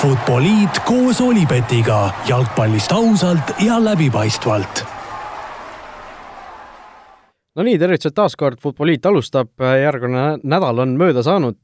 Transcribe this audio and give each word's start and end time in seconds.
Futboliit 0.00 0.78
koos 0.88 1.18
Olipetiga 1.20 2.06
jalgpallist 2.24 2.92
ausalt 2.96 3.50
ja 3.60 3.74
läbipaistvalt. 3.84 4.80
no 7.52 7.64
nii, 7.66 7.74
tervitused 7.82 8.14
taas 8.16 8.32
kord, 8.40 8.56
Futboliit 8.62 9.04
alustab, 9.10 9.50
järgmine 9.60 10.38
nädal 10.40 10.80
on 10.86 10.94
mööda 10.96 11.20
saanud, 11.26 11.58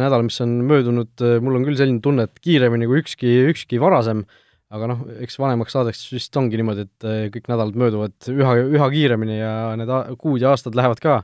nädal, 0.00 0.24
mis 0.24 0.40
on 0.40 0.54
möödunud, 0.64 1.26
mul 1.44 1.58
on 1.58 1.66
küll 1.68 1.76
selline 1.76 2.00
tunne, 2.00 2.24
et 2.24 2.40
kiiremini 2.40 2.88
kui 2.88 3.02
ükski, 3.02 3.32
ükski 3.50 3.80
varasem, 3.82 4.22
aga 4.72 4.88
noh, 4.88 5.02
eks 5.26 5.36
vanemaks 5.42 5.76
saadeks 5.76 6.06
vist 6.14 6.38
ongi 6.40 6.56
niimoodi, 6.62 6.86
et 6.88 7.08
kõik 7.34 7.50
nädalad 7.52 7.76
mööduvad 7.82 8.30
üha, 8.32 8.54
üha 8.78 8.88
kiiremini 8.94 9.42
ja 9.42 9.58
need 9.76 9.92
kuud 10.22 10.40
ja 10.40 10.54
aastad 10.54 10.78
lähevad 10.80 11.04
ka 11.04 11.18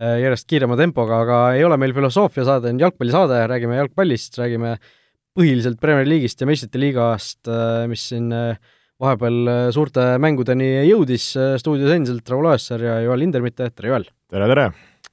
järjest 0.00 0.48
kiirema 0.48 0.80
tempoga, 0.80 1.20
aga 1.26 1.42
ei 1.58 1.68
ole 1.68 1.76
meil 1.76 1.92
filosoofia 1.92 2.48
saade, 2.48 2.72
on 2.72 2.80
jalgpallisaade, 2.80 3.42
räägime 3.52 3.76
jalgpallist, 3.82 4.40
räägime 4.40 4.78
äh, 4.78 4.96
põhiliselt 5.38 5.78
Premier 5.82 6.08
League'ist 6.08 6.42
ja 6.42 6.48
meistrite 6.48 6.80
liigast, 6.82 7.40
äh, 7.46 7.86
mis 7.90 8.08
siin 8.10 8.32
äh, 8.34 8.58
vahepeal 8.98 9.50
äh, 9.52 9.64
suurte 9.74 10.10
mängudeni 10.22 10.70
jõudis, 10.88 11.30
stuudios 11.62 11.94
endiselt 11.94 12.28
Raul 12.32 12.50
Oessar 12.50 12.82
ja 12.82 12.98
Joel 13.04 13.22
Lindermitte, 13.22 13.70
tere 13.74 13.92
Joel! 13.92 14.08
tere, 14.30 14.48
tere! 14.50 14.70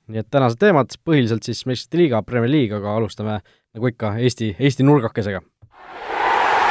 nii 0.09 0.21
et 0.21 0.29
tänased 0.29 0.59
teemad, 0.61 0.93
põhiliselt 1.05 1.45
siis 1.45 1.63
meistrite 1.65 2.03
liiga, 2.03 2.21
Premier 2.25 2.51
League, 2.51 2.77
aga 2.77 2.93
alustame 2.99 3.39
nagu 3.41 3.89
ikka 3.89 4.15
Eesti, 4.21 4.51
Eesti 4.59 4.85
nurgakesega. 4.85 5.41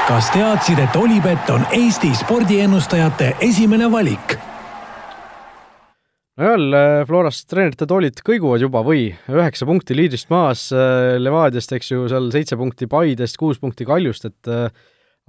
kas 0.08 0.30
teadsid, 0.34 0.78
et 0.78 0.98
Olipet 0.98 1.50
on 1.54 1.66
Eesti 1.74 2.14
spordiennustajate 2.22 3.34
esimene 3.42 3.90
valik? 3.90 4.38
No 6.36 6.48
jälle 6.48 6.80
Florast 7.08 7.46
treenerite 7.50 7.86
toolid 7.90 8.18
kõiguvad 8.26 8.64
juba 8.64 8.82
või 8.86 9.06
üheksa 9.30 9.68
punkti 9.68 9.96
liidrist 9.96 10.30
maas 10.32 10.66
äh, 10.74 11.14
Levadiast, 11.20 11.74
eks 11.76 11.92
ju, 11.92 12.08
seal 12.10 12.30
seitse 12.34 12.58
punkti 12.58 12.88
Paidest, 12.90 13.38
kuus 13.40 13.60
punkti 13.62 13.86
Kaljust, 13.88 14.26
et 14.30 14.50
äh, 14.50 14.66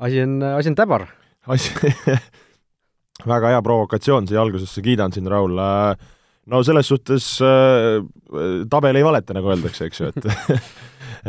asi 0.02 0.24
on, 0.26 0.40
asi 0.56 0.74
on 0.74 0.80
täbar. 0.80 1.08
asi 1.46 1.72
väga 3.34 3.54
hea 3.54 3.62
provokatsioon 3.66 4.28
siia 4.28 4.42
algusesse, 4.42 4.82
kiidan 4.86 5.14
sind, 5.14 5.30
Raul. 5.32 5.56
Äh, 5.62 6.10
no 6.50 6.64
selles 6.66 6.90
suhtes 6.90 7.30
äh, 7.46 8.02
tabel 8.70 8.98
ei 8.98 9.06
valeta, 9.06 9.38
nagu 9.38 9.54
öeldakse, 9.54 9.90
eks 9.90 10.02
ju, 10.02 10.12
et 10.12 10.30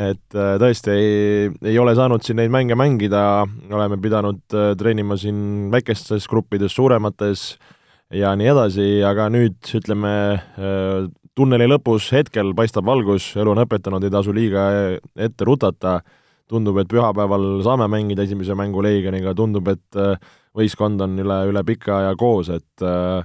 et 0.08 0.34
tõesti 0.60 0.92
ei, 0.92 1.46
ei 1.70 1.76
ole 1.80 1.94
saanud 1.96 2.24
siin 2.24 2.36
neid 2.40 2.52
mänge 2.52 2.76
mängida, 2.76 3.46
oleme 3.72 3.96
pidanud 4.00 4.42
treenima 4.76 5.16
siin 5.20 5.70
väikestes 5.72 6.26
gruppides, 6.28 6.74
suuremates 6.76 7.46
äh, 7.54 7.72
ja 8.14 8.34
nii 8.38 8.50
edasi, 8.52 8.86
aga 9.06 9.28
nüüd 9.32 9.72
ütleme, 9.78 10.12
äh, 10.58 11.06
tunneli 11.36 11.68
lõpus 11.68 12.10
hetkel 12.14 12.54
paistab 12.56 12.86
valgus, 12.86 13.32
elu 13.36 13.52
on 13.52 13.62
õpetanud, 13.66 14.04
ei 14.04 14.14
tasu 14.14 14.34
liiga 14.36 14.66
ette 15.14 15.46
rutata, 15.48 16.00
tundub, 16.48 16.78
et 16.78 16.90
pühapäeval 16.90 17.62
saame 17.66 17.88
mängida 17.90 18.22
esimese 18.22 18.54
mängu 18.54 18.82
Leegioniga, 18.84 19.34
tundub, 19.34 19.68
et 19.72 20.00
äh, 20.00 20.14
võistkond 20.56 21.02
on 21.02 21.18
üle, 21.20 21.40
üle 21.50 21.64
pika 21.66 22.00
aja 22.00 22.14
koos, 22.18 22.52
et 22.54 22.86
äh, 22.86 23.24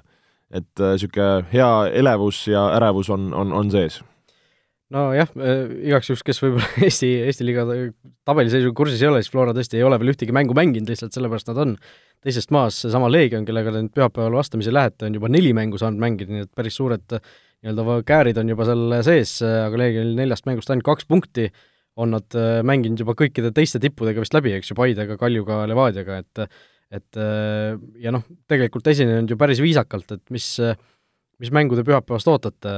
et 0.51 0.81
niisugune 0.83 1.45
hea 1.47 1.67
elevus 1.95 2.41
ja 2.51 2.65
ärevus 2.75 3.07
on, 3.13 3.29
on, 3.31 3.53
on 3.55 3.69
sees 3.71 4.01
nojah, 4.91 5.29
igaks 5.87 6.11
juhuks, 6.11 6.23
kes 6.27 6.41
võib-olla 6.43 6.67
Eesti, 6.87 7.09
Eesti 7.27 7.47
liiga 7.47 7.65
tabeliseisu 8.27 8.73
kursis 8.77 9.01
ei 9.03 9.09
ole, 9.11 9.21
siis 9.23 9.33
Flora 9.33 9.55
tõesti 9.55 9.79
ei 9.79 9.85
ole 9.87 9.99
veel 10.01 10.13
ühtegi 10.13 10.35
mängu 10.35 10.57
mänginud, 10.57 10.91
lihtsalt 10.91 11.15
sellepärast 11.15 11.51
nad 11.51 11.61
on 11.63 11.77
teisest 12.21 12.51
maast, 12.53 12.83
seesama 12.83 13.09
Leegion, 13.11 13.45
kellega 13.47 13.73
te 13.73 13.85
nüüd 13.85 13.95
pühapäeval 13.95 14.35
vastamisi 14.37 14.73
lähete, 14.73 15.07
on 15.07 15.15
juba 15.17 15.31
neli 15.31 15.55
mängu 15.57 15.79
saanud 15.81 16.03
mängida, 16.03 16.35
nii 16.35 16.45
et 16.45 16.51
päris 16.57 16.77
suured 16.77 17.17
nii-öelda 17.61 17.97
käärid 18.07 18.39
on 18.41 18.51
juba 18.51 18.65
seal 18.67 18.95
sees, 19.05 19.35
aga 19.45 19.79
Leegionil 19.79 20.15
neljast 20.17 20.47
mängust 20.49 20.71
ainult 20.73 20.87
kaks 20.87 21.07
punkti, 21.09 21.47
on 22.01 22.13
nad 22.15 22.37
äh, 22.37 22.61
mänginud 22.65 23.01
juba 23.03 23.15
kõikide 23.19 23.51
teiste 23.55 23.81
tippudega 23.83 24.23
vist 24.23 24.35
läbi, 24.35 24.53
eks 24.55 24.71
ju, 24.71 24.77
Paidega, 24.79 25.17
Kaljuga, 25.19 25.63
Levadiaga, 25.69 26.21
et 26.23 26.45
et 26.91 27.19
äh, 27.23 27.77
ja 28.03 28.11
noh, 28.11 28.23
tegelikult 28.51 28.87
esinenud 28.91 29.29
ju 29.31 29.37
päris 29.39 29.61
viisakalt, 29.63 30.09
et 30.11 30.23
mis, 30.33 30.47
mis 31.39 31.51
mängu 31.55 31.77
te 31.77 31.85
pühapäevast 31.87 32.27
ootate, 32.27 32.73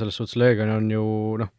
selles 0.00 0.18
suhtes 0.20 0.36
Leegion 0.40 0.72
on 0.74 0.90
ju 0.92 1.04
noh, 1.40 1.52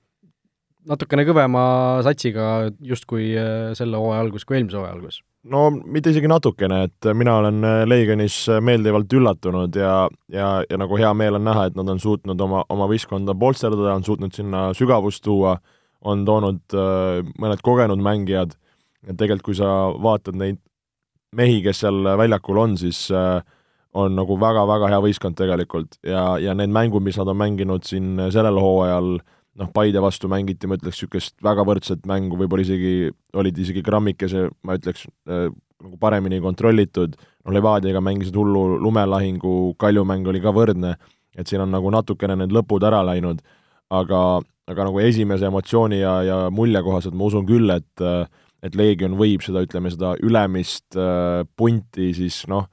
natukene 0.90 1.26
kõvema 1.28 1.62
satsiga 2.06 2.72
justkui 2.84 3.32
äh, 3.38 3.72
selle 3.78 4.00
hooaja 4.02 4.26
algus 4.26 4.46
kui 4.46 4.60
eelmise 4.60 4.78
hooaja 4.80 4.94
algus. 4.96 5.22
No 5.46 5.68
mitte 5.70 6.10
isegi 6.10 6.30
natukene, 6.30 6.86
et 6.88 7.08
mina 7.18 7.36
olen 7.42 7.66
äh, 7.66 7.84
Leegionis 7.86 8.38
äh, 8.50 8.62
meeldivalt 8.66 9.12
üllatunud 9.14 9.78
ja, 9.78 9.96
ja, 10.34 10.50
ja 10.66 10.80
nagu 10.82 10.98
hea 10.98 11.12
meel 11.18 11.38
on 11.38 11.46
näha, 11.46 11.68
et 11.70 11.78
nad 11.78 11.90
on 11.92 12.02
suutnud 12.02 12.42
oma, 12.42 12.64
oma 12.74 12.90
võistkonda 12.90 13.36
polsterdada, 13.38 13.94
on 13.94 14.06
suutnud 14.08 14.34
sinna 14.34 14.68
sügavust 14.78 15.24
tuua, 15.26 15.58
on 16.06 16.26
toonud 16.26 16.78
äh, 16.78 17.22
mõned 17.42 17.62
kogenud 17.66 18.02
mängijad, 18.02 18.58
et 19.06 19.14
tegelikult 19.14 19.52
kui 19.52 19.60
sa 19.60 19.76
vaatad 20.02 20.38
neid 20.42 20.62
mehi, 21.36 21.62
kes 21.66 21.84
seal 21.84 22.16
väljakul 22.18 22.62
on, 22.62 22.78
siis 22.80 23.06
äh, 23.14 23.38
on 23.96 24.18
nagu 24.18 24.36
väga-väga 24.42 24.90
hea 24.92 25.00
võistkond 25.04 25.38
tegelikult. 25.40 26.00
Ja, 26.04 26.36
ja 26.42 26.58
need 26.58 26.74
mängud, 26.74 27.06
mis 27.06 27.16
nad 27.22 27.30
on 27.32 27.38
mänginud 27.40 27.86
siin 27.88 28.18
sellel 28.34 28.58
hooajal 28.60 29.18
äh,, 29.20 29.32
noh, 29.60 29.70
Paide 29.76 30.02
vastu 30.04 30.30
mängiti, 30.32 30.68
ma 30.68 30.78
ütleks, 30.80 31.00
niisugust 31.00 31.36
väga 31.44 31.66
võrdset 31.68 32.06
mängu, 32.10 32.38
võib-olla 32.40 32.66
isegi, 32.66 33.12
olid 33.38 33.60
isegi 33.62 33.84
grammikese, 33.86 34.50
ma 34.68 34.78
ütleks 34.80 35.06
äh,, 35.30 35.48
nagu 35.86 36.00
paremini 36.02 36.42
kontrollitud, 36.44 37.16
noh, 37.18 37.56
Levadiaga 37.56 38.02
mängisid 38.04 38.36
hullu 38.40 38.80
lumelahingu, 38.84 39.76
Kalju 39.82 40.06
mäng 40.08 40.28
oli 40.32 40.42
ka 40.44 40.54
võrdne, 40.56 40.96
et 41.36 41.48
siin 41.48 41.64
on 41.66 41.74
nagu 41.74 41.92
natukene 41.94 42.38
need 42.40 42.56
lõpud 42.56 42.84
ära 42.88 43.02
läinud, 43.08 43.44
aga, 43.94 44.22
aga 44.72 44.88
nagu 44.88 45.04
esimese 45.04 45.48
emotsiooni 45.50 46.02
ja, 46.02 46.16
ja 46.26 46.40
mulje 46.52 46.82
kohaselt 46.84 47.16
ma 47.16 47.30
usun 47.30 47.48
küll, 47.48 47.72
et 47.76 48.08
et 48.66 48.74
Leegion 48.74 49.14
võib 49.20 49.44
seda, 49.46 49.62
ütleme, 49.66 49.92
seda 49.94 50.16
ülemist 50.26 50.98
äh, 50.98 51.44
punti 51.58 52.10
siis 52.18 52.40
noh, 52.50 52.66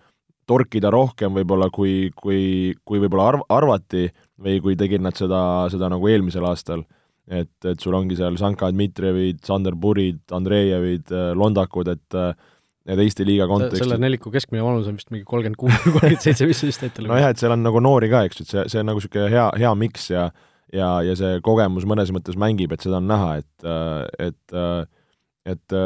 torkida 0.48 0.90
rohkem 0.92 1.34
võib-olla, 1.36 1.68
kui, 1.72 2.10
kui, 2.16 2.72
kui 2.86 3.02
võib-olla 3.02 3.28
arv-, 3.32 3.44
arvati 3.52 4.06
või 4.40 4.60
kui 4.64 4.78
tegid 4.78 5.02
nad 5.04 5.16
seda, 5.18 5.42
seda 5.72 5.90
nagu 5.92 6.08
eelmisel 6.08 6.46
aastal. 6.48 6.84
et, 7.28 7.52
et 7.64 7.80
sul 7.80 7.94
ongi 7.94 8.16
seal 8.18 8.36
Sanka 8.40 8.70
Dmitrijevid, 8.72 9.44
Sander 9.46 9.76
Purid, 9.78 10.24
Andreejevid, 10.34 11.12
äh, 11.12 11.30
Londakud, 11.38 11.88
et 11.88 12.18
et 12.82 12.98
Eesti 12.98 13.22
liiga 13.22 13.46
kontekstis 13.46 13.84
selle 13.84 14.00
neliku 14.02 14.32
keskmine 14.34 14.64
vanus 14.66 14.88
on 14.90 14.96
vist 14.98 15.12
mingi 15.14 15.22
kolmkümmend 15.22 15.58
kuus, 15.60 15.76
kolmkümmend 15.84 16.24
seitse, 16.24 16.48
mis 16.50 16.62
vist 16.66 16.82
ette 16.82 17.04
nojah, 17.06 17.30
et 17.30 17.38
seal 17.38 17.54
on 17.54 17.62
nagu 17.62 17.78
noori 17.78 18.08
ka, 18.10 18.24
eks 18.26 18.40
ju, 18.40 18.46
et 18.46 18.54
see, 18.54 18.64
see 18.72 18.80
on 18.82 18.88
nagu 18.90 18.98
niisugune 18.98 19.28
hea, 19.30 19.44
hea 19.62 19.70
miks 19.78 20.08
ja 20.10 20.24
ja, 20.72 20.88
ja 21.06 21.14
see 21.18 21.38
kogemus 21.46 21.86
mõnes 21.88 22.10
mõttes 22.14 22.38
mängib, 22.40 22.72
et 22.74 22.82
seda 22.82 22.98
on 22.98 23.06
näha, 23.10 23.36
et, 23.42 23.68
et 24.26 24.58
et 25.52 25.76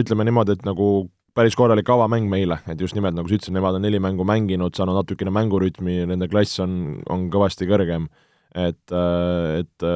ütleme 0.00 0.26
niimoodi, 0.26 0.58
et 0.58 0.66
nagu 0.66 0.88
päris 1.34 1.56
korralik 1.58 1.88
avamäng 1.90 2.28
meile, 2.30 2.60
et 2.70 2.80
just 2.80 2.94
nimelt, 2.96 3.16
nagu 3.16 3.28
sa 3.28 3.36
ütlesid, 3.36 3.54
nemad 3.56 3.78
on 3.78 3.84
neli 3.84 4.00
mängu 4.02 4.26
mänginud, 4.28 4.74
saanud 4.76 5.00
natukene 5.00 5.32
mängurütmi, 5.34 6.04
nende 6.10 6.28
klass 6.30 6.62
on, 6.62 7.00
on 7.10 7.28
kõvasti 7.32 7.68
kõrgem. 7.70 8.08
et, 8.54 8.94
et, 8.94 9.86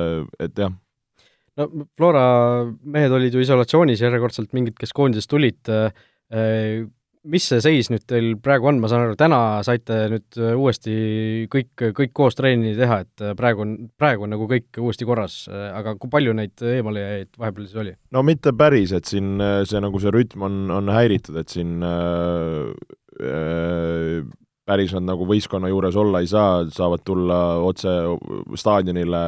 et 0.43 0.59
jah. 0.59 0.73
no 1.61 1.69
Flora 1.97 2.25
mehed 2.67 3.15
olid 3.15 3.35
ju 3.35 3.45
isolatsioonis 3.45 4.03
järjekordselt, 4.03 4.51
mingid, 4.57 4.75
kes 4.81 4.95
koondisest 4.97 5.31
tulid, 5.31 5.71
mis 7.29 7.47
see 7.51 7.61
seis 7.65 7.91
nüüd 7.93 8.05
teil 8.09 8.29
praegu 8.43 8.69
on, 8.71 8.79
ma 8.83 8.91
saan 8.91 9.07
aru, 9.07 9.17
täna 9.19 9.41
saite 9.67 9.99
nüüd 10.13 10.39
äh, 10.41 10.55
uuesti 10.59 10.95
kõik, 11.53 11.71
kõik 11.97 12.13
koos 12.17 12.39
trenni 12.39 12.75
teha, 12.79 13.01
et 13.07 13.25
äh, 13.25 13.35
praegu 13.39 13.65
on, 13.65 13.77
praegu 13.99 14.27
on 14.27 14.35
nagu 14.35 14.49
kõik 14.51 14.81
uuesti 14.83 15.09
korras, 15.09 15.41
äh, 15.51 15.69
aga 15.79 15.97
kui 16.01 16.13
palju 16.13 16.35
neid 16.39 16.57
eemalejaid 16.63 17.31
vahepeal 17.41 17.69
siis 17.69 17.81
oli? 17.85 17.95
no 18.15 18.25
mitte 18.27 18.55
päris, 18.59 18.95
et 18.97 19.09
siin 19.11 19.41
see 19.69 19.81
nagu 19.85 20.03
see 20.03 20.13
rütm 20.15 20.45
on, 20.49 20.61
on 20.75 20.93
häiritud, 20.95 21.37
et 21.43 21.51
siin 21.55 21.83
äh, 21.87 22.71
päris 24.69 24.93
nad 24.95 25.09
nagu 25.09 25.27
võistkonna 25.29 25.71
juures 25.73 25.97
olla 25.99 26.23
ei 26.23 26.29
saa, 26.31 26.63
saavad 26.75 27.03
tulla 27.07 27.41
otse 27.65 27.95
staadionile, 28.61 29.23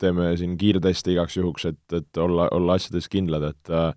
teeme 0.00 0.32
siin 0.36 0.56
kiirtesti 0.60 1.14
igaks 1.14 1.38
juhuks, 1.38 1.68
et, 1.70 1.82
et 1.96 2.20
olla, 2.20 2.48
olla 2.52 2.76
asjades 2.76 3.08
kindlad, 3.12 3.50
et 3.54 3.72
äh, 3.72 3.90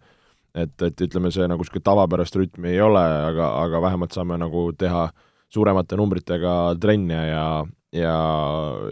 et, 0.56 0.76
et 0.86 1.02
ütleme, 1.06 1.32
see 1.34 1.48
nagu 1.50 1.64
niisugune 1.64 1.86
tavapärast 1.86 2.38
rütmi 2.40 2.74
ei 2.74 2.82
ole, 2.84 3.02
aga, 3.02 3.52
aga 3.64 3.82
vähemalt 3.88 4.16
saame 4.16 4.38
nagu 4.42 4.70
teha 4.78 5.10
suuremate 5.54 5.98
numbritega 5.98 6.56
trenne 6.82 7.20
ja, 7.30 7.46
ja, 7.96 8.16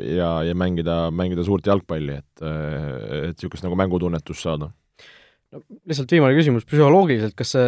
ja, 0.01 0.31
ja 0.47 0.57
mängida, 0.57 0.97
mängida 1.13 1.45
suurt 1.45 1.67
jalgpalli, 1.69 2.17
et, 2.17 2.43
et 2.43 3.37
niisugust 3.37 3.65
nagu 3.67 3.77
mängutunnetust 3.79 4.47
saada. 4.47 4.71
no 5.53 5.63
lihtsalt 5.87 6.11
viimane 6.11 6.37
küsimus, 6.37 6.65
psühholoogiliselt, 6.67 7.37
kas 7.37 7.55
see 7.55 7.67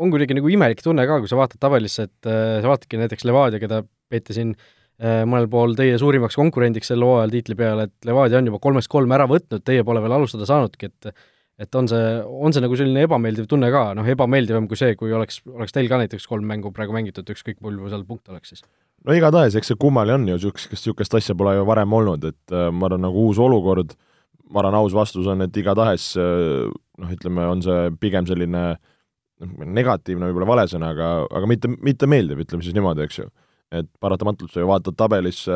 on 0.00 0.10
kuidagi 0.10 0.36
nagu 0.38 0.48
imelik 0.50 0.80
tunne 0.82 1.04
ka, 1.06 1.20
kui 1.22 1.30
sa 1.30 1.38
vaatad 1.38 1.60
tabelisse, 1.62 2.08
et 2.08 2.30
äh, 2.30 2.56
sa 2.62 2.72
vaatadki 2.72 2.98
näiteks 2.98 3.26
Levadia, 3.28 3.60
keda 3.62 3.84
peeti 4.10 4.34
siin 4.36 4.54
äh, 4.56 5.22
mõnel 5.28 5.46
pool 5.52 5.76
teie 5.78 5.98
suurimaks 6.00 6.38
konkurendiks 6.40 6.90
sel 6.90 7.04
hooajal 7.06 7.34
tiitli 7.34 7.58
peale, 7.58 7.86
et 7.88 8.08
Levadia 8.08 8.40
on 8.40 8.50
juba 8.50 8.60
kolmest 8.62 8.90
kolm 8.90 9.14
ära 9.14 9.28
võtnud, 9.30 9.62
teie 9.66 9.84
pole 9.86 10.02
veel 10.02 10.16
alustada 10.16 10.48
saanudki, 10.50 10.90
et 10.90 11.14
et 11.60 11.76
on 11.78 11.86
see, 11.90 12.06
on 12.24 12.54
see 12.54 12.62
nagu 12.64 12.76
selline 12.78 13.04
ebameeldiv 13.06 13.46
tunne 13.50 13.68
ka, 13.70 13.84
noh, 13.98 14.06
ebameeldivam 14.10 14.66
kui 14.70 14.78
see, 14.78 14.96
kui 14.98 15.12
oleks, 15.14 15.40
oleks 15.46 15.74
teil 15.74 15.90
ka 15.90 16.00
näiteks 16.00 16.26
kolm 16.30 16.48
mängu 16.50 16.72
praegu 16.74 16.96
mängitud, 16.96 17.28
ükskõik 17.30 17.60
palju 17.62 17.92
seal 17.92 18.02
punkte 18.08 18.34
oleks 18.34 18.54
siis? 18.54 18.64
no 19.04 19.14
igatahes, 19.14 19.54
eks 19.58 19.70
see 19.72 19.78
kummali 19.80 20.14
on 20.14 20.26
ju, 20.26 20.38
niisugust, 20.38 20.72
niisugust 20.72 21.14
asja 21.20 21.36
pole 21.38 21.54
ju 21.58 21.68
varem 21.68 21.94
olnud, 21.94 22.26
et 22.32 22.56
äh, 22.56 22.70
ma 22.74 22.88
arvan, 22.88 23.04
nagu 23.06 23.28
uus 23.28 23.38
olukord, 23.42 23.94
ma 24.50 24.62
arvan, 24.64 24.80
aus 24.80 24.96
vastus 24.96 25.28
on, 25.30 25.46
et 25.46 25.62
igatahes 25.62 26.10
äh, 26.20 26.66
noh, 26.72 27.14
ütleme, 27.14 27.46
on 27.52 27.62
see 27.64 27.86
pigem 28.02 28.26
selline 28.30 28.66
noh, 28.74 29.56
negatiivne 29.78 30.30
võib-olla 30.30 30.50
vale 30.56 30.68
sõna, 30.70 30.90
aga, 30.96 31.14
aga 31.30 31.50
mitte, 31.50 31.70
mitte 31.86 32.10
meeldiv, 32.10 32.42
ütleme 32.46 32.66
siis 32.66 32.74
niimoodi, 32.74 33.06
eks 33.06 33.22
ju. 33.22 33.30
et 33.74 33.88
paratamatult 34.02 34.52
sa 34.54 34.62
ju 34.62 34.68
vaatad 34.70 34.94
tabelisse, 34.98 35.54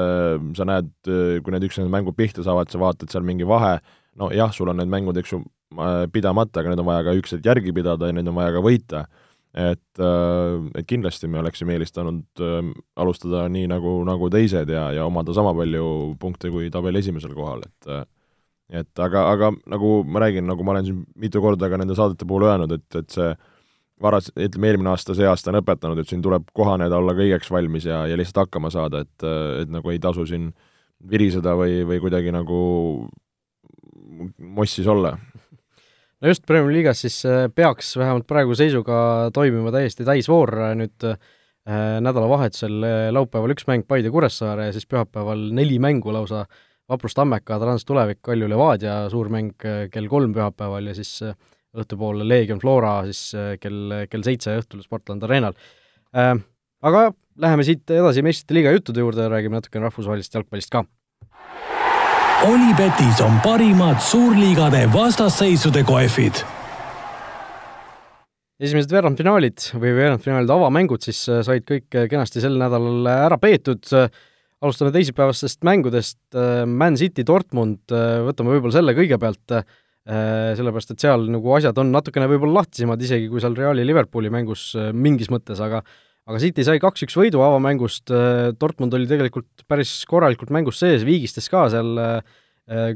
sa 0.59 0.65
näed, 0.67 0.95
kui 1.07 1.55
need 1.55 1.67
üksteise 1.69 1.91
mängud 1.91 2.17
pihta 2.19 2.43
saavad, 2.47 2.71
sa 2.71 2.81
vaatad 2.83 3.11
seal 3.11 3.27
mingi 3.27 3.47
vahe, 3.47 3.79
no 4.19 4.31
jah, 4.35 4.51
sul 4.55 4.71
on 4.71 4.81
need 4.81 4.91
mängud, 4.91 5.19
eks 5.21 5.37
ju, 5.37 5.43
pidamata, 6.13 6.61
aga 6.61 6.73
need 6.73 6.83
on 6.83 6.89
vaja 6.89 7.07
ka 7.07 7.17
üksteist 7.19 7.47
järgi 7.47 7.75
pidada 7.77 8.09
ja 8.09 8.17
neid 8.17 8.29
on 8.31 8.37
vaja 8.39 8.55
ka 8.57 8.63
võita. 8.65 9.07
Et, 9.59 10.01
et 10.77 10.87
kindlasti 10.87 11.27
me 11.27 11.41
oleksime 11.41 11.73
eelistanud 11.75 12.43
äh, 12.45 12.59
alustada 13.01 13.47
nii, 13.51 13.65
nagu, 13.73 13.95
nagu 14.07 14.29
teised 14.31 14.69
ja, 14.71 14.91
ja 14.95 15.07
omada 15.09 15.33
sama 15.35 15.55
palju 15.57 16.15
punkte 16.21 16.53
kui 16.53 16.69
tabeli 16.71 17.01
esimesel 17.01 17.33
kohal, 17.35 17.65
et 17.65 18.09
et 18.69 19.01
aga, 19.01 19.23
aga 19.33 19.49
nagu 19.73 20.03
ma 20.05 20.21
räägin, 20.21 20.45
nagu 20.45 20.65
ma 20.65 20.75
olen 20.75 20.85
siin 20.85 20.99
mitu 21.17 21.41
korda 21.41 21.71
ka 21.73 21.79
nende 21.81 21.97
saadete 21.97 22.27
puhul 22.29 22.45
öelnud, 22.51 22.75
et, 22.77 22.99
et 23.01 23.15
see 23.15 23.31
varas, 24.05 24.29
ütleme 24.37 24.69
eelmine 24.69 24.93
aasta, 24.93 25.17
see 25.17 25.27
aasta 25.27 25.51
on 25.51 25.59
õpetanud, 25.63 25.99
et 26.03 26.11
siin 26.11 26.21
tuleb 26.23 26.51
kohaneda, 26.57 27.01
olla 27.01 27.15
kõigeks 27.17 27.49
valmis 27.51 27.89
ja, 27.89 28.03
ja 28.07 28.19
lihtsalt 28.21 28.45
hakkama 28.45 28.71
saada, 28.71 29.01
et, 29.07 29.27
et 29.63 29.73
nagu 29.73 29.91
ei 29.91 29.99
tasu 30.03 30.27
siin 30.29 30.51
viriseda 31.09 31.57
või, 31.59 31.81
või 31.89 32.03
kuidagi 32.05 32.35
nagu 32.35 32.61
mossis 34.39 34.87
olla 34.87 35.17
no 36.21 36.31
just 36.33 36.47
Premier 36.47 36.73
League'as 36.75 37.03
siis 37.05 37.19
äh, 37.29 37.47
peaks 37.55 37.95
vähemalt 37.99 38.27
praeguse 38.29 38.67
seisuga 38.67 39.01
toimima 39.35 39.73
täiesti 39.75 40.07
täisvoor 40.07 40.55
äh, 40.69 40.73
nüüd 40.79 41.07
äh, 41.07 41.19
nädalavahetusel 42.05 42.87
äh, 42.87 42.97
laupäeval 43.15 43.55
üks 43.55 43.69
mäng 43.71 43.87
Paide 43.89 44.11
Kuressaare 44.15 44.69
ja 44.69 44.75
siis 44.77 44.89
pühapäeval 44.91 45.49
neli 45.55 45.79
mängu 45.83 46.15
lausa 46.15 46.45
Vaprus 46.89 47.13
Tammeka, 47.15 47.59
Trans 47.61 47.85
Tulevik, 47.85 48.23
Kalju 48.25 48.49
Levadia 48.49 49.03
suur 49.13 49.29
mäng 49.29 49.53
kell 49.61 50.09
kolm 50.09 50.33
pühapäeval 50.37 50.89
ja 50.89 50.97
siis 50.97 51.19
õhtupoole 51.77 52.25
Leegion 52.25 52.63
Flora 52.63 53.03
siis 53.11 53.35
kell, 53.61 54.07
kell 54.09 54.25
seitse 54.25 54.57
õhtul 54.63 54.85
Sportland 54.87 55.27
Arenal 55.29 55.59
äh,. 56.17 56.39
Aga 56.79 57.09
läheme 57.43 57.65
siit 57.67 57.91
edasi 57.91 58.23
meistrite 58.23 58.55
liiga 58.55 58.71
juttude 58.71 59.03
juurde 59.03 59.25
ja 59.27 59.33
räägime 59.33 59.59
natukene 59.59 59.89
rahvusvahelisest 59.89 60.39
jalgpallist 60.39 60.71
ka 60.71 60.85
Olipetis 62.47 63.19
on 63.27 63.41
parimad 63.43 63.99
suurliigade 63.99 64.85
vastasseisude 64.93 65.81
kohvid. 65.83 66.39
esimesed 68.63 68.93
veerandfinaalid 68.95 69.65
või 69.75 69.91
veerandfinaalide 69.97 70.55
avamängud 70.55 71.03
siis 71.03 71.25
äh, 71.27 71.41
said 71.43 71.67
kõik 71.67 71.99
äh, 71.99 72.07
kenasti 72.11 72.39
sel 72.43 72.55
nädalal 72.61 73.11
ära 73.11 73.41
peetud. 73.43 73.83
alustame 74.63 74.95
teisipäevastest 74.95 75.67
mängudest, 75.67 76.21
äh, 76.39 76.63
Man 76.63 76.95
City, 76.97 77.27
Dortmund, 77.27 77.91
võtame 77.91 78.55
võib-olla 78.55 78.77
selle 78.79 78.95
kõigepealt, 78.95 79.59
sellepärast 80.07 80.95
et 80.95 81.03
seal 81.03 81.27
nagu 81.35 81.57
asjad 81.59 81.79
on 81.83 81.91
natukene 81.91 82.31
võib-olla 82.31 82.63
lahtisemad, 82.63 83.03
isegi 83.03 83.27
kui 83.29 83.43
seal 83.43 83.59
Reali 83.59 83.83
Liverpooli 83.85 84.31
mängus 84.31 84.71
mingis 84.95 85.29
mõttes, 85.29 85.59
aga 85.59 85.83
aga 86.29 86.41
City 86.43 86.65
sai 86.67 86.81
kaks-üks 86.83 87.17
võidu 87.17 87.41
avamängust, 87.45 88.13
äh, 88.13 88.51
Dortmund 88.61 88.95
oli 88.97 89.09
tegelikult 89.09 89.65
päris 89.69 89.95
korralikult 90.09 90.53
mängus 90.55 90.81
sees, 90.83 91.07
viigistas 91.09 91.49
ka 91.53 91.65
seal 91.73 91.95
äh, 92.03 92.37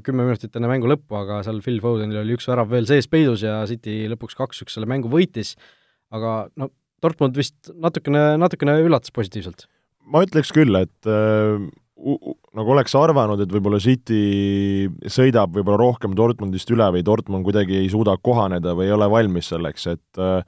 kümme 0.05 0.26
minutit 0.29 0.52
enne 0.58 0.69
mängu 0.69 0.90
lõppu, 0.90 1.17
aga 1.17 1.40
seal 1.46 1.62
Phil 1.64 1.81
Fodenil 1.84 2.20
oli 2.20 2.37
üks 2.37 2.49
värav 2.50 2.69
veel 2.73 2.88
sees 2.88 3.08
peidus 3.08 3.44
ja 3.46 3.62
City 3.69 4.05
lõpuks 4.12 4.37
kaks-üks 4.37 4.76
selle 4.76 4.88
mängu 4.90 5.11
võitis, 5.12 5.56
aga 6.12 6.43
no 6.61 6.69
Dortmund 7.02 7.38
vist 7.38 7.73
natukene, 7.73 8.37
natukene 8.38 8.76
üllatas 8.84 9.14
positiivselt. 9.14 9.67
ma 10.12 10.23
ütleks 10.26 10.52
küll, 10.52 10.76
et 10.76 11.08
äh, 11.08 11.56
nagu 12.52 12.75
oleks 12.75 12.94
arvanud, 12.99 13.40
et 13.40 13.52
võib-olla 13.52 13.81
City 13.81 14.90
sõidab 15.08 15.55
võib-olla 15.56 15.81
rohkem 15.81 16.17
Dortmundist 16.19 16.70
üle 16.75 16.88
või 16.93 17.05
Dortmund 17.06 17.46
kuidagi 17.46 17.81
ei 17.81 17.88
suuda 17.93 18.19
kohaneda 18.20 18.76
või 18.76 18.90
ei 18.90 18.96
ole 18.96 19.08
valmis 19.11 19.49
selleks, 19.55 19.88
et 19.94 20.20
äh, 20.20 20.43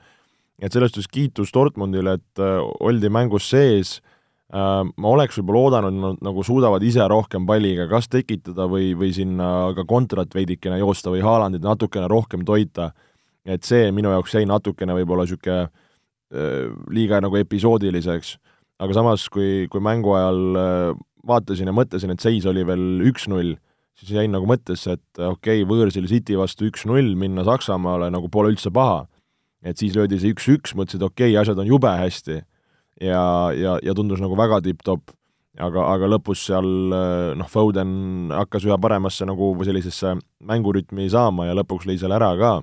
et 0.63 0.73
selles 0.73 0.93
suhtes 0.93 1.11
kiitus 1.11 1.53
Dortmundile, 1.55 2.19
et 2.19 2.43
äh, 2.43 2.59
oldi 2.85 3.11
mängus 3.13 3.49
sees. 3.51 3.99
Äh,, 4.55 4.83
ma 4.85 5.15
oleks 5.15 5.39
võib-olla 5.41 5.63
oodanud, 5.65 5.99
nad 6.03 6.23
nagu 6.25 6.45
suudavad 6.47 6.85
ise 6.87 7.07
rohkem 7.11 7.47
palliga 7.49 7.89
kas 7.91 8.11
tekitada 8.13 8.69
või, 8.71 8.93
või 8.99 9.11
sinna 9.17 9.73
ka 9.77 9.87
kontrat 9.89 10.35
veidikene 10.35 10.79
joosta 10.83 11.13
või 11.15 11.25
Haalandit 11.25 11.65
natukene 11.65 12.09
rohkem 12.11 12.45
toita, 12.47 12.93
et 13.45 13.67
see 13.67 13.91
minu 13.93 14.13
jaoks 14.15 14.37
jäi 14.37 14.45
natukene 14.49 14.97
võib-olla 15.01 15.27
niisugune 15.27 15.65
äh, 15.65 16.71
liiga 16.95 17.21
nagu 17.25 17.41
episoodiliseks, 17.41 18.37
aga 18.85 18.97
samas, 18.97 19.27
kui, 19.33 19.67
kui 19.73 19.83
mängu 19.83 20.15
ajal 20.15 20.97
vaatasin 21.25 21.71
ja 21.71 21.75
mõtlesin, 21.75 22.13
et 22.13 22.23
seis 22.23 22.47
oli 22.47 22.65
veel 22.67 23.03
üks-null, 23.09 23.55
siis 23.97 24.13
jäin 24.17 24.33
nagu 24.35 24.47
mõttesse, 24.51 24.99
et 24.99 25.23
okei 25.23 25.63
okay,, 25.63 25.67
võõrsil 25.71 26.07
City 26.11 26.37
vastu 26.37 26.69
üks-null, 26.69 27.15
minna 27.19 27.47
Saksamaale 27.47 28.11
nagu 28.13 28.29
pole 28.31 28.53
üldse 28.53 28.73
paha 28.75 29.05
et 29.65 29.81
siis 29.81 29.97
löödi 29.97 30.21
see 30.21 30.35
üks-üks, 30.35 30.75
mõtlesid, 30.77 31.03
okei 31.05 31.33
okay,, 31.33 31.41
asjad 31.41 31.61
on 31.61 31.69
jube 31.69 31.91
hästi 31.91 32.41
ja, 33.01 33.25
ja, 33.57 33.79
ja 33.83 33.95
tundus 33.97 34.23
nagu 34.23 34.37
väga 34.39 34.61
tipp-topp, 34.65 35.15
aga, 35.59 35.87
aga 35.95 36.11
lõpus 36.13 36.45
seal 36.49 36.69
noh, 37.39 37.51
Foden 37.51 38.31
hakkas 38.35 38.67
üha 38.69 38.79
paremasse 38.81 39.27
nagu 39.29 39.51
sellisesse 39.65 40.17
mängurütmi 40.45 41.09
saama 41.13 41.49
ja 41.49 41.57
lõpuks 41.59 41.89
lõi 41.89 41.99
seal 42.01 42.15
ära 42.15 42.35
ka. 42.41 42.55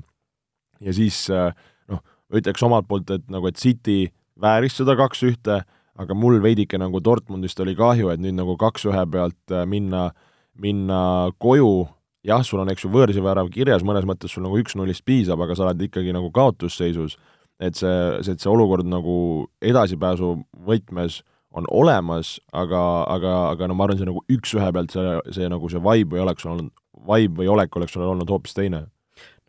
ja 0.81 0.95
siis 0.95 1.25
noh, 1.31 2.01
ütleks 2.33 2.63
omalt 2.67 2.87
poolt, 2.89 3.09
et 3.11 3.25
nagu, 3.31 3.49
et 3.49 3.59
City 3.59 4.05
vääris 4.41 4.77
seda 4.77 4.95
kaks-ühte, 4.99 5.61
aga 6.01 6.17
mul 6.17 6.39
veidike 6.41 6.79
nagu 6.79 7.01
Dortmundist 7.03 7.59
oli 7.59 7.75
kahju, 7.77 8.13
et 8.13 8.21
nüüd 8.21 8.37
nagu 8.37 8.55
kaks-ühe 8.57 9.03
pealt 9.11 9.57
minna, 9.69 10.11
minna 10.53 11.01
koju 11.41 11.89
jah, 12.27 12.43
sul 12.45 12.61
on, 12.61 12.71
eks 12.73 12.85
ju, 12.85 12.91
võõrsivärav 12.93 13.49
kirjas, 13.53 13.85
mõnes 13.87 14.05
mõttes 14.07 14.33
sul 14.33 14.45
nagu 14.45 14.59
üks-nullist 14.61 15.05
piisab, 15.07 15.41
aga 15.41 15.57
sa 15.57 15.67
oled 15.67 15.81
ikkagi 15.87 16.13
nagu 16.15 16.31
kaotusseisus, 16.33 17.17
et 17.61 17.77
see, 17.77 17.97
see, 18.25 18.35
et 18.35 18.41
see 18.41 18.51
olukord 18.51 18.87
nagu 18.89 19.15
edasipääsu 19.61 20.35
võtmes 20.67 21.21
on 21.57 21.67
olemas, 21.67 22.37
aga, 22.55 22.81
aga, 23.11 23.35
aga 23.51 23.67
no 23.67 23.75
ma 23.75 23.85
arvan, 23.85 23.99
see 23.99 24.07
nagu 24.07 24.23
üks-ühe 24.31 24.71
pealt 24.73 24.95
see, 24.95 25.17
see 25.35 25.51
nagu 25.51 25.69
see 25.71 25.83
vibe 25.83 26.15
või 26.15 26.23
oleks 26.23 26.47
olnud, 26.47 26.71
vibe 27.09 27.41
või 27.41 27.51
olek 27.57 27.75
oleks 27.77 27.97
olnud 27.99 28.31
hoopis 28.31 28.55
teine. 28.55 28.85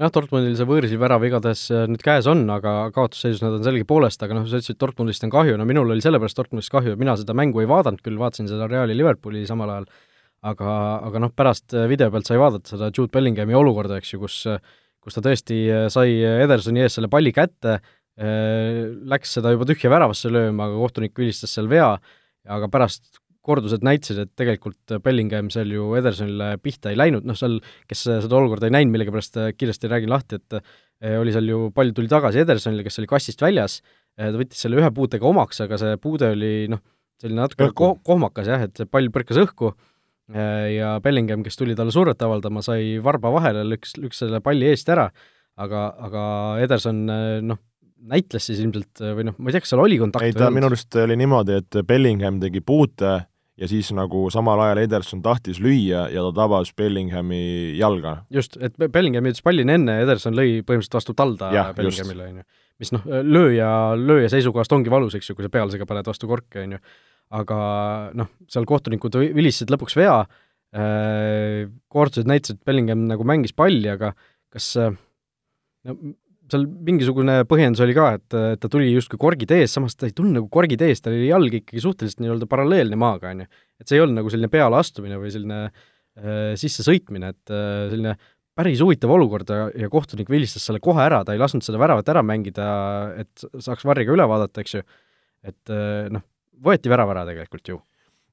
Jah, 0.00 0.10
Dortmundil 0.10 0.56
see 0.58 0.66
võõrsil 0.66 0.98
värav 0.98 1.22
igatahes 1.28 1.62
äh, 1.70 1.84
nüüd 1.86 2.02
käes 2.02 2.26
on, 2.26 2.42
aga 2.50 2.88
kaotusseisus 2.94 3.42
nad 3.44 3.54
on 3.54 3.62
sellegipoolest, 3.62 4.24
aga 4.24 4.34
noh, 4.34 4.48
sa 4.50 4.58
ütlesid, 4.58 4.80
Dortmundist 4.80 5.22
on 5.28 5.30
kahju, 5.30 5.54
no 5.60 5.66
minul 5.68 5.92
oli 5.94 6.02
sellepärast 6.02 6.40
Dortmundist 6.40 6.72
kahju, 6.74 6.96
et 6.96 7.00
mina 7.00 7.14
seda 7.20 7.36
mängu 7.38 7.62
ei 7.62 7.70
vaadanud 7.70 8.02
küll, 8.02 8.18
vaatasin 8.18 8.50
seda 8.50 8.66
Reali 8.72 8.96
Liverpooli 8.98 9.44
samal 9.46 9.70
ajal, 9.76 9.86
aga, 10.48 10.74
aga 11.06 11.22
noh, 11.22 11.32
pärast 11.36 11.74
äh, 11.76 11.88
video 11.90 12.10
pealt 12.12 12.28
sai 12.28 12.40
vaadata 12.40 12.74
seda 12.74 12.90
Jude 12.90 13.12
Bellinghami 13.14 13.56
olukorda, 13.56 14.00
eks 14.00 14.14
ju, 14.14 14.22
kus 14.24 14.42
kus 15.02 15.16
ta 15.16 15.24
tõesti 15.24 15.58
äh, 15.70 15.88
sai 15.92 16.18
Edersoni 16.22 16.84
ees 16.84 16.98
selle 16.98 17.10
palli 17.12 17.32
kätte, 17.34 17.78
äh, 18.18 18.84
läks 19.10 19.38
seda 19.38 19.54
juba 19.54 19.66
tühja 19.68 19.90
väravasse 19.92 20.30
lööma, 20.32 20.68
aga 20.68 20.78
kohtunik 20.82 21.18
vilistas 21.18 21.54
seal 21.56 21.70
vea, 21.70 21.94
aga 22.50 22.70
pärast 22.70 23.20
kordused 23.42 23.82
näitasid, 23.82 24.20
et 24.22 24.30
tegelikult 24.38 25.00
Bellingham 25.02 25.48
seal 25.50 25.70
ju 25.74 25.88
Edersonile 25.98 26.52
pihta 26.62 26.92
ei 26.92 26.98
läinud, 26.98 27.26
noh 27.26 27.38
seal, 27.38 27.56
kes 27.90 28.04
seda 28.06 28.38
olukorda 28.38 28.68
ei 28.68 28.76
näinud, 28.76 28.94
millegipärast 28.94 29.40
kiiresti 29.58 29.90
räägin 29.90 30.12
lahti, 30.12 30.38
et 30.38 31.16
oli 31.18 31.34
seal 31.34 31.50
ju, 31.50 31.64
pall 31.74 31.90
tuli 31.96 32.10
tagasi 32.10 32.44
Edersonile, 32.44 32.84
kes 32.86 33.00
oli 33.02 33.10
kastist 33.10 33.42
väljas, 33.42 33.80
ta 34.14 34.30
võttis 34.38 34.62
selle 34.62 34.78
ühe 34.78 34.92
puutega 34.94 35.26
omaks, 35.26 35.58
aga 35.66 35.80
see 35.82 35.98
puude 35.98 36.30
oli 36.36 36.52
noh, 36.70 36.84
selline 37.18 37.42
natuke 37.42 37.72
ko-, 37.74 37.96
kohmakas 38.06 38.52
jah, 38.52 38.62
et 38.62 38.78
see 38.78 38.86
pall 38.86 39.10
põrkas 39.10 39.42
õhku 39.42 39.72
ja 40.76 40.94
Bellingham, 41.02 41.42
kes 41.42 41.58
tuli 41.58 41.76
talle 41.78 41.92
survet 41.94 42.22
avaldama, 42.22 42.62
sai 42.64 42.96
varba 43.02 43.32
vahele, 43.34 43.64
lükkas, 43.68 43.96
lükkas 44.00 44.24
selle 44.24 44.40
palli 44.44 44.70
eest 44.70 44.88
ära, 44.92 45.08
aga, 45.60 45.88
aga 46.08 46.22
Ederson 46.62 47.02
äh, 47.10 47.40
noh, 47.44 47.60
näitles 48.12 48.48
siis 48.48 48.62
ilmselt 48.62 49.02
või 49.16 49.26
noh, 49.28 49.36
ma 49.38 49.50
ei 49.50 49.56
tea, 49.56 49.64
kas 49.64 49.74
seal 49.74 49.82
oli 49.82 49.98
kontakt 50.00 50.26
ei, 50.26 50.34
ta 50.34 50.50
minu 50.54 50.70
arust 50.70 50.96
oli 51.02 51.18
niimoodi, 51.18 51.60
et 51.62 51.82
Bellingham 51.86 52.40
tegi 52.42 52.62
puute 52.64 53.12
ja 53.58 53.68
siis 53.68 53.92
nagu 53.94 54.24
samal 54.32 54.60
ajal 54.64 54.80
Ederson 54.82 55.22
tahtis 55.22 55.60
lüüa 55.62 56.06
ja 56.10 56.24
ta 56.26 56.32
tabas 56.42 56.72
Bellinghami 56.76 57.76
jalga. 57.78 58.22
just, 58.32 58.56
et 58.60 58.74
Bellingham 58.80 59.28
jõudis 59.28 59.44
pallini 59.44 59.76
enne, 59.76 60.00
Ederson 60.02 60.34
lõi 60.34 60.62
põhimõtteliselt 60.66 60.98
vastu 60.98 61.14
talda 61.18 61.52
Bellinghamile, 61.76 62.28
on 62.30 62.42
ju. 62.42 62.48
mis 62.82 62.92
noh, 62.96 63.06
lööja, 63.06 63.70
lööja 63.98 64.32
seisukohast 64.32 64.72
ongi 64.74 64.90
valus, 64.90 65.14
eks 65.18 65.30
ju, 65.30 65.38
kui 65.38 65.46
sa 65.46 65.52
pealsega 65.52 65.86
paned 65.86 66.08
vastu 66.08 66.30
korki, 66.30 66.64
on 66.64 66.78
ju 66.78 66.82
aga 67.32 67.58
noh, 68.18 68.30
seal 68.52 68.66
kohtunikud 68.68 69.16
vilistasid 69.22 69.72
lõpuks 69.72 69.96
vea, 69.96 70.18
äh, 70.76 71.70
koortused 71.92 72.28
näitasid, 72.28 72.60
et 72.60 72.68
Bellingham 72.68 73.06
nagu 73.08 73.26
mängis 73.28 73.56
palli, 73.56 73.88
aga 73.92 74.12
kas 74.52 74.74
äh, 74.80 74.92
no 75.88 75.96
seal 76.52 76.66
mingisugune 76.86 77.38
põhjendus 77.48 77.82
oli 77.84 77.94
ka, 77.96 78.10
et, 78.18 78.36
et 78.54 78.60
ta 78.60 78.70
tuli 78.70 78.90
justkui 78.90 79.20
korgid 79.20 79.52
ees, 79.56 79.72
samas 79.72 79.96
ta 79.96 80.08
ei 80.08 80.14
tulnud 80.16 80.40
nagu 80.40 80.50
korgid 80.52 80.82
ees, 80.84 81.00
tal 81.00 81.14
oli 81.16 81.30
jalg 81.30 81.56
ikkagi 81.62 81.82
suhteliselt 81.82 82.22
nii-öelda 82.22 82.48
paralleelne 82.50 82.98
maaga, 83.00 83.32
on 83.32 83.44
ju. 83.44 83.48
et 83.80 83.88
see 83.88 83.98
ei 83.98 84.04
olnud 84.04 84.20
nagu 84.20 84.32
selline 84.32 84.50
pealeastumine 84.52 85.20
või 85.20 85.32
selline 85.34 85.60
äh, 85.68 86.52
sissesõitmine, 86.60 87.32
et 87.32 87.54
äh, 87.54 87.86
selline 87.92 88.16
päris 88.58 88.82
huvitav 88.84 89.14
olukord 89.14 89.48
ja, 89.48 89.70
ja 89.84 89.88
kohtunik 89.92 90.28
vilistas 90.32 90.66
selle 90.68 90.82
kohe 90.84 91.00
ära, 91.04 91.22
ta 91.24 91.32
ei 91.32 91.40
lasknud 91.40 91.64
seda 91.64 91.80
väravat 91.80 92.10
ära 92.12 92.24
mängida, 92.26 92.66
et 93.22 93.46
saaks 93.64 93.86
varriga 93.88 94.12
üle 94.12 94.26
vaadata, 94.28 94.64
eks 94.64 94.76
ju, 94.76 94.84
et 95.48 95.72
äh, 95.72 96.10
noh, 96.12 96.26
võeti 96.62 96.92
värav 96.92 97.14
ära 97.14 97.24
tegelikult 97.28 97.72
ju. 97.72 97.80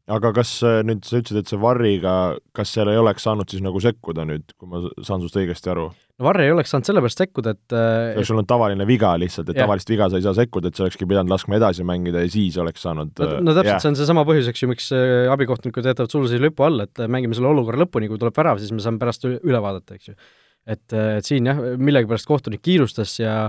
aga 0.09 0.31
kas 0.33 0.55
äh, 0.65 0.81
nüüd 0.85 1.03
sa 1.05 1.19
ütlesid, 1.19 1.43
et 1.43 1.51
see 1.51 1.59
Varriga, 1.61 2.13
kas 2.55 2.71
seal 2.73 2.89
ei 2.89 2.97
oleks 2.97 3.25
saanud 3.27 3.49
siis 3.49 3.61
nagu 3.65 3.81
sekkuda 3.83 4.25
nüüd, 4.29 4.55
kui 4.57 4.69
ma 4.69 4.81
saan 5.05 5.21
sinust 5.21 5.37
õigesti 5.37 5.69
aru? 5.73 5.89
no 6.19 6.27
Varri 6.27 6.47
ei 6.47 6.53
oleks 6.53 6.73
saanud 6.73 6.89
sellepärast 6.89 7.21
sekkuda, 7.21 7.53
et 7.55 7.75
see 7.75 8.17
oleks 8.17 8.33
olnud 8.33 8.49
tavaline 8.49 8.87
viga 8.89 9.13
lihtsalt, 9.21 9.51
et 9.51 9.59
Jah. 9.59 9.67
tavalist 9.67 9.93
viga 9.93 10.09
sa 10.09 10.19
ei 10.19 10.25
saa 10.25 10.35
sekkuda, 10.41 10.71
et 10.71 10.79
sa 10.79 10.85
olekski 10.87 11.07
pidanud 11.09 11.31
laskma 11.31 11.59
edasi 11.59 11.85
mängida 11.87 12.25
ja 12.25 12.33
siis 12.33 12.57
oleks 12.61 12.83
saanud 12.85 13.13
no, 13.21 13.29
no 13.45 13.55
täpselt, 13.55 13.85
see 13.85 13.93
on 13.93 13.99
seesama 14.01 14.25
põhjus, 14.27 14.49
eks 14.51 14.65
ju, 14.65 14.71
miks 14.73 14.91
äh, 14.95 15.29
abikohtunikud 15.31 15.87
jätavad 15.91 16.13
sulasi 16.13 16.41
lipu 16.41 16.67
alla, 16.67 16.89
et 16.89 17.05
äh, 17.05 17.11
mängime 17.11 17.37
selle 17.37 17.53
olukorra 17.53 17.85
lõpuni, 17.85 18.11
kui 18.11 18.21
tuleb 18.21 18.35
värav, 18.41 18.61
siis 18.61 18.73
me 18.75 18.83
saame 18.83 19.01
pärast 19.01 19.29
üle 19.29 19.63
vaadata, 19.63 19.99
eks 19.99 20.11
ju. 20.11 20.17
et, 20.65 20.85
et 20.97 21.27
siin 21.27 21.47
jah, 21.49 21.61
millegipärast 21.77 22.27
kohtunik 22.29 22.65
kiirustas 22.65 23.15
ja 23.21 23.39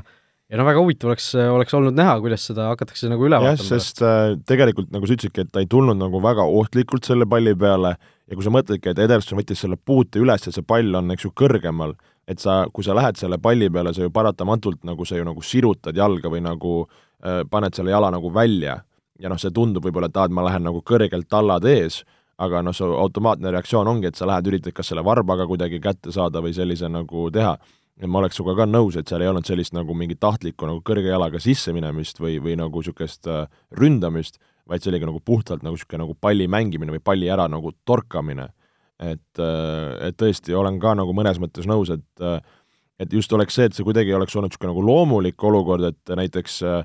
ja 0.50 0.58
no 0.58 0.66
väga 0.66 0.82
huvitav 0.82 1.12
oleks, 1.12 1.30
oleks 1.38 1.74
olnud 1.78 1.96
näha, 1.96 2.16
kuidas 2.22 2.44
seda 2.48 2.70
hakatakse 2.72 3.10
nagu 3.10 3.26
üle 3.26 3.38
jah, 3.38 3.52
vaatama 3.52 3.68
pärast. 3.68 3.70
sest 3.70 4.02
äh, 4.02 4.32
tegelikult 4.50 4.90
nagu 4.94 5.06
sa 5.06 5.14
ütlesidki, 5.14 5.44
et 5.46 5.52
ta 5.54 5.62
ei 5.62 5.68
tulnud 5.70 5.98
nagu 5.98 6.22
väga 6.22 6.46
ohtlikult 6.46 7.06
selle 7.06 7.28
palli 7.30 7.54
peale. 7.58 7.94
Ja 8.30 8.38
kui 8.38 8.46
sa 8.46 8.52
mõtledki, 8.54 8.92
et 8.92 8.98
Ederson 9.02 9.38
võttis 9.40 9.62
selle 9.62 9.74
puute 9.74 10.20
üles 10.22 10.44
ja 10.46 10.52
see 10.54 10.66
pall 10.66 10.94
on, 10.94 11.10
eks 11.14 11.26
ju, 11.26 11.32
kõrgemal, 11.38 11.96
et 12.30 12.42
sa, 12.42 12.60
kui 12.70 12.86
sa 12.86 12.94
lähed 12.94 13.18
selle 13.18 13.40
palli 13.42 13.70
peale, 13.74 13.94
sa 13.94 14.04
ju 14.04 14.12
paratamatult 14.14 14.84
nagu 14.86 15.06
sa 15.06 15.18
ju 15.18 15.26
nagu 15.26 15.42
sirutad 15.42 15.98
jalga 15.98 16.30
või 16.30 16.42
nagu 16.46 16.76
äh, 16.84 17.42
paned 17.50 17.74
selle 17.78 17.94
jala 17.94 18.12
nagu 18.14 18.30
välja. 18.34 18.80
Ja 19.20 19.30
noh, 19.30 19.38
see 19.38 19.52
tundub 19.54 19.84
võib-olla, 19.86 20.08
et 20.10 20.18
aa, 20.18 20.30
et 20.30 20.34
ma 20.34 20.46
lähen 20.46 20.66
nagu 20.66 20.82
kõrgelt 20.86 21.28
tallad 21.30 21.66
ees, 21.68 22.02
aga 22.40 22.62
noh, 22.64 22.74
su 22.74 22.86
automaatne 22.86 23.50
reaktsioon 23.52 23.90
ongi, 23.90 24.08
et 24.08 24.18
sa 24.18 24.26
lähed, 24.30 24.46
üritad 24.48 24.74
kas 24.74 24.90
selle 24.90 25.04
varbaga 25.04 25.44
kuidagi 25.46 25.82
kätte 25.82 26.14
saada 26.14 26.40
või 26.42 26.54
sellise 26.56 26.88
nagu 26.88 27.28
teha 27.34 27.58
ma 28.06 28.22
oleks 28.22 28.38
sinuga 28.38 28.62
ka 28.62 28.68
nõus, 28.68 28.96
et 28.96 29.10
seal 29.10 29.24
ei 29.24 29.28
olnud 29.30 29.48
sellist 29.48 29.74
nagu 29.76 29.94
mingit 29.96 30.20
tahtlikku 30.22 30.68
nagu 30.68 30.80
kõrge 30.86 31.10
jalaga 31.10 31.40
sisseminemist 31.42 32.20
või, 32.22 32.38
või 32.42 32.56
nagu 32.60 32.80
niisugust 32.80 33.28
äh, 33.28 33.44
ründamist, 33.76 34.40
vaid 34.70 34.84
see 34.84 34.92
oligi 34.92 35.08
nagu 35.08 35.20
puhtalt 35.24 35.64
nagu 35.66 35.76
niisugune 35.76 36.04
nagu 36.04 36.16
palli 36.20 36.46
mängimine 36.48 36.94
või 36.94 37.02
palli 37.04 37.28
ära 37.32 37.48
nagu 37.50 37.74
torkamine. 37.84 38.48
et, 39.00 39.40
et 39.40 40.16
tõesti, 40.20 40.52
olen 40.52 40.76
ka 40.80 40.92
nagu 40.94 41.12
mõnes 41.16 41.38
mõttes 41.40 41.64
nõus, 41.64 41.88
et 41.88 42.42
et 43.00 43.12
just 43.16 43.32
oleks 43.32 43.56
see, 43.56 43.68
et 43.68 43.76
see 43.76 43.86
kuidagi 43.86 44.12
oleks 44.12 44.34
olnud 44.36 44.52
niisugune 44.52 44.74
nagu 44.74 44.82
loomulik 44.84 45.44
olukord, 45.48 45.86
et 45.88 46.12
näiteks 46.20 46.58
äh, 46.68 46.82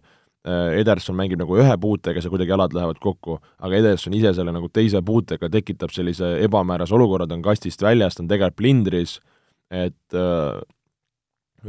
Ederson 0.80 1.18
mängib 1.18 1.40
nagu 1.42 1.58
ühe 1.58 1.78
puutega, 1.82 2.22
see 2.22 2.32
kuidagi 2.32 2.54
jalad 2.54 2.76
lähevad 2.76 3.00
kokku, 3.02 3.40
aga 3.66 3.80
Ederson 3.82 4.14
ise 4.14 4.32
selle 4.38 4.54
nagu 4.56 4.70
teise 4.70 5.02
puutega 5.06 5.50
tekitab 5.52 5.94
sellise 5.94 6.36
ebamäärase 6.46 6.96
olukorra, 6.96 7.28
ta 7.28 7.36
on 7.38 7.44
kastist 7.46 7.82
väljas, 7.84 8.16
ta 8.16 8.24
on 8.24 8.30
tegelikult 8.32 8.60
plindris, 8.62 9.18
et 9.74 10.16
äh, 10.16 10.62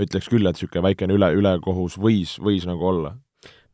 ütleks 0.04 0.30
küll, 0.30 0.46
et 0.46 0.56
niisugune 0.56 0.84
väikene 0.88 1.16
üle, 1.16 1.30
ülekohus 1.38 1.96
võis, 2.00 2.36
võis 2.42 2.66
nagu 2.68 2.86
olla. 2.92 3.16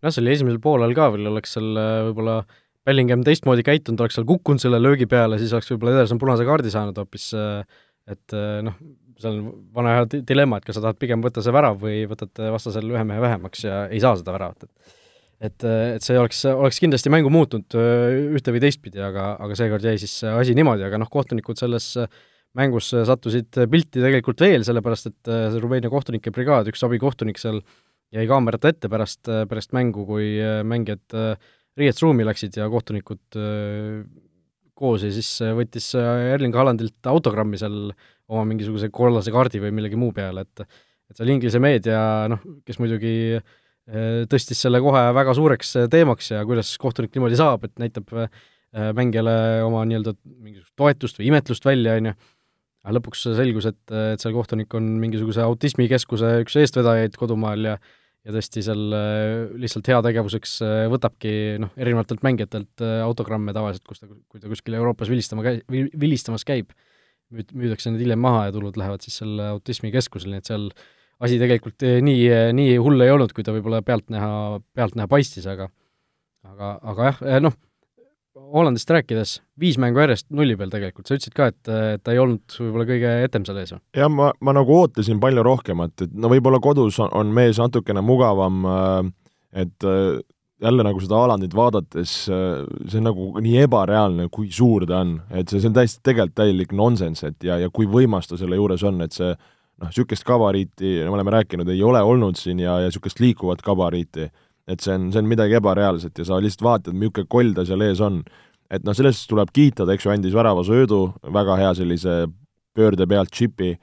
see 0.08 0.22
oli 0.22 0.34
esimesel 0.34 0.60
poolel 0.62 0.94
ka 0.96 1.10
veel, 1.14 1.28
oleks 1.30 1.54
seal 1.56 1.76
äh, 1.78 2.00
võib-olla 2.08 2.42
Bellingham 2.86 3.22
teistmoodi 3.26 3.62
käitunud, 3.66 4.00
oleks 4.02 4.18
seal 4.18 4.26
kukkunud 4.26 4.62
selle 4.62 4.80
löögi 4.82 5.06
peale, 5.10 5.38
siis 5.38 5.52
oleks 5.54 5.70
võib-olla 5.70 5.96
Ederson 5.98 6.18
punase 6.22 6.46
kaardi 6.48 6.72
saanud 6.74 6.98
hoopis, 6.98 7.28
äh, 7.38 7.84
et 8.10 8.34
äh, 8.36 8.58
noh, 8.66 8.78
seal 9.22 9.38
on 9.38 9.52
vana 9.74 9.98
hea 9.98 10.08
di- 10.16 10.24
dilemma, 10.32 10.58
et 10.58 10.66
kas 10.66 10.78
sa 10.78 10.86
tahad 10.86 10.98
pigem 10.98 11.22
võtta 11.22 11.44
see 11.44 11.54
värav 11.54 11.78
või 11.82 12.02
võtad 12.10 12.42
vastasel 12.54 12.90
ühe 12.90 13.04
mehe 13.06 13.22
vähemaks 13.22 13.64
ja 13.68 13.84
ei 13.92 14.02
saa 14.02 14.18
seda 14.18 14.34
väravat, 14.34 14.66
et 14.66 14.98
et, 15.42 15.64
et 15.66 16.04
see 16.06 16.14
oleks, 16.14 16.44
oleks 16.46 16.76
kindlasti 16.78 17.10
mängu 17.10 17.30
muutnud 17.34 17.74
ühte 17.74 18.52
või 18.54 18.60
teistpidi, 18.62 19.00
aga, 19.02 19.32
aga 19.42 19.56
seekord 19.58 19.82
jäi 19.82 19.96
siis 19.98 20.20
asi 20.30 20.54
niimoodi, 20.54 20.84
aga 20.86 21.00
noh, 21.02 21.10
kohtunikud 21.10 21.58
selles 21.58 21.96
mängus 22.58 22.90
sattusid 22.92 23.48
pilti 23.72 24.02
tegelikult 24.02 24.42
veel, 24.44 24.66
sellepärast 24.66 25.08
et 25.10 25.30
äh, 25.32 25.48
see 25.52 25.62
Rumeenia 25.62 25.92
kohtunike 25.92 26.34
brigaad, 26.34 26.68
üks 26.72 26.84
abikohtunik 26.86 27.40
seal 27.40 27.62
jäi 28.12 28.26
kaamerate 28.28 28.74
ette 28.74 28.90
pärast, 28.92 29.24
pärast 29.48 29.72
mängu, 29.76 30.04
kui 30.08 30.34
äh, 30.36 30.60
mängijad 30.68 31.16
äh, 31.16 31.50
riietusruumi 31.80 32.26
läksid 32.28 32.58
ja 32.60 32.68
kohtunikud 32.72 33.40
äh, 33.40 34.02
koos 34.76 35.04
ja 35.06 35.12
siis 35.14 35.30
äh, 35.44 35.54
võttis 35.56 35.92
äh, 35.98 36.32
Erling 36.34 36.56
Haalandilt 36.56 37.08
autogrammi 37.08 37.60
seal 37.60 37.92
oma 38.32 38.44
mingisuguse 38.48 38.90
kollase 38.92 39.32
kaardi 39.32 39.60
või 39.62 39.72
millegi 39.76 39.98
muu 40.00 40.12
peale, 40.16 40.46
et 40.46 40.66
et 41.12 41.18
seal 41.18 41.28
Inglise 41.28 41.60
meedia, 41.60 41.98
noh, 42.32 42.40
kes 42.64 42.78
muidugi 42.80 43.14
äh, 43.36 44.22
tõstis 44.32 44.62
selle 44.64 44.80
kohe 44.84 45.02
väga 45.16 45.34
suureks 45.36 45.74
äh, 45.80 45.88
teemaks 45.92 46.32
ja 46.32 46.44
kuidas 46.48 46.72
kohtunik 46.80 47.12
niimoodi 47.16 47.36
saab, 47.40 47.66
et 47.68 47.74
näitab 47.82 48.12
äh, 48.16 48.30
mängijale 48.96 49.34
oma 49.66 49.84
nii-öelda 49.88 50.14
mingisugust 50.24 50.72
toetust 50.80 51.20
või 51.20 51.28
imetlust 51.28 51.68
välja, 51.68 51.98
on 52.00 52.10
ju, 52.10 52.14
aga 52.82 52.94
lõpuks 52.98 53.26
selgus, 53.38 53.66
et, 53.70 53.80
et 53.94 54.22
seal 54.22 54.34
kohtunik 54.34 54.74
on 54.74 54.86
mingisuguse 55.02 55.42
autismikeskuse 55.44 56.38
üks 56.44 56.56
eestvedajaid 56.62 57.18
kodumaal 57.20 57.72
ja 57.72 57.76
ja 58.22 58.30
tõesti 58.34 58.62
seal 58.62 58.94
äh, 58.94 59.50
lihtsalt 59.58 59.88
heategevuseks 59.90 60.54
äh, 60.62 60.84
võtabki 60.92 61.32
noh, 61.62 61.72
erinevatelt 61.74 62.22
mängijatelt 62.26 62.84
äh, 62.84 63.00
autogramme 63.02 63.54
tavaliselt, 63.56 63.84
kus 63.88 64.02
ta, 64.02 64.08
kui 64.30 64.42
ta 64.42 64.50
kuskil 64.50 64.76
Euroopas 64.78 65.10
vilistama 65.10 65.42
käi-, 65.46 65.62
vi-, 65.72 65.88
vilistamas 65.98 66.46
käib, 66.46 66.70
müüd-, 67.34 67.50
müüdakse 67.58 67.90
need 67.90 68.04
hiljem 68.04 68.22
maha 68.22 68.46
ja 68.48 68.54
tulud 68.54 68.78
lähevad 68.78 69.02
siis 69.02 69.18
selle 69.24 69.50
autismikeskusele, 69.56 70.36
nii 70.36 70.44
et 70.44 70.52
seal 70.52 70.68
asi 71.22 71.38
tegelikult 71.42 71.82
nii, 72.02 72.22
nii 72.54 72.78
hull 72.82 73.02
ei 73.02 73.10
olnud, 73.14 73.34
kui 73.34 73.46
ta 73.46 73.54
võib-olla 73.54 73.82
pealtnäha, 73.86 74.62
pealtnäha 74.74 75.10
paistis, 75.10 75.46
aga 75.50 75.68
aga, 76.46 76.72
aga 76.92 77.10
jah, 77.10 77.42
noh, 77.42 77.58
Hollandist 78.32 78.88
rääkides, 78.88 79.34
viis 79.60 79.76
mängu 79.80 80.00
järjest 80.00 80.30
nulli 80.32 80.54
peal 80.56 80.70
tegelikult, 80.72 81.04
sa 81.04 81.16
ütlesid 81.18 81.34
ka, 81.36 81.50
et, 81.52 81.68
et 81.68 82.02
ta 82.04 82.14
ei 82.14 82.20
olnud 82.20 82.54
võib-olla 82.56 82.86
kõige 82.88 83.10
etem 83.26 83.44
seal 83.44 83.58
ees 83.60 83.74
või? 83.74 83.82
jah, 83.98 84.08
ma, 84.08 84.30
ma 84.40 84.54
nagu 84.56 84.76
ootasin 84.76 85.20
palju 85.20 85.44
rohkemat, 85.44 86.06
et 86.06 86.14
no 86.16 86.30
võib-olla 86.32 86.60
kodus 86.64 86.96
on, 87.04 87.10
on 87.18 87.32
mees 87.36 87.60
natukene 87.60 88.00
mugavam, 88.04 88.62
et 89.52 89.88
äh, 89.88 90.22
jälle 90.64 90.86
nagu 90.86 91.02
seda 91.04 91.18
Haalandit 91.20 91.56
vaadates, 91.56 92.14
äh, 92.32 92.62
see 92.88 93.02
on 93.02 93.08
nagu 93.10 93.26
nii 93.44 93.66
ebareaalne, 93.66 94.30
kui 94.32 94.48
suur 94.52 94.86
ta 94.88 95.02
on, 95.04 95.18
et 95.28 95.52
see, 95.52 95.60
see 95.60 95.68
on 95.68 95.76
täiesti, 95.76 96.00
tegelikult 96.08 96.38
täielik 96.40 96.72
nonsense, 96.78 97.34
et 97.34 97.48
ja, 97.48 97.58
ja 97.60 97.72
kui 97.74 97.90
võimas 97.90 98.30
ta 98.30 98.40
selle 98.40 98.56
juures 98.56 98.86
on, 98.88 99.04
et 99.04 99.12
see 99.12 99.28
noh, 99.34 99.90
niisugust 99.90 100.24
gabariiti, 100.24 101.02
me 101.04 101.18
oleme 101.18 101.36
rääkinud, 101.36 101.68
ei 101.68 101.84
ole 101.84 102.00
olnud 102.00 102.40
siin 102.40 102.64
ja, 102.64 102.78
ja 102.80 102.88
niisugust 102.88 103.20
liikuvat 103.20 103.60
gabariiti 103.66 104.30
et 104.68 104.82
see 104.82 104.94
on, 104.94 105.10
see 105.12 105.22
on 105.22 105.30
midagi 105.30 105.56
ebareaalset 105.58 106.18
ja 106.18 106.26
sa 106.28 106.40
lihtsalt 106.42 106.66
vaatad, 106.66 106.98
milline 106.98 107.26
koll 107.30 107.54
ta 107.56 107.64
seal 107.68 107.82
ees 107.86 108.02
on. 108.04 108.22
et 108.72 108.84
noh, 108.86 108.96
sellest 108.96 109.26
tuleb 109.28 109.50
kiita, 109.52 109.84
ta 109.84 109.92
eks 109.92 110.06
ju 110.06 110.12
andis 110.12 110.32
väravasöödu, 110.32 111.00
väga 111.34 111.58
hea 111.60 111.72
sellise 111.76 112.14
pöörde 112.72 113.04
pealt 113.06 113.28
džipi, 113.34 113.74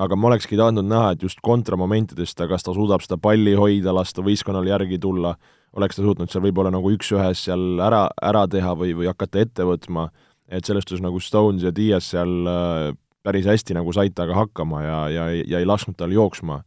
aga 0.00 0.16
ma 0.16 0.30
olekski 0.30 0.56
tahtnud 0.56 0.88
näha, 0.88 1.10
et 1.12 1.26
just 1.26 1.42
kontramomentidest 1.44 2.40
kas 2.48 2.64
ta 2.64 2.72
suudab 2.72 3.04
seda 3.04 3.18
palli 3.20 3.52
hoida, 3.58 3.92
lasta 3.92 4.24
võistkonnal 4.24 4.70
järgi 4.70 4.98
tulla, 5.02 5.34
oleks 5.76 5.98
ta 5.98 6.06
suutnud 6.06 6.32
seal 6.32 6.46
võib-olla 6.46 6.72
nagu 6.72 6.94
üks-ühes 6.94 7.44
seal 7.44 7.82
ära, 7.84 8.06
ära 8.22 8.46
teha 8.48 8.72
või, 8.78 8.94
või 8.96 9.10
hakata 9.10 9.44
ette 9.44 9.68
võtma, 9.68 10.08
et 10.48 10.64
selles 10.64 10.88
suhtes 10.88 11.04
nagu 11.04 11.20
Stones 11.20 11.66
ja 11.66 11.74
Dias 11.76 12.08
seal 12.14 12.48
äh, 12.48 12.88
päris 13.22 13.46
hästi 13.46 13.76
nagu 13.76 13.92
said 13.94 14.16
temaga 14.16 14.40
hakkama 14.42 14.82
ja, 14.82 14.98
ja, 15.12 15.28
ja 15.54 15.60
ei 15.60 15.68
lasknud 15.68 15.96
tal 15.98 16.12
jooksma. 16.12 16.62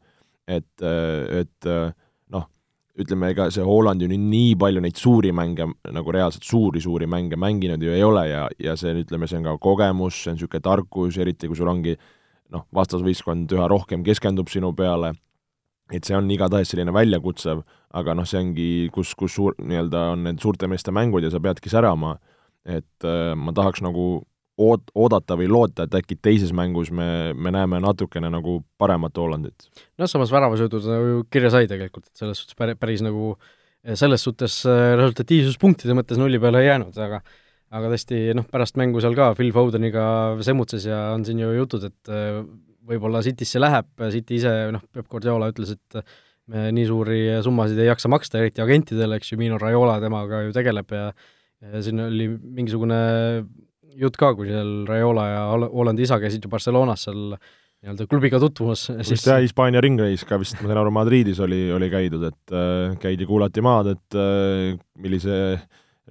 et, 0.48 0.82
et 0.86 1.66
noh, 1.66 1.96
ütleme, 3.02 3.32
ega 3.34 3.50
see 3.52 3.64
Holland 3.66 4.04
ju 4.04 4.08
nii, 4.12 4.56
palju 4.60 4.84
neid 4.84 5.00
suuri 5.00 5.32
mänge, 5.36 5.68
nagu 5.92 6.14
reaalselt 6.16 6.46
suuri-suuri 6.48 7.08
mänge 7.12 7.40
mänginud 7.40 7.84
ju 7.84 7.92
ei 7.92 8.04
ole 8.06 8.28
ja, 8.30 8.46
ja 8.62 8.76
see, 8.80 8.94
ütleme, 9.04 9.28
see 9.28 9.40
on 9.42 9.50
ka 9.50 9.58
kogemus, 9.64 10.22
see 10.22 10.32
on 10.32 10.40
niisugune 10.40 10.64
tarkus, 10.64 11.20
eriti 11.20 11.50
kui 11.52 11.60
sul 11.60 11.72
ongi 11.72 11.96
noh, 12.54 12.66
vastasvõistkond 12.76 13.52
üha 13.52 13.68
rohkem 13.72 14.06
keskendub 14.06 14.52
sinu 14.52 14.72
peale, 14.78 15.12
et 15.94 16.08
see 16.08 16.16
on 16.18 16.30
igatahes 16.32 16.72
selline 16.72 16.94
väljakutsev, 16.96 17.66
aga 18.00 18.16
noh, 18.18 18.28
see 18.30 18.40
ongi, 18.42 18.70
kus, 18.96 19.12
kus 19.18 19.36
suur, 19.36 19.58
nii-öelda 19.60 20.08
on 20.14 20.24
need 20.30 20.40
suurte 20.44 20.70
meeste 20.72 20.94
mängud 20.96 21.26
ja 21.26 21.34
sa 21.34 21.42
peadki 21.44 21.72
särama, 21.74 22.16
et 22.66 23.08
äh, 23.08 23.34
ma 23.36 23.54
tahaks 23.56 23.84
nagu 23.86 24.24
oot-, 24.62 24.92
oodata 24.96 25.38
või 25.40 25.50
loota, 25.52 25.86
et 25.86 25.96
äkki 26.00 26.18
teises 26.24 26.54
mängus 26.56 26.92
me, 26.96 27.34
me 27.34 27.54
näeme 27.54 27.82
natukene 27.84 28.32
nagu 28.34 28.60
paremat 28.80 29.18
Hollandit. 29.18 29.70
noh, 29.98 30.10
samas 30.12 30.34
väravasöödud 30.34 30.90
ju 30.92 31.24
kirja 31.32 31.54
sai 31.54 31.70
tegelikult, 31.72 32.08
et 32.08 32.24
selles 32.24 32.42
suhtes 32.42 32.58
päris, 32.60 32.80
päris 32.80 33.06
nagu 33.06 33.36
selles 33.94 34.24
suhtes 34.26 34.62
resultatiivsuspunktide 34.66 35.94
mõttes 35.98 36.18
nulli 36.18 36.40
peale 36.42 36.64
ei 36.64 36.72
jäänud, 36.72 36.96
aga 36.98 37.22
aga 37.76 37.90
tõesti, 37.92 38.20
noh, 38.38 38.46
pärast 38.52 38.78
mängu 38.80 39.02
seal 39.04 39.16
ka 39.18 39.34
Phil 39.36 39.52
Fodeniga 39.56 40.06
semutses 40.46 40.86
ja 40.88 41.10
on 41.16 41.26
siin 41.28 41.42
ju 41.42 41.50
jutud, 41.58 41.88
et 41.90 42.14
äh, 42.14 42.40
võib-olla 42.88 43.24
Citysse 43.26 43.60
läheb, 43.60 43.90
City 44.14 44.40
ise, 44.40 44.54
noh, 44.76 44.84
Peep 44.94 45.10
Guardiola 45.12 45.50
ütles, 45.52 45.74
et 45.76 46.06
me 46.54 46.70
nii 46.76 46.86
suuri 46.88 47.22
summasid 47.44 47.80
ei 47.82 47.90
jaksa 47.90 48.12
maksta, 48.14 48.40
eriti 48.40 48.62
agentidele, 48.64 49.18
eks 49.18 49.34
ju, 49.34 49.40
Mino 49.42 49.58
Raiola 49.62 49.98
temaga 50.04 50.44
ju 50.46 50.54
tegeleb 50.56 50.94
ja 50.94 51.10
ja 51.66 51.80
siin 51.82 52.00
oli 52.04 52.28
mingisugune 52.30 52.98
jutt 54.00 54.18
ka, 54.20 54.34
kui 54.38 54.50
seal 54.52 54.74
Raiola 54.90 55.28
ja 55.30 55.46
Hollandi 55.54 56.06
isa 56.06 56.20
käisid 56.22 56.46
ju 56.46 56.52
Barcelonas 56.52 57.06
seal 57.08 57.36
nii-öelda 57.36 58.08
klubiga 58.10 58.40
tutvumas. 58.42 58.88
vist 58.98 59.28
jah, 59.28 59.42
Hispaania 59.44 59.82
ringreis 59.84 60.26
ka 60.28 60.40
vist, 60.42 60.58
ma 60.62 60.72
sain 60.72 60.82
aru, 60.82 60.94
Madridis 60.96 61.42
oli, 61.44 61.68
oli 61.76 61.90
käidud, 61.94 62.28
et 62.32 62.56
äh, 62.56 62.96
käidi, 63.02 63.28
kuulati 63.30 63.64
maad, 63.66 63.94
et 63.96 64.20
äh, 64.20 64.78
millise 65.02 65.40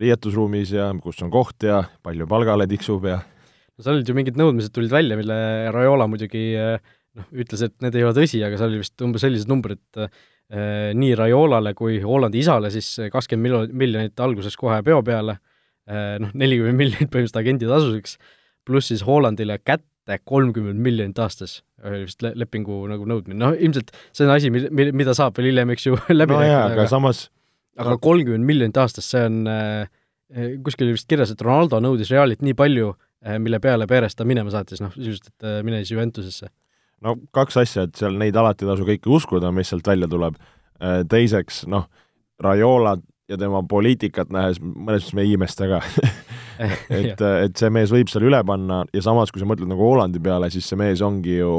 riietusruumis 0.01 0.75
ja 0.75 0.91
kus 1.03 1.23
on 1.23 1.31
koht 1.35 1.67
ja 1.67 1.85
palju 2.03 2.27
palgale 2.31 2.67
tiksub 2.71 3.05
ja 3.07 3.21
no 3.23 3.85
seal 3.85 3.99
olid 3.99 4.11
ju 4.11 4.15
mingid 4.17 4.39
nõudmised 4.39 4.75
tulid 4.75 4.93
välja, 4.93 5.19
mille 5.19 5.37
Raiola 5.75 6.07
muidugi 6.11 6.45
noh, 6.55 7.27
ütles, 7.33 7.65
et 7.67 7.75
need 7.85 7.97
ei 7.99 8.07
ole 8.07 8.15
tõsi, 8.17 8.41
aga 8.45 8.59
seal 8.59 8.73
oli 8.73 8.83
vist 8.83 9.05
umbes 9.07 9.25
sellised 9.25 9.51
numbrid, 9.51 9.83
eh, 9.99 10.93
nii 10.97 11.15
Raiolale 11.19 11.75
kui 11.79 12.01
Hollandi 12.03 12.43
isale 12.43 12.71
siis 12.75 12.97
kakskümmend 13.13 13.47
mil-, 13.49 13.75
miljonit 13.85 14.25
alguses 14.25 14.59
kohe 14.61 14.81
peo 14.87 15.03
peale 15.07 15.39
noh, 15.87 16.31
nelikümmend 16.33 16.81
miljonit 16.81 17.11
põhimõtteliselt 17.13 17.41
agendi 17.43 17.69
tasuseks, 17.69 18.17
pluss 18.65 18.89
siis 18.93 19.03
Hollandile 19.05 19.59
kätte 19.61 20.17
kolmkümmend 20.25 20.81
miljonit 20.81 21.19
aastas. 21.21 21.59
Oli 21.85 22.07
vist 22.07 22.25
lepingu 22.25 22.79
nagu 22.89 23.05
nõudmine, 23.09 23.37
noh 23.43 23.53
ilmselt 23.53 23.93
see 24.11 24.25
on 24.25 24.33
asi, 24.33 24.51
mida 24.51 25.17
saab 25.17 25.37
veel 25.37 25.51
hiljem, 25.51 25.75
eks 25.75 25.91
ju, 25.91 25.99
läbi 26.21 26.33
no 26.33 26.41
rääkida, 26.41 26.73
aga 26.73 26.89
samas 26.89 27.27
aga 27.81 27.97
kolmkümmend 28.03 28.47
miljonit 28.47 28.79
aastas, 28.81 29.07
see 29.11 29.23
on 29.27 29.45
äh, 29.51 29.87
kuskil 30.65 30.89
oli 30.89 30.97
vist 30.97 31.09
kirjas, 31.11 31.33
et 31.35 31.43
Ronaldo 31.45 31.81
nõudis 31.83 32.13
Realilt 32.13 32.45
nii 32.45 32.57
palju 32.59 32.93
äh,, 32.93 33.39
mille 33.43 33.61
peale 33.63 33.89
Perez 33.91 34.17
ta 34.17 34.27
minema 34.29 34.53
saatis, 34.55 34.83
noh 34.85 34.95
sisuliselt, 34.95 35.33
et 35.35 35.49
äh, 35.49 35.59
mine 35.67 35.81
siis 35.83 35.95
Juventusesse. 35.95 36.51
no 37.05 37.17
kaks 37.35 37.59
asja, 37.65 37.89
et 37.89 37.99
seal 38.01 38.19
neid 38.21 38.37
alati 38.41 38.67
ei 38.67 38.73
tasu 38.73 38.87
kõiki 38.89 39.13
uskuda, 39.19 39.53
mis 39.55 39.73
sealt 39.73 39.87
välja 39.91 40.11
tuleb. 40.11 40.39
Äh,, 40.81 41.03
teiseks 41.11 41.65
noh, 41.71 41.89
Raiola 42.43 42.97
ja 43.31 43.39
tema 43.41 43.63
poliitikat 43.69 44.33
nähes 44.35 44.61
mõnes 44.61 45.05
mõttes 45.05 45.15
me 45.17 45.25
ei 45.25 45.35
imesta 45.37 45.69
ka 45.71 45.81
et, 47.01 47.21
et 47.21 47.57
see 47.57 47.73
mees 47.73 47.93
võib 47.95 48.11
seal 48.13 48.27
üle 48.29 48.41
panna 48.47 48.83
ja 48.95 49.03
samas, 49.05 49.33
kui 49.33 49.43
sa 49.43 49.49
mõtled 49.49 49.71
nagu 49.71 49.85
Hollandi 49.85 50.21
peale, 50.23 50.51
siis 50.53 50.69
see 50.69 50.79
mees 50.81 51.03
ongi 51.05 51.39
ju 51.39 51.55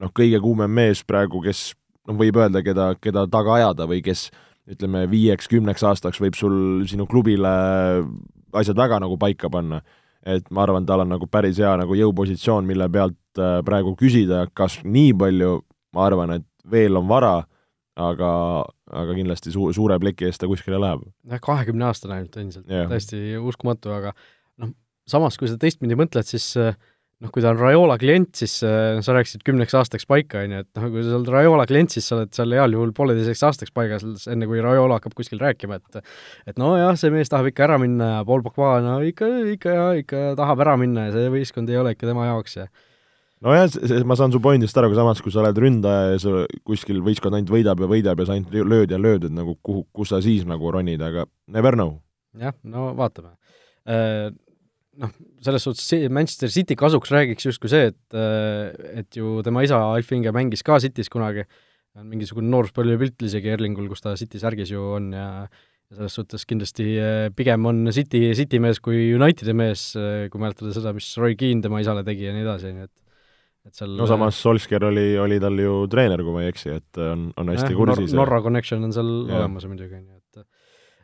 noh, 0.00 0.12
kõige 0.16 0.40
kuumem 0.42 0.72
mees 0.72 1.02
praegu, 1.06 1.42
kes 1.44 1.72
noh, 2.08 2.16
võib 2.18 2.38
öelda, 2.40 2.62
keda, 2.66 2.92
keda 3.02 3.26
taga 3.32 3.58
ajada 3.58 3.88
või 3.90 4.02
kes 4.04 4.28
ütleme, 4.70 5.06
viieks-kümneks 5.10 5.82
aastaks 5.86 6.20
võib 6.22 6.36
sul 6.38 6.84
sinu 6.88 7.06
klubile 7.10 7.50
asjad 8.56 8.78
väga 8.78 9.00
nagu 9.02 9.18
paika 9.18 9.50
panna. 9.50 9.82
et 10.20 10.44
ma 10.52 10.66
arvan, 10.66 10.84
tal 10.84 11.00
on 11.00 11.08
nagu 11.08 11.24
päris 11.32 11.56
hea 11.56 11.70
nagu 11.80 11.94
jõupositsioon, 11.96 12.66
mille 12.68 12.90
pealt 12.92 13.38
äh, 13.40 13.62
praegu 13.64 13.94
küsida, 13.96 14.42
kas 14.52 14.74
nii 14.84 15.14
palju, 15.16 15.62
ma 15.96 16.02
arvan, 16.04 16.34
et 16.34 16.44
veel 16.68 16.98
on 17.00 17.06
vara, 17.08 17.38
aga, 17.96 18.32
aga 18.90 19.16
kindlasti 19.16 19.54
su-, 19.54 19.70
suure 19.76 19.98
pleki 20.02 20.28
eest 20.28 20.42
ta 20.42 20.50
kuskile 20.50 20.80
läheb. 20.82 21.06
jah, 21.30 21.42
kahekümne 21.44 21.88
aastane 21.90 22.18
ainult 22.18 22.38
endiselt 22.40 22.70
yeah., 22.70 22.88
täiesti 22.90 23.38
uskumatu, 23.38 23.92
aga 23.94 24.14
noh, 24.62 24.74
samas 25.10 25.38
kui 25.40 25.50
sa 25.50 25.58
teistpidi 25.60 25.98
mõtled, 25.98 26.26
siis 26.26 26.52
noh, 26.56 27.30
kui 27.32 27.44
ta 27.44 27.52
on 27.52 27.60
Raiola 27.60 27.96
klient, 28.00 28.32
siis 28.40 28.56
noh, 28.64 29.02
sa 29.04 29.14
rääkisid 29.16 29.44
kümneks 29.46 29.74
aastaks 29.76 30.06
paika, 30.08 30.44
on 30.44 30.54
ju, 30.56 30.62
et 30.64 30.80
noh, 30.80 30.88
kui 30.92 31.04
sa 31.04 31.16
oled 31.18 31.32
Raiola 31.34 31.66
klient, 31.68 31.94
siis 31.94 32.08
sa 32.08 32.16
oled 32.18 32.32
seal 32.36 32.56
heal 32.56 32.76
juhul 32.76 32.94
pooleteiseks 32.96 33.44
aastaks 33.50 33.74
paigas, 33.76 34.04
enne 34.32 34.48
kui 34.50 34.62
Raiola 34.64 34.98
hakkab 34.98 35.16
kuskil 35.18 35.42
rääkima, 35.42 35.80
et 35.80 36.00
et 36.50 36.60
nojah, 36.60 36.94
see 37.00 37.12
mees 37.14 37.32
tahab 37.32 37.50
ikka 37.52 37.66
ära 37.68 37.80
minna 37.82 38.14
ja 38.16 38.22
Paul 38.28 38.44
Pogba, 38.46 38.78
no 38.84 39.00
ikka, 39.06 39.28
ikka 39.56 39.76
ikka 40.04 40.24
tahab 40.40 40.64
ära 40.64 40.78
minna 40.80 41.08
ja 41.08 41.16
see 41.16 41.34
võistkond 41.36 41.72
ei 41.72 41.80
ole 41.80 41.94
ikka 41.96 42.08
tema 42.08 42.30
jaoks 42.30 42.56
ja 42.62 42.70
nojah, 43.44 44.04
ma 44.08 44.16
saan 44.18 44.34
su 44.34 44.40
pointist 44.42 44.76
aru, 44.76 44.90
aga 44.90 45.00
samas, 45.00 45.22
kui 45.24 45.32
sa 45.34 45.42
oled 45.44 45.62
ründaja 45.64 46.12
ja 46.12 46.20
sa 46.22 46.44
kuskil 46.66 47.00
võistkond 47.04 47.38
ainult 47.38 47.52
võidab 47.54 47.80
ja 47.80 47.88
võidab 47.90 48.20
ja 48.20 48.28
sa 48.28 48.36
ainult 48.36 48.52
lööd 48.54 48.92
ja 48.92 49.00
lööd, 49.00 49.26
et 49.28 49.34
nagu 49.36 49.56
kuhu, 49.64 49.86
kus 49.96 50.12
sa 50.12 50.20
siis 50.24 50.46
nagu 50.48 50.72
ronid, 50.74 51.02
aga 51.04 51.26
never 51.48 51.78
know. 51.78 51.98
jah, 52.38 52.54
no 52.62 52.90
vaatame. 52.98 53.34
Äh, 53.88 54.28
noh, 55.00 55.16
selles 55.44 55.64
suhtes 55.66 56.12
Manchester 56.12 56.52
City 56.52 56.76
kasuks 56.78 57.12
räägiks 57.14 57.48
justkui 57.48 57.72
see, 57.72 57.90
et 57.90 58.20
et 59.00 59.18
ju 59.18 59.40
tema 59.46 59.64
isa 59.64 59.80
Alf 59.94 60.12
Inge 60.12 60.32
mängis 60.36 60.64
ka 60.66 60.78
City's 60.82 61.10
kunagi, 61.12 61.46
on 61.98 62.06
mingisugune 62.10 62.50
nooruspõlvepilt 62.52 63.26
isegi 63.26 63.50
Erlingul, 63.50 63.88
kus 63.90 64.04
ta 64.04 64.14
City 64.20 64.40
särgis 64.42 64.72
ju 64.74 64.84
on 64.98 65.12
ja 65.16 65.26
ja 65.90 65.98
selles 65.98 66.14
suhtes 66.14 66.44
kindlasti 66.46 66.84
pigem 67.34 67.64
on 67.66 67.90
City, 67.90 68.28
City 68.38 68.60
mees 68.62 68.78
kui 68.78 69.08
Unitedi 69.16 69.54
mees, 69.58 69.88
kui 70.30 70.42
mäletada 70.42 70.70
seda, 70.76 70.92
mis 70.94 71.08
Roy 71.18 71.34
Keane 71.38 71.64
tema 71.64 71.80
isale 71.82 72.04
tegi 72.06 72.28
ja 72.28 72.34
nii 72.36 72.44
edasi, 72.44 72.70
ju, 72.70 72.86
et 72.86 72.94
et 73.68 73.76
seal 73.76 73.92
no 73.98 74.06
samas 74.08 74.38
Solskjaer 74.40 74.86
oli, 74.88 75.06
oli 75.20 75.40
tal 75.42 75.58
ju 75.60 75.82
treener, 75.92 76.22
kui 76.24 76.34
ma 76.34 76.44
ei 76.44 76.52
eksi, 76.52 76.72
et 76.80 77.02
on, 77.04 77.28
on 77.40 77.52
hästi 77.52 77.72
eh, 77.72 77.76
kursis 77.76 78.14
Nor. 78.14 78.24
Norra 78.24 78.40
connection 78.46 78.86
on 78.86 78.94
seal 78.96 79.10
ja. 79.28 79.42
olemas 79.42 79.66
muidugi, 79.68 80.00
on 80.00 80.06
ju, 80.06 80.16
et 80.20 80.46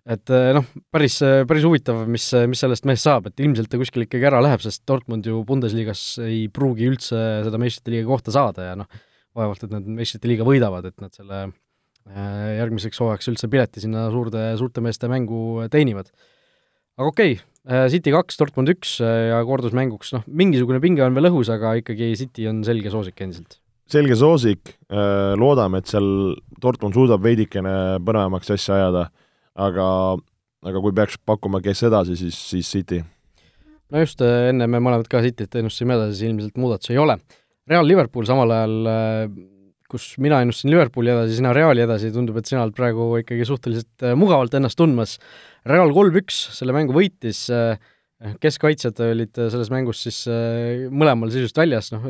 et 0.07 0.31
noh, 0.55 0.63
päris, 0.95 1.17
päris 1.51 1.65
huvitav, 1.67 2.05
mis, 2.07 2.29
mis 2.47 2.61
sellest 2.63 2.87
mehest 2.87 3.09
saab, 3.09 3.27
et 3.27 3.43
ilmselt 3.43 3.67
ta 3.73 3.81
kuskil 3.81 4.05
ikkagi 4.05 4.29
ära 4.29 4.39
läheb, 4.45 4.63
sest 4.63 4.85
Dortmund 4.87 5.27
ju 5.27 5.41
Bundesliga-s 5.49 6.21
ei 6.23 6.45
pruugi 6.47 6.87
üldse 6.87 7.23
seda 7.43 7.59
meistrite 7.59 7.91
liiga 7.91 8.07
kohta 8.13 8.35
saada 8.35 8.69
ja 8.69 8.77
noh, 8.79 8.87
vaevalt, 9.37 9.67
et 9.67 9.75
nad 9.75 9.89
meistrite 9.99 10.31
liiga 10.31 10.47
võidavad, 10.47 10.87
et 10.89 11.03
nad 11.03 11.15
selle 11.17 11.43
äh, 11.49 12.55
järgmiseks 12.61 13.03
hooajaks 13.03 13.33
üldse 13.33 13.51
pileti 13.53 13.83
sinna 13.83 14.07
suurde, 14.15 14.49
suurte 14.61 14.85
meeste 14.85 15.11
mängu 15.11 15.67
teenivad. 15.73 16.13
aga 16.97 17.11
okei 17.11 17.37
okay,, 17.37 17.43
äh, 17.43 17.56
City 17.91 18.13
kaks, 18.15 18.39
Dortmund 18.39 18.71
üks 18.71 18.97
äh, 19.03 19.33
ja 19.33 19.43
kordusmänguks, 19.47 20.13
noh, 20.15 20.27
mingisugune 20.27 20.79
pinge 20.83 21.03
on 21.03 21.17
veel 21.17 21.33
õhus, 21.33 21.51
aga 21.53 21.77
ikkagi 21.81 22.13
City 22.19 22.47
on 22.51 22.65
selge 22.67 22.93
soosik 22.95 23.23
endiselt 23.27 23.61
selge 23.87 24.17
soosik, 24.19 24.73
loodame, 25.39 25.79
et 25.79 25.87
seal 25.87 26.09
Dortmund 26.59 26.97
suudab 26.97 27.23
veidikene 27.23 28.01
põnevamaks 28.03 28.51
asja 28.57 28.81
ajada 28.81 29.05
aga, 29.57 29.89
aga 30.67 30.83
kui 30.85 30.95
peaks 30.97 31.19
pakkuma, 31.29 31.63
kes 31.65 31.85
edasi, 31.89 32.17
siis, 32.21 32.39
siis 32.53 32.71
City. 32.71 33.03
no 33.93 34.03
just, 34.03 34.23
äh, 34.25 34.51
enne 34.53 34.69
me 34.71 34.81
mõlemad 34.83 35.09
ka 35.11 35.23
Cityt 35.25 35.59
ennustasime 35.61 35.97
edasi, 35.97 36.21
siis 36.21 36.31
ilmselt 36.31 36.61
muudatusi 36.61 36.97
ei 36.97 37.03
ole. 37.03 37.19
Real 37.67 37.87
Liverpool 37.87 38.27
samal 38.29 38.53
ajal, 38.55 38.77
äh, 38.91 39.23
kus 39.91 40.15
mina 40.23 40.41
ennustasin 40.43 40.73
Liverpooli 40.73 41.13
edasi, 41.13 41.37
sina 41.39 41.53
Reali 41.57 41.85
edasi, 41.85 42.13
tundub, 42.15 42.39
et 42.41 42.51
sina 42.51 42.65
oled 42.65 42.77
praegu 42.77 43.09
ikkagi 43.21 43.47
suhteliselt 43.49 44.07
äh, 44.07 44.17
mugavalt 44.19 44.57
ennast 44.59 44.79
tundmas. 44.81 45.17
Real 45.67 45.93
kolm-üks 45.95 46.39
selle 46.57 46.75
mängu 46.77 46.95
võitis, 46.95 47.47
keskkaitsjad 48.41 49.01
olid 49.03 49.35
selles 49.35 49.69
mängus 49.73 50.05
siis 50.07 50.21
mõlemal 50.95 51.33
sisust 51.35 51.59
väljas, 51.59 51.91
noh, 51.93 52.07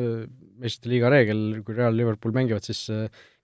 meistrite 0.61 0.91
liiga 0.91 1.09
reegel, 1.11 1.41
kui 1.65 1.75
Real 1.75 1.97
Liverpool 1.97 2.35
mängivad, 2.35 2.63
siis 2.63 2.85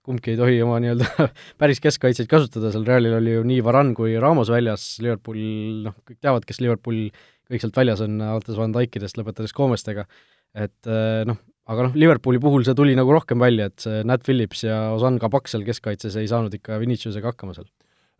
kumbki 0.04 0.34
ei 0.34 0.38
tohi 0.38 0.60
oma 0.62 0.78
nii-öelda 0.84 1.26
päris 1.60 1.82
keskkaitseid 1.82 2.30
kasutada, 2.30 2.70
seal 2.72 2.86
Realil 2.86 3.18
oli 3.18 3.34
ju 3.34 3.44
nii 3.48 3.64
Varan 3.66 3.90
kui 3.98 4.14
Ramos 4.22 4.52
väljas, 4.54 4.86
Liverpool, 5.02 5.40
noh, 5.88 5.96
kõik 6.06 6.20
teavad, 6.22 6.46
kes 6.46 6.62
Liverpool 6.62 7.08
kõik 7.50 7.64
sealt 7.64 7.80
väljas 7.82 8.04
on, 8.04 8.20
alates 8.24 8.58
Van 8.60 8.72
Dijkidest, 8.74 9.18
lõpetades 9.20 9.56
Comestega, 9.56 10.06
et 10.56 10.92
noh, 11.28 11.40
aga 11.70 11.86
noh, 11.86 11.96
Liverpooli 11.96 12.40
puhul 12.42 12.64
see 12.66 12.76
tuli 12.76 12.96
nagu 12.98 13.12
rohkem 13.14 13.40
välja, 13.40 13.70
et 13.70 13.86
see 13.86 14.02
Nat 14.06 14.24
Phillips 14.26 14.64
ja 14.66 14.78
Ozan 14.94 15.18
Kabak 15.22 15.48
seal 15.50 15.64
keskkaitses 15.66 16.16
ei 16.20 16.28
saanud 16.30 16.54
ikka 16.56 16.78
Viniciusega 16.82 17.32
hakkama 17.32 17.56
seal. 17.56 17.68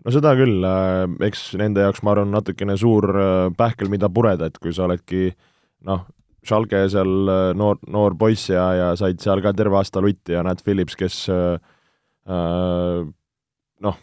No 0.05 0.13
seda 0.13 0.35
küll, 0.37 0.65
äh, 0.67 1.05
eks 1.29 1.53
nende 1.61 1.85
jaoks, 1.85 2.03
ma 2.05 2.15
arvan, 2.15 2.33
natukene 2.35 2.77
suur 2.81 3.09
äh, 3.15 3.49
pähkel, 3.57 3.91
mida 3.93 4.11
pureda, 4.13 4.51
et 4.51 4.59
kui 4.61 4.75
sa 4.75 4.89
oledki 4.89 5.31
noh, 5.89 6.07
Schalke 6.45 6.83
seal 6.93 7.31
äh, 7.31 7.51
noor, 7.57 7.79
noor 7.89 8.17
poiss 8.21 8.51
ja, 8.53 8.67
ja 8.77 8.89
said 9.01 9.23
seal 9.25 9.41
ka 9.45 9.55
terve 9.57 9.79
aasta 9.81 10.03
lutti 10.05 10.37
ja 10.37 10.43
Nat 10.45 10.65
Phillips, 10.65 10.97
kes 10.99 11.23
äh, 11.33 11.57
noh, 13.85 14.03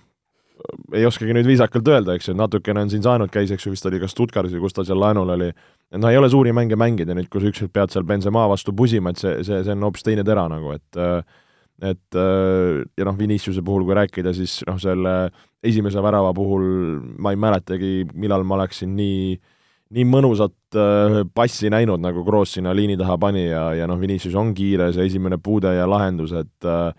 ei 0.93 1.05
oskagi 1.07 1.35
nüüd 1.35 1.47
viisakalt 1.49 1.87
öelda, 1.91 2.15
eks 2.17 2.31
ju, 2.31 2.35
natukene 2.37 2.83
on 2.85 2.91
siin 2.91 3.03
saanud, 3.05 3.31
käis, 3.33 3.51
eks 3.53 3.67
ju, 3.67 3.73
vist 3.75 3.85
oli 3.89 4.01
ka 4.01 4.09
Stuttgartis 4.11 4.55
või 4.55 4.65
kus 4.65 4.77
ta 4.77 4.85
seal 4.87 4.99
laenul 5.01 5.35
oli, 5.35 5.51
et 5.91 6.01
noh, 6.01 6.09
ei 6.11 6.19
ole 6.19 6.29
suuri 6.31 6.53
mänge 6.55 6.79
mängida 6.79 7.15
nüüd, 7.17 7.29
kui 7.31 7.43
sa 7.43 7.51
ükskord 7.51 7.73
pead 7.75 7.93
seal 7.93 8.07
Benzema 8.07 8.47
vastu 8.51 8.75
pusima, 8.77 9.13
et 9.13 9.21
see, 9.21 9.37
see, 9.47 9.61
see 9.65 9.75
on 9.75 9.87
hoopis 9.87 10.05
teine 10.07 10.25
tera 10.27 10.47
nagu, 10.51 10.75
et 10.77 11.01
et 11.81 12.13
ja 12.13 13.05
noh, 13.07 13.15
Viniciuse 13.17 13.63
puhul, 13.65 13.87
kui 13.87 13.95
rääkida, 13.97 14.35
siis 14.37 14.59
noh, 14.69 14.77
selle 14.77 15.15
esimese 15.65 16.03
värava 16.03 16.29
puhul 16.37 16.67
ma 17.17 17.33
ei 17.33 17.39
mäletagi, 17.41 17.95
millal 18.13 18.45
ma 18.45 18.59
oleksin 18.59 18.93
nii 18.97 19.39
nii 19.91 20.07
mõnusat 20.07 20.79
äh, 20.79 21.21
passi 21.35 21.71
näinud, 21.71 22.01
nagu 22.03 22.23
Kroos 22.27 22.55
sinna 22.55 22.73
liini 22.75 22.97
taha 22.99 23.17
pani 23.19 23.47
ja, 23.49 23.71
ja 23.75 23.87
noh, 23.89 23.99
Vinicius 23.99 24.37
on 24.39 24.53
kiire, 24.55 24.91
see 24.95 25.07
esimene 25.09 25.39
puude 25.43 25.73
ja 25.75 25.87
lahendus, 25.89 26.33
et 26.37 26.67
äh, 26.67 26.91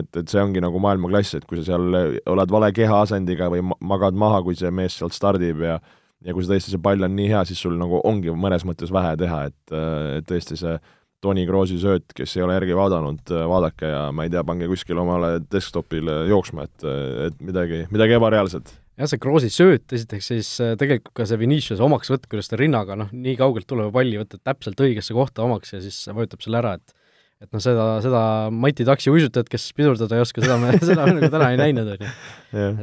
et, 0.00 0.10
et 0.16 0.32
see 0.32 0.42
ongi 0.42 0.62
nagu 0.64 0.80
maailmaklass, 0.82 1.38
et 1.38 1.46
kui 1.48 1.60
sa 1.60 1.72
seal 1.72 2.00
oled 2.32 2.52
vale 2.52 2.72
kehaasendiga 2.76 3.50
või 3.52 3.64
magad 3.64 4.18
maha, 4.18 4.42
kui 4.46 4.58
see 4.58 4.72
mees 4.74 4.98
sealt 4.98 5.16
stardib 5.16 5.64
ja 5.66 5.78
ja 6.24 6.34
kui 6.34 6.44
see 6.44 6.54
tõesti, 6.54 6.72
see 6.72 6.82
pall 6.82 7.06
on 7.06 7.12
nii 7.16 7.28
hea, 7.30 7.42
siis 7.48 7.60
sul 7.62 7.76
nagu 7.78 8.00
ongi 8.08 8.32
mõnes 8.34 8.64
mõttes 8.66 8.92
vähe 8.94 9.12
teha, 9.20 9.42
et, 9.50 9.74
et 10.18 10.28
tõesti 10.28 10.58
see 10.58 10.78
Toni 11.24 11.46
Kroosi 11.48 11.78
sööt, 11.80 12.10
kes 12.16 12.36
ei 12.36 12.44
ole 12.44 12.56
järgi 12.58 12.74
vaadanud, 12.76 13.30
vaadake 13.50 13.88
ja 13.88 14.02
ma 14.14 14.26
ei 14.26 14.32
tea, 14.32 14.42
pange 14.46 14.68
kuskile 14.70 15.00
omale 15.02 15.38
desktopile 15.52 16.24
jooksma, 16.30 16.66
et, 16.68 16.84
et 17.28 17.38
midagi, 17.44 17.84
midagi 17.92 18.18
ebareaalset. 18.18 18.74
Jah, 18.96 19.08
see 19.10 19.20
Kroosi 19.20 19.50
sööt, 19.52 19.84
esiteks 19.92 20.28
siis 20.32 20.50
äh, 20.64 20.74
tegelikult 20.80 21.12
ka 21.16 21.26
see 21.28 21.40
Vinicius 21.40 21.82
omaks 21.84 22.08
võtt, 22.12 22.28
kuidas 22.32 22.48
ta 22.48 22.56
rinnaga 22.60 22.96
noh, 22.96 23.10
nii 23.12 23.34
kaugelt 23.36 23.68
tuleva 23.68 23.92
palli 23.92 24.16
võtab 24.20 24.40
täpselt 24.46 24.80
õigesse 24.80 25.16
kohta 25.16 25.44
omaks 25.44 25.74
ja 25.74 25.82
siis 25.84 25.98
vajutab 26.16 26.44
selle 26.44 26.62
ära, 26.62 26.76
et 26.78 26.94
et 27.42 27.50
noh, 27.52 27.62
seda, 27.62 27.86
seda 28.04 28.20
Mati 28.54 28.86
Taksi 28.88 29.12
uisutajat, 29.12 29.50
kes 29.52 29.66
pidurdada 29.76 30.16
ei 30.16 30.24
oska, 30.24 30.42
seda 30.44 30.56
me, 30.60 30.72
seda 30.88 31.04
me 31.04 31.16
nagu 31.18 31.30
täna 31.32 31.50
ei 31.52 31.60
näinud, 31.60 31.90
on 31.94 32.06
ju. 32.06 32.12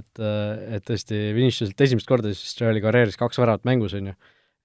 et, 0.02 0.22
äh, 0.22 0.64
et 0.78 0.86
tõesti 0.90 1.22
Viniciuselt 1.38 1.86
esimest 1.88 2.10
korda 2.10 2.34
siis 2.34 2.54
Reali 2.62 2.84
karjääris 2.84 3.20
kaks 3.20 3.42
väravat 3.42 3.66
mängus, 3.70 3.96
on 3.98 4.12
ju. 4.12 4.18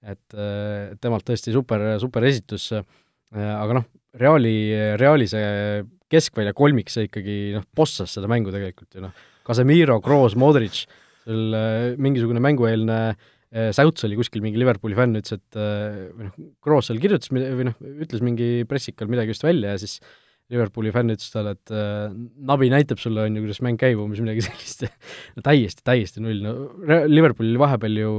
et, 0.05 0.37
äh, 0.37 0.93
temalt 1.01 1.25
tõesti 1.27 1.55
super, 1.55 1.85
super 2.01 2.27
esitus, 2.29 2.69
äh, 2.77 2.85
aga 3.33 3.81
noh, 3.81 3.89
Reali, 4.19 4.55
Reali 4.97 5.27
see 5.29 5.81
keskvälja 6.09 6.55
kolmik, 6.57 6.89
see 6.89 7.09
ikkagi 7.09 7.39
noh, 7.57 7.65
bossas 7.77 8.15
seda 8.17 8.29
mängu 8.29 8.53
tegelikult 8.53 8.97
ju 8.97 9.03
noh, 9.05 9.27
Casemiro, 9.45 9.97
Kroos, 10.05 10.35
Modric, 10.37 10.83
seal 11.25 11.59
mingisugune 12.01 12.41
mängueelne 12.41 12.99
Äh, 12.99 13.15
Säuts 13.49 14.05
oli 14.05 14.17
kuskil 14.19 14.43
mingi 14.45 14.59
Liverpooli 14.61 14.97
fänn, 14.97 15.17
ütles, 15.17 15.39
et 15.39 15.57
äh, 15.57 16.09
või 16.13 16.27
noh, 16.27 16.49
Kroos 16.61 16.89
seal 16.89 16.99
kirjutas 17.01 17.31
või 17.33 17.65
noh, 17.65 17.77
ütles 18.05 18.21
mingi 18.21 18.49
pressikal 18.69 19.09
midagi 19.09 19.33
just 19.33 19.45
välja 19.45 19.73
ja 19.73 19.79
siis 19.81 19.97
Liverpooli 20.49 20.89
fänn 20.93 21.13
ütles 21.13 21.29
talle, 21.33 21.55
et 21.57 21.73
äh, 21.73 22.13
nabi 22.49 22.69
näitab 22.73 23.01
sulle, 23.01 23.25
on 23.25 23.35
ju, 23.37 23.43
kuidas 23.45 23.61
mäng 23.65 23.77
käib, 23.81 24.01
umbes 24.01 24.21
midagi 24.21 24.43
sellist 24.47 24.85
no 25.37 25.45
täiesti, 25.45 25.85
täiesti 25.85 26.23
null, 26.25 26.41
no 26.45 27.03
Liverpoolil 27.09 27.57
vahepeal 27.61 27.99
ju 28.01 28.13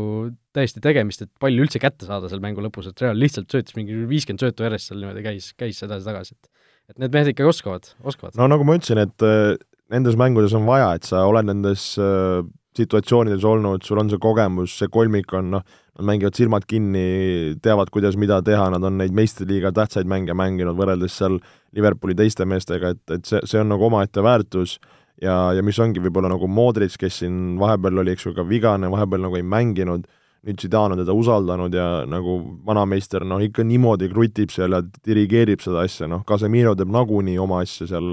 täiesti 0.55 0.83
tegemist, 0.83 1.27
et 1.27 1.33
palju 1.43 1.67
üldse 1.67 1.83
kätte 1.83 2.11
saada 2.11 2.31
seal 2.31 2.43
mängu 2.43 2.63
lõpus, 2.67 2.91
et 2.91 3.03
Real 3.03 3.19
lihtsalt 3.19 3.51
söötis 3.51 3.79
mingi 3.79 4.03
viiskümmend 4.11 4.43
söötu 4.43 4.67
järjest 4.67 4.91
seal 4.91 5.03
niimoodi 5.03 5.27
käis, 5.27 5.53
käis 5.59 5.83
edasi-tagasi, 5.87 6.39
et 6.39 6.51
et 6.91 6.99
need 6.99 7.15
mehed 7.15 7.31
ikkagi 7.33 7.47
oskavad, 7.47 7.93
oskavad. 8.03 8.35
no 8.39 8.49
nagu 8.51 8.67
ma 8.67 8.75
ütlesin, 8.79 8.99
et 9.05 9.27
äh, 9.27 9.55
nendes 9.95 10.19
mängudes 10.19 10.55
on 10.59 10.67
vaja, 10.67 10.93
et 10.99 11.07
sa 11.07 11.23
oled 11.29 11.47
nendes 11.47 11.93
äh, 12.03 12.43
situatsioonides 12.81 13.45
olnud, 13.47 13.85
sul 13.87 14.01
on 14.03 14.11
see 14.11 14.21
kogemus, 14.21 14.75
see 14.81 14.91
kolmik 14.93 15.33
on 15.37 15.51
noh, 15.57 15.65
nad 16.01 16.07
mängivad 16.09 16.39
silmad 16.39 16.67
kinni, 16.69 17.57
teavad, 17.63 17.91
kuidas 17.93 18.17
mida 18.21 18.41
teha, 18.45 18.71
nad 18.75 18.85
on 18.87 18.97
neid 19.01 19.15
meistriliiga 19.17 19.73
tähtsaid 19.77 20.09
mänge 20.09 20.37
mänginud 20.37 20.79
võrreldes 20.79 21.19
seal 21.21 21.39
Liverpooli 21.77 22.17
teiste 22.19 22.47
meestega, 22.49 22.95
et, 22.97 23.05
et 23.15 23.29
see, 23.29 23.43
see 23.47 23.61
on 23.61 23.71
nagu 23.71 23.87
omaette 23.87 24.25
väärtus. 24.25 24.79
Ja, 25.21 25.53
ja 25.53 25.61
mis 25.61 25.77
ongi 25.83 26.01
võib-olla 26.01 26.31
nagu 26.33 26.49
Modric, 26.49 26.95
kes 26.97 27.21
siin 27.21 27.59
vahepeal 27.61 28.01
oli, 28.01 28.15
eks 28.17 28.25
ju, 28.25 28.33
ka 28.33 28.47
vigane, 28.49 28.89
vahepeal 28.89 29.21
nagu 29.27 29.37
ei 29.37 29.45
mänginud, 29.45 30.07
nüüd 30.49 30.63
Zidane 30.63 30.97
on 30.97 31.03
teda 31.03 31.13
usaldanud 31.13 31.75
ja 31.77 31.87
nagu 32.09 32.39
vanameister 32.65 33.27
noh, 33.29 33.43
ikka 33.45 33.65
niimoodi 33.69 34.09
krutib 34.09 34.53
seal 34.55 34.73
ja 34.73 34.81
dirigeerib 34.81 35.61
seda 35.61 35.85
asja, 35.85 36.09
noh, 36.09 36.25
Casemiro 36.25 36.73
teeb 36.79 36.89
nagunii 36.95 37.37
oma 37.43 37.61
asja 37.61 37.91
seal 37.91 38.09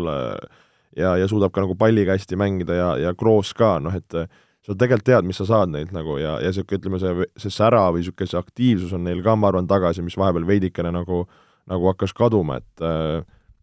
ja, 0.97 1.13
ja 1.15 1.27
suudab 1.29 1.53
ka 1.55 1.63
nagu 1.63 1.77
palliga 1.79 2.17
hästi 2.17 2.39
mängida 2.39 2.75
ja, 2.75 2.89
ja 3.05 3.13
Kroos 3.15 3.53
ka, 3.55 3.77
noh 3.83 3.95
et 3.95 4.19
sa 4.67 4.75
tegelikult 4.75 5.07
tead, 5.07 5.27
mis 5.27 5.39
sa 5.39 5.47
saad 5.47 5.71
neilt 5.71 5.93
nagu 5.95 6.17
ja, 6.19 6.37
ja 6.43 6.51
niisugune, 6.51 6.81
ütleme, 6.81 6.99
see, 6.99 7.27
see 7.39 7.53
sära 7.55 7.85
või 7.93 8.03
niisugune 8.03 8.27
see 8.27 8.39
aktiivsus 8.39 8.95
on 8.97 9.05
neil 9.07 9.23
ka, 9.23 9.37
ma 9.39 9.51
arvan, 9.51 9.69
tagasi, 9.69 10.03
mis 10.03 10.17
vahepeal 10.19 10.47
veidikene 10.47 10.91
nagu, 10.95 11.23
nagu 11.71 11.91
hakkas 11.93 12.15
kaduma, 12.17 12.59
et 12.59 12.87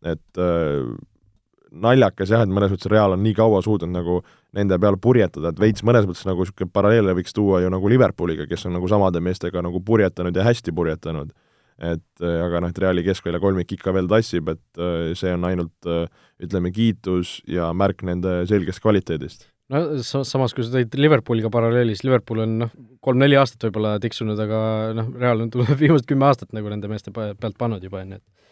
et 0.04 0.40
naljakas 1.84 2.30
jah, 2.30 2.44
et 2.44 2.52
mõnes 2.52 2.72
mõttes 2.72 2.90
Real 2.92 3.16
on 3.16 3.22
nii 3.24 3.36
kaua 3.36 3.60
suutnud 3.64 3.92
nagu 3.92 4.18
nende 4.54 4.76
peal 4.80 4.96
purjetada, 5.02 5.50
et 5.50 5.60
veits 5.60 5.84
mõnes 5.84 6.06
mõttes 6.08 6.26
nagu 6.28 6.44
niisugune 6.44 6.72
paralleele 6.72 7.16
võiks 7.18 7.36
tuua 7.36 7.60
ju 7.64 7.72
nagu 7.72 7.90
Liverpooliga, 7.90 8.48
kes 8.48 8.68
on 8.68 8.76
nagu 8.78 8.88
samade 8.88 9.20
meestega 9.24 9.64
nagu 9.64 9.80
purjetanud 9.84 10.36
ja 10.36 10.46
hästi 10.46 10.72
purjetanud. 10.76 11.32
et 11.74 12.22
aga 12.22 12.60
noh, 12.62 12.70
et 12.70 12.78
Reali 12.78 13.02
keskvälja 13.02 13.40
kolmik 13.42 13.72
ikka 13.74 13.92
veel 13.92 14.06
tassib, 14.06 14.48
et 14.48 14.84
see 15.18 15.32
on 15.34 15.44
ainult 15.44 15.88
ütleme, 16.38 16.70
kiitus 16.70 17.40
ja 17.50 17.72
märk 17.74 18.04
nende 18.06 18.44
selgest 18.46 18.80
kvaliteedist 18.80 19.48
no 19.72 19.82
sa-, 20.04 20.24
samas, 20.28 20.54
kui 20.56 20.66
sa 20.66 20.74
tõid 20.76 20.94
Liverpooliga 20.98 21.50
paralleelis, 21.52 22.04
Liverpool 22.04 22.44
on 22.44 22.56
noh, 22.64 22.72
kolm-neli 23.04 23.38
aastat 23.40 23.68
võib-olla 23.68 23.96
tiksunud, 24.02 24.40
aga 24.40 24.60
noh, 24.96 25.10
Real 25.20 25.44
on 25.44 25.52
tulnud 25.52 25.78
viimased 25.82 26.08
kümme 26.10 26.28
aastat 26.28 26.54
nagu 26.56 26.72
nende 26.72 26.90
meeste 26.90 27.14
pealt 27.14 27.58
pannud 27.60 27.84
juba, 27.84 28.04
on 28.04 28.16
ju, 28.16 28.22
et 28.22 28.44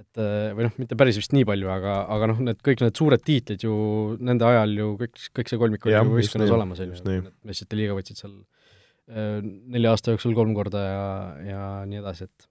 et 0.00 0.20
äh, 0.20 0.50
või 0.56 0.66
noh, 0.66 0.76
mitte 0.80 0.96
päris 0.98 1.18
vist 1.18 1.34
nii 1.34 1.46
palju, 1.48 1.68
aga, 1.72 1.96
aga 2.14 2.30
noh, 2.32 2.40
need 2.46 2.60
kõik 2.64 2.82
need 2.84 2.98
suured 2.98 3.22
tiitlid 3.24 3.64
ju 3.64 3.74
nende 4.20 4.46
ajal 4.48 4.74
ju 4.76 4.88
kõik, 5.00 5.24
kõik 5.38 5.50
see 5.50 5.60
kolmik 5.60 5.86
oli 5.86 5.96
ju 5.96 6.14
võistkonnas 6.14 6.54
olemas, 6.56 6.82
on 6.84 6.94
ju, 7.16 7.22
meistrite 7.48 7.78
liiga 7.78 7.96
võtsid 7.96 8.20
seal 8.20 8.34
äh, 8.36 9.40
nelja 9.42 9.94
aasta 9.94 10.14
jooksul 10.14 10.36
kolm 10.36 10.54
korda 10.56 10.84
ja, 10.84 11.04
ja 11.48 11.64
nii 11.88 12.00
edasi, 12.02 12.28
et 12.28 12.48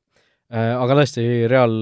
äh, 0.53 0.73
aga 0.73 0.99
tõesti, 1.01 1.25
Real 1.51 1.75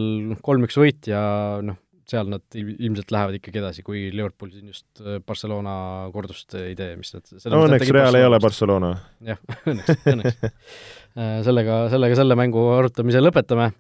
kolm-üks 0.45 0.79
võit 0.79 1.11
ja 1.11 1.21
noh, 1.63 1.79
seal 2.11 2.29
nad 2.31 2.57
ilmselt 2.57 3.11
lähevad 3.11 3.37
ikkagi 3.37 3.61
edasi, 3.61 3.83
kui 3.85 4.07
Liverpool 4.13 4.51
siin 4.53 4.71
just 4.71 5.01
äh, 5.03 5.19
Barcelona 5.25 5.75
kordust 6.13 6.55
ei 6.59 6.75
tee, 6.77 6.95
mis 6.99 7.13
nad 7.15 7.33
no 7.51 7.63
õnneks 7.65 7.91
Real 7.95 8.17
ei 8.19 8.27
ole 8.27 8.39
Barcelona. 8.43 8.93
jah, 9.27 9.39
õnneks, 9.71 10.03
õnneks 10.13 10.37
äh, 10.47 11.39
sellega, 11.47 11.81
sellega 11.93 12.19
selle 12.19 12.37
mängu 12.39 12.63
arutamise 12.77 13.23
lõpetame. 13.23 13.71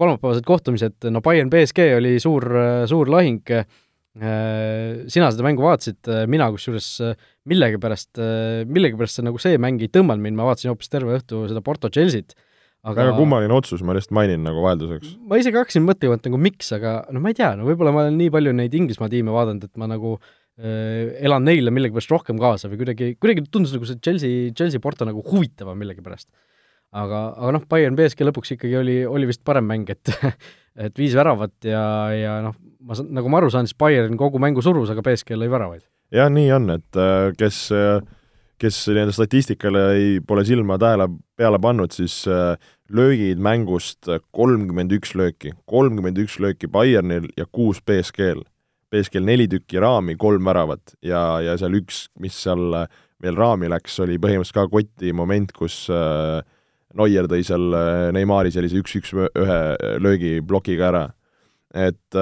kolmapäevased 0.00 0.46
kohtumised, 0.48 0.96
no 1.12 1.20
Bayern 1.24 1.50
BSG 1.52 1.90
oli 1.98 2.14
suur, 2.22 2.46
suur 2.88 3.10
lahing, 3.12 3.42
äh, 3.52 3.80
sina 5.12 5.32
seda 5.32 5.46
mängu 5.46 5.64
vaatasid, 5.64 6.12
mina 6.28 6.50
kusjuures 6.52 6.92
millegipärast, 7.48 8.20
millegipärast 8.68 9.20
see 9.20 9.26
nagu 9.26 9.40
see 9.40 9.60
mäng 9.60 9.80
ei 9.80 9.92
tõmmanud 9.92 10.24
mind, 10.24 10.36
ma 10.36 10.48
vaatasin 10.50 10.74
hoopis 10.74 10.92
terve 10.92 11.16
õhtu 11.16 11.46
seda 11.48 11.64
Porto 11.64 11.88
Chelsea't 11.92 12.36
aga 12.86 13.04
väga 13.04 13.16
kummaline 13.18 13.54
otsus, 13.54 13.82
ma 13.84 13.94
lihtsalt 13.96 14.14
mainin 14.16 14.44
nagu 14.46 14.62
vahelduseks. 14.64 15.16
ma 15.28 15.40
isegi 15.40 15.60
hakkasin 15.60 15.84
mõtlema, 15.86 16.18
et 16.18 16.28
nagu 16.28 16.40
miks, 16.40 16.70
aga 16.76 16.94
no 17.12 17.22
ma 17.22 17.32
ei 17.32 17.38
tea, 17.38 17.52
no 17.58 17.66
võib-olla 17.68 17.92
ma 17.94 18.04
olen 18.06 18.20
nii 18.20 18.30
palju 18.34 18.54
neid 18.56 18.76
Inglismaa 18.76 19.10
tiime 19.12 19.34
vaadanud, 19.34 19.66
et 19.68 19.80
ma 19.80 19.88
nagu 19.90 20.14
äh, 20.16 21.10
elan 21.26 21.44
neile 21.48 21.74
millegipärast 21.74 22.14
rohkem 22.14 22.40
kaasa 22.40 22.70
või 22.72 22.80
kuidagi, 22.82 23.12
kuidagi 23.20 23.44
tundus 23.52 23.74
nagu 23.76 23.88
see 23.88 24.00
Chelsea, 24.00 24.54
Chelsea 24.56 24.82
Porto 24.82 25.08
nagu 25.08 25.24
huvitavam 25.26 25.78
millegipärast. 25.80 26.30
aga, 26.90 27.26
aga 27.36 27.52
noh, 27.58 27.66
Bayern 27.70 27.98
BSG 27.98 28.26
lõpuks 28.26 28.56
ikkagi 28.56 28.80
oli, 28.80 28.96
oli 29.06 29.28
vist 29.28 29.44
parem 29.46 29.68
mäng, 29.68 29.90
et 29.92 30.10
et 30.86 30.96
viis 30.98 31.14
väravat 31.18 31.68
ja, 31.68 31.82
ja 32.16 32.38
noh, 32.44 32.56
ma 32.80 32.96
saan, 32.96 33.12
nagu 33.16 33.28
ma 33.30 33.42
aru 33.42 33.50
saan, 33.52 33.68
siis 33.68 33.78
Bayern 33.78 34.16
kogu 34.20 34.40
mängu 34.42 34.64
surus, 34.64 34.90
aga 34.92 35.04
BSG 35.04 35.36
lõi 35.36 35.50
väravaid. 35.52 35.84
jah, 36.16 36.32
nii 36.32 36.48
on, 36.56 36.72
et 36.78 36.98
äh, 36.98 37.28
kes 37.36 37.66
äh, 37.76 38.00
kes 38.60 38.78
nii-öelda 38.90 39.14
statistikale 39.16 39.82
ei, 39.96 40.20
pole 40.26 40.44
silma 40.44 40.76
tähele 40.80 41.08
peale 41.38 41.58
pannud, 41.62 41.92
siis 41.96 42.22
äh, 42.28 42.56
löögid 42.92 43.40
mängust 43.42 44.08
kolmkümmend 44.36 44.92
üks 44.98 45.14
lööki, 45.16 45.54
kolmkümmend 45.70 46.20
üks 46.20 46.38
lööki 46.42 46.68
Bayernil 46.68 47.30
ja 47.38 47.46
kuus 47.48 47.80
BSG-l. 47.86 48.42
BSG-l 48.90 49.24
neli 49.24 49.46
tükki 49.48 49.80
raami, 49.80 50.16
kolm 50.18 50.44
väravat 50.44 50.96
ja, 51.06 51.40
ja 51.44 51.56
seal 51.60 51.78
üks, 51.78 52.08
mis 52.20 52.36
seal 52.36 52.82
äh, 52.82 53.00
veel 53.22 53.38
raami 53.38 53.70
läks, 53.70 53.98
oli 54.04 54.18
põhimõtteliselt 54.20 54.58
ka 54.58 54.68
koti 54.72 55.14
moment, 55.16 55.54
kus 55.56 55.86
äh, 55.92 56.40
Neuer 56.98 57.28
tõi 57.30 57.44
seal 57.46 57.70
Neimari 58.10 58.50
sellise 58.50 58.80
üks-üks 58.80 59.12
ühe 59.14 59.58
löögi 60.02 60.40
plokiga 60.42 60.88
ära. 60.88 61.02
et 61.70 62.16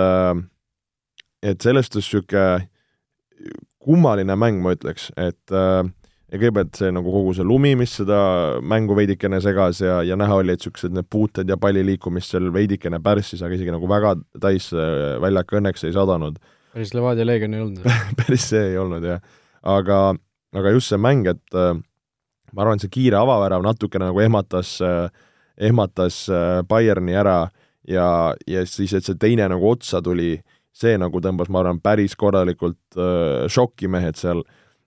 et 1.40 1.64
selles 1.64 1.88
suhtes 1.88 2.04
niisugune 2.04 2.68
kummaline 3.88 4.36
mäng, 4.36 4.60
ma 4.60 4.74
ütleks, 4.76 5.08
et 5.16 5.54
äh, 5.54 5.86
ja 6.28 6.36
kõigepealt 6.36 6.76
see 6.76 6.90
nagu 6.92 7.12
kogu 7.12 7.32
see 7.36 7.46
lumi, 7.46 7.72
mis 7.78 7.94
seda 8.00 8.18
mängu 8.60 8.96
veidikene 8.98 9.40
segas 9.44 9.80
ja, 9.84 9.98
ja 10.04 10.16
näha 10.18 10.40
oli, 10.42 10.52
et 10.52 10.62
niisugused 10.62 10.94
need 10.94 11.08
puuted 11.10 11.48
ja 11.48 11.56
palli 11.60 11.84
liikumist 11.86 12.34
seal 12.34 12.50
veidikene 12.54 13.00
pärssis, 13.04 13.42
aga 13.42 13.56
isegi 13.56 13.72
nagu 13.72 13.88
väga 13.90 14.14
täis 14.42 14.68
äh, 14.76 15.16
väljak 15.22 15.56
õnneks 15.60 15.86
ei 15.88 15.94
sadanud. 15.96 16.40
päris 16.74 16.92
Levadia 16.96 17.26
Leegion 17.26 17.56
ei 17.56 17.64
olnud 17.64 17.88
päris 18.20 18.50
see 18.52 18.74
ei 18.74 18.80
olnud, 18.80 19.06
jah. 19.08 19.22
aga, 19.62 20.02
aga 20.60 20.74
just 20.76 20.92
see 20.92 21.00
mäng, 21.00 21.28
et 21.32 21.56
äh, 21.56 21.72
ma 22.52 22.64
arvan, 22.64 22.82
see 22.82 22.92
kiire 22.92 23.20
avavärav 23.22 23.64
natukene 23.64 24.10
nagu 24.10 24.20
ehmatas 24.24 24.76
äh,, 24.84 25.08
ehmatas 25.58 26.26
äh, 26.28 26.60
Bayerni 26.68 27.16
ära 27.16 27.40
ja, 27.88 28.34
ja 28.46 28.66
siis, 28.68 28.92
et 28.92 29.08
see 29.08 29.16
teine 29.18 29.48
nagu 29.48 29.72
otsa 29.72 30.02
tuli, 30.04 30.36
see 30.76 30.94
nagu 31.00 31.24
tõmbas, 31.24 31.48
ma 31.48 31.64
arvan, 31.64 31.80
päris 31.80 32.14
korralikult 32.20 33.00
äh, 33.00 33.46
šokki 33.48 33.88
mehed 33.88 34.20
seal 34.20 34.44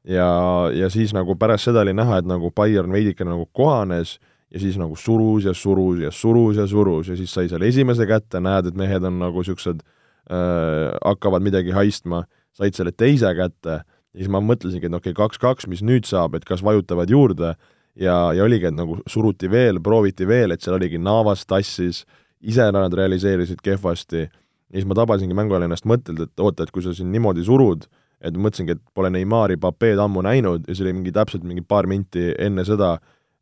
ja, 0.08 0.28
ja 0.74 0.90
siis 0.90 1.14
nagu 1.14 1.36
pärast 1.40 1.70
seda 1.70 1.86
oli 1.86 1.94
näha, 1.98 2.22
et 2.22 2.30
nagu 2.30 2.52
Bayern 2.56 2.94
veidikene 2.94 3.34
nagu 3.34 3.48
kohanes 3.54 4.18
ja 4.52 4.60
siis 4.60 4.78
nagu 4.80 4.96
surus 5.00 5.46
ja 5.46 5.54
surus 5.54 6.02
ja 6.02 6.12
surus 6.12 6.58
ja 6.58 6.68
surus 6.68 7.08
ja 7.08 7.18
siis 7.18 7.34
sai 7.34 7.50
seal 7.50 7.64
esimese 7.68 8.08
kätte, 8.10 8.42
näed, 8.44 8.72
et 8.72 8.78
mehed 8.78 9.06
on 9.08 9.20
nagu 9.22 9.44
niisugused 9.44 9.82
äh,, 9.82 10.92
hakkavad 11.06 11.44
midagi 11.44 11.76
haistma, 11.76 12.26
said 12.58 12.76
selle 12.78 12.92
teise 12.92 13.32
kätte. 13.38 13.82
Ja 14.12 14.20
siis 14.20 14.32
ma 14.32 14.42
mõtlesingi, 14.44 14.90
et 14.90 14.96
okei 14.98 15.14
okay,, 15.14 15.20
kaks-kaks, 15.22 15.70
mis 15.72 15.84
nüüd 15.88 16.08
saab, 16.08 16.36
et 16.36 16.44
kas 16.44 16.64
vajutavad 16.66 17.10
juurde. 17.10 17.54
Ja, 17.96 18.32
ja 18.36 18.44
oligi, 18.44 18.68
et 18.68 18.76
nagu 18.76 18.98
suruti 19.08 19.48
veel, 19.52 19.80
prooviti 19.84 20.28
veel, 20.28 20.52
et 20.52 20.64
seal 20.64 20.76
oligi 20.78 21.00
Navas 21.00 21.46
tassis, 21.48 22.04
ise 22.44 22.68
nad 22.76 22.94
realiseerisid 22.96 23.64
kehvasti. 23.64 24.26
Ja 24.72 24.80
siis 24.80 24.88
ma 24.88 24.96
tabasingi 25.00 25.36
mängu 25.36 25.56
ajal 25.56 25.70
ennast 25.70 25.88
mõttelt, 25.88 26.20
et 26.28 26.44
oota, 26.44 26.68
et 26.68 26.72
kui 26.76 26.84
sa 26.84 26.96
siin 26.96 27.12
niimoodi 27.12 27.44
surud, 27.48 27.88
et 28.22 28.38
mõtlesingi, 28.38 28.76
et 28.78 28.84
pole 28.96 29.12
Neimari, 29.14 29.58
Papeed 29.62 30.00
ammu 30.02 30.24
näinud 30.26 30.68
ja 30.68 30.76
see 30.76 30.86
oli 30.86 30.96
mingi 31.00 31.14
täpselt 31.16 31.46
mingi 31.48 31.64
paar 31.66 31.90
minti 31.90 32.30
enne 32.40 32.66
seda, 32.68 32.94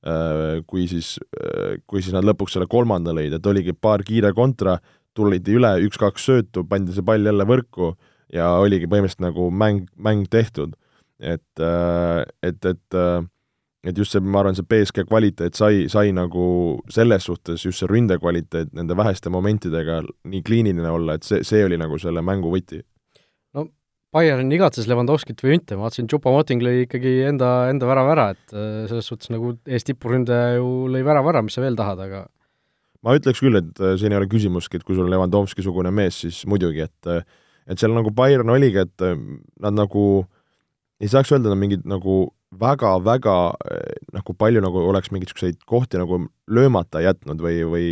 äh, 0.06 0.62
kui 0.68 0.88
siis, 0.92 1.18
äh, 1.40 1.80
kui 1.88 2.04
siis 2.04 2.16
nad 2.16 2.28
lõpuks 2.28 2.56
selle 2.56 2.70
kolmanda 2.72 3.14
lõid, 3.16 3.36
et 3.36 3.50
oligi 3.52 3.76
paar 3.76 4.04
kiire 4.08 4.32
kontra, 4.38 4.78
tulidi 5.18 5.58
üle, 5.58 5.74
üks-kaks 5.88 6.30
söötu, 6.30 6.64
pandi 6.70 6.96
see 6.96 7.06
pall 7.06 7.26
jälle 7.26 7.48
võrku 7.48 7.94
ja 8.34 8.54
oligi 8.62 8.88
põhimõtteliselt 8.88 9.26
nagu 9.26 9.50
mäng, 9.52 9.90
mäng 9.98 10.30
tehtud. 10.32 10.78
et, 11.20 11.60
äh, 11.60 12.24
et, 12.44 12.66
et 12.66 12.96
et 13.84 13.98
just 13.98 14.12
see, 14.12 14.20
ma 14.20 14.42
arvan, 14.42 14.56
see 14.56 14.68
BSG 14.68 15.06
kvaliteet 15.08 15.56
sai, 15.56 15.86
sai 15.92 16.12
nagu 16.16 16.80
selles 16.92 17.26
suhtes, 17.28 17.64
just 17.66 17.80
see 17.80 17.88
ründekvaliteet 17.88 18.74
nende 18.76 18.96
väheste 18.96 19.32
momentidega 19.32 20.02
nii 20.28 20.42
kliiniline 20.44 20.92
olla, 20.92 21.16
et 21.16 21.28
see, 21.28 21.44
see 21.48 21.64
oli 21.66 21.80
nagu 21.80 22.00
selle 22.00 22.24
mängu 22.26 22.52
võti 22.52 22.82
Bayern 24.16 24.50
igatses 24.56 24.88
Levandovskit 24.90 25.42
võiÜnte, 25.44 25.78
ma 25.78 25.86
vaatasin, 25.86 26.08
Chupa-Moting 26.10 26.64
lõi 26.66 26.86
ikkagi 26.88 27.12
enda, 27.30 27.70
enda 27.70 27.86
värava 27.90 28.14
ära, 28.16 28.26
et 28.34 28.56
äh, 28.56 28.88
selles 28.90 29.10
suhtes 29.12 29.30
nagu 29.30 29.54
ees 29.70 29.86
tipuründaja 29.86 30.56
ju 30.58 30.88
lõi 30.90 31.04
värava 31.06 31.30
ära, 31.34 31.44
mis 31.46 31.58
sa 31.58 31.62
veel 31.62 31.78
tahad, 31.78 32.02
aga 32.08 32.24
ma 33.06 33.14
ütleks 33.16 33.44
küll, 33.44 33.60
et 33.62 33.84
äh, 33.84 33.94
siin 34.02 34.16
ei 34.16 34.18
ole 34.18 34.30
küsimuski, 34.32 34.80
et 34.80 34.88
kui 34.88 34.98
sul 34.98 35.06
on 35.06 35.14
Levandovski-sugune 35.14 35.94
mees, 35.94 36.24
siis 36.24 36.42
muidugi, 36.50 36.88
et 36.90 37.12
äh, 37.12 37.22
et 37.70 37.78
seal 37.78 37.94
nagu 37.94 38.10
Bayern 38.18 38.50
oligi, 38.50 38.82
et 38.82 39.04
nad 39.62 39.76
nagu 39.78 40.04
ei 40.98 41.10
saaks 41.12 41.30
öelda, 41.36 41.52
nad 41.52 41.60
mingid 41.62 41.84
nagu 41.86 42.24
väga-väga 42.58 43.36
nagu 44.16 44.34
palju 44.34 44.64
nagu 44.66 44.88
oleks 44.90 45.12
mingeid 45.14 45.30
niisuguseid 45.30 45.60
kohti 45.70 46.02
nagu 46.02 46.18
löömata 46.50 47.04
jätnud 47.06 47.44
või, 47.46 47.60
või 47.70 47.92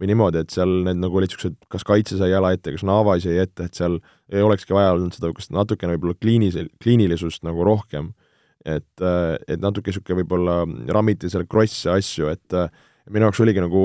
või 0.00 0.10
niimoodi, 0.10 0.42
et 0.42 0.54
seal 0.54 0.70
need 0.86 0.98
nagu 0.98 1.18
olid 1.18 1.30
niisugused, 1.30 1.56
kas 1.70 1.84
kaitse 1.86 2.18
sai 2.18 2.32
jala 2.32 2.50
ette, 2.54 2.72
kas 2.74 2.84
Navas 2.86 3.26
jäi 3.26 3.36
ette, 3.42 3.68
et 3.68 3.78
seal 3.78 4.00
ei 4.32 4.42
olekski 4.42 4.74
vaja 4.74 4.94
olnud 4.96 5.14
seda 5.14 5.30
kas 5.36 5.52
natukene 5.54 5.94
võib-olla 5.94 6.18
kliinis-, 6.18 6.58
kliinilisust 6.82 7.44
nagu 7.46 7.66
rohkem. 7.66 8.12
et, 8.64 9.02
et 9.46 9.60
natuke 9.60 9.92
niisugune 9.92 10.22
võib-olla 10.22 10.62
rammiti 10.96 11.28
seal 11.28 11.44
krosse 11.44 11.90
asju, 11.92 12.30
et 12.32 12.56
minu 13.12 13.28
jaoks 13.28 13.42
oligi 13.44 13.60
nagu 13.60 13.82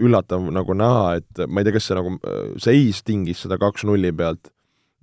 üllatav 0.00 0.44
nagu 0.54 0.76
näha, 0.78 1.16
et 1.18 1.42
ma 1.50 1.60
ei 1.60 1.66
tea, 1.66 1.74
kas 1.74 1.90
see 1.90 1.98
nagu 1.98 2.14
seis 2.62 3.02
tingis 3.02 3.42
seda 3.42 3.58
kaks 3.60 3.84
nulli 3.84 4.12
pealt 4.16 4.52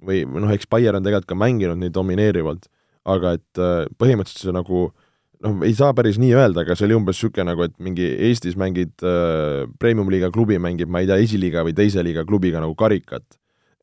või 0.01 0.23
noh, 0.25 0.49
eks 0.53 0.69
Bayern 0.71 1.01
on 1.01 1.05
tegelikult 1.05 1.27
ka 1.29 1.37
mänginud 1.37 1.77
nii 1.81 1.91
domineerivalt, 1.93 2.69
aga 3.05 3.35
et 3.37 3.61
põhimõtteliselt 3.99 4.47
see 4.47 4.55
nagu 4.55 4.87
äh, 4.87 5.06
noh, 5.45 5.57
ei 5.65 5.73
saa 5.77 5.93
päris 5.97 6.19
nii 6.21 6.31
öelda, 6.35 6.63
aga 6.63 6.75
see 6.77 6.87
oli 6.87 6.97
umbes 6.97 7.17
niisugune 7.17 7.47
nagu, 7.51 7.65
et 7.67 7.75
mingi 7.83 8.05
Eestis 8.29 8.57
mängid 8.59 8.93
äh, 9.05 9.65
premium-liiga 9.81 10.31
klubi 10.33 10.59
mängib, 10.61 10.89
ma 10.91 11.03
ei 11.03 11.09
tea, 11.09 11.19
esiliiga 11.23 11.65
või 11.67 11.75
teise 11.77 12.03
liiga 12.05 12.25
klubiga 12.27 12.63
nagu 12.63 12.77
karikat. 12.77 13.25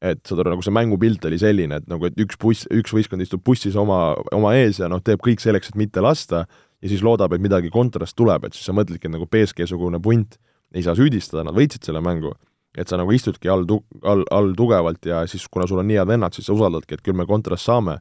et 0.04 0.20
saad 0.28 0.42
aru, 0.42 0.52
nagu 0.52 0.60
see 0.60 0.74
mängupilt 0.74 1.22
oli 1.24 1.38
selline, 1.40 1.78
et 1.80 1.86
nagu, 1.88 2.04
et 2.04 2.18
üks 2.20 2.36
buss, 2.36 2.66
üks 2.68 2.92
võistkond 2.92 3.24
istub 3.24 3.40
bussis 3.46 3.76
oma, 3.80 4.12
oma 4.36 4.50
ees 4.58 4.82
ja 4.82 4.88
noh, 4.90 5.00
teeb 5.00 5.22
kõik 5.24 5.40
selleks, 5.40 5.70
et 5.72 5.78
mitte 5.80 6.02
lasta 6.04 6.42
ja 6.44 6.90
siis 6.90 7.00
loodab, 7.00 7.32
et 7.32 7.40
midagi 7.40 7.70
kontrast 7.72 8.16
tuleb, 8.18 8.44
et 8.44 8.52
siis 8.52 8.66
sa 8.68 8.74
mõtledki, 8.76 9.08
et 9.08 9.14
nagu 9.14 9.24
BSG-sugune 9.30 10.02
punt 10.04 10.36
ei 10.76 10.84
saa 10.84 10.92
süüdistada, 10.98 11.46
nad 11.46 11.56
võitsid 11.56 11.86
selle 11.86 12.02
mängu. 12.04 12.34
et 12.74 12.90
sa 12.90 12.98
nagu 12.98 13.12
istudki 13.14 13.48
all 13.48 13.62
tu-, 13.70 13.84
all, 14.02 14.24
all 14.34 14.50
tugevalt 14.58 15.06
ja 15.06 15.20
siis, 15.30 15.46
kuna 15.46 15.64
sul 15.70 15.78
on 15.78 15.86
nii 15.86 16.00
head 16.00 16.08
vennad, 16.10 16.34
siis 16.34 16.48
sa 16.48 16.56
usaldadki, 16.56 16.96
et 16.96 17.04
küll 17.06 17.14
me 17.14 17.24
kontrast 17.24 17.70
saame 17.70 18.00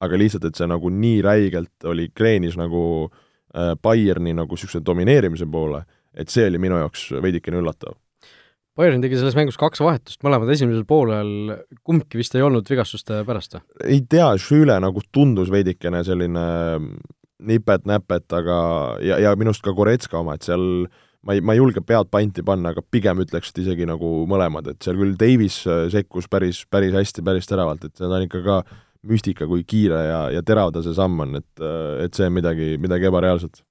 aga 0.00 0.20
lihtsalt, 0.20 0.46
et 0.48 0.58
see 0.58 0.68
nagu 0.70 0.92
nii 0.92 1.20
räigelt 1.24 1.88
oli 1.88 2.08
kreenis 2.16 2.56
nagu 2.60 2.82
äh, 3.06 3.74
Bayerni 3.82 4.34
nagu 4.36 4.56
niisuguse 4.56 4.82
domineerimise 4.84 5.48
poole, 5.50 5.84
et 6.16 6.32
see 6.32 6.46
oli 6.48 6.60
minu 6.62 6.80
jaoks 6.80 7.10
veidikene 7.22 7.60
üllatav. 7.60 7.98
Bayern 8.78 9.02
tegi 9.02 9.18
selles 9.18 9.34
mängus 9.36 9.58
kaks 9.60 9.82
vahetust, 9.82 10.20
mõlemad 10.24 10.48
esimesel 10.54 10.86
poolel, 10.88 11.56
kumbki 11.84 12.20
vist 12.20 12.36
ei 12.38 12.44
olnud 12.46 12.68
vigastuste 12.70 13.20
pärast 13.28 13.58
või? 13.58 13.64
ei 13.96 14.00
tea, 14.08 14.30
Schüle 14.40 14.78
nagu 14.80 15.02
tundus 15.12 15.50
veidikene 15.52 16.04
selline 16.06 16.44
nipet-näpet, 17.50 18.28
aga 18.36 18.56
ja, 19.04 19.18
ja 19.20 19.34
minu 19.36 19.52
arust 19.52 19.64
ka 19.64 19.74
Goretska 19.76 20.20
oma, 20.20 20.36
et 20.36 20.46
seal 20.46 20.86
ma 21.26 21.36
ei, 21.36 21.42
ma 21.44 21.56
ei 21.56 21.60
julge 21.60 21.82
pead 21.84 22.08
panti 22.12 22.44
panna, 22.46 22.72
aga 22.72 22.84
pigem 22.84 23.20
ütleks, 23.24 23.52
et 23.52 23.62
isegi 23.64 23.88
nagu 23.88 24.22
mõlemad, 24.30 24.70
et 24.72 24.80
seal 24.84 24.96
küll 25.00 25.16
Davis 25.20 25.60
sekkus 25.92 26.30
päris, 26.30 26.62
päris 26.70 26.96
hästi, 26.96 27.24
päris 27.26 27.50
teravalt, 27.50 27.84
et 27.84 27.96
seda 28.00 28.16
on 28.16 28.28
ikka 28.28 28.44
ka 28.46 28.62
müstika, 29.06 29.48
kui 29.48 29.64
kiire 29.68 30.00
ja, 30.04 30.20
ja 30.34 30.44
terav 30.46 30.72
ta 30.74 30.82
see 30.84 30.94
samm 30.96 31.24
on, 31.24 31.40
et, 31.40 31.64
et 32.04 32.16
see 32.16 32.28
on 32.28 32.36
midagi, 32.36 32.74
midagi 32.82 33.08
ebareaalset. 33.08 33.62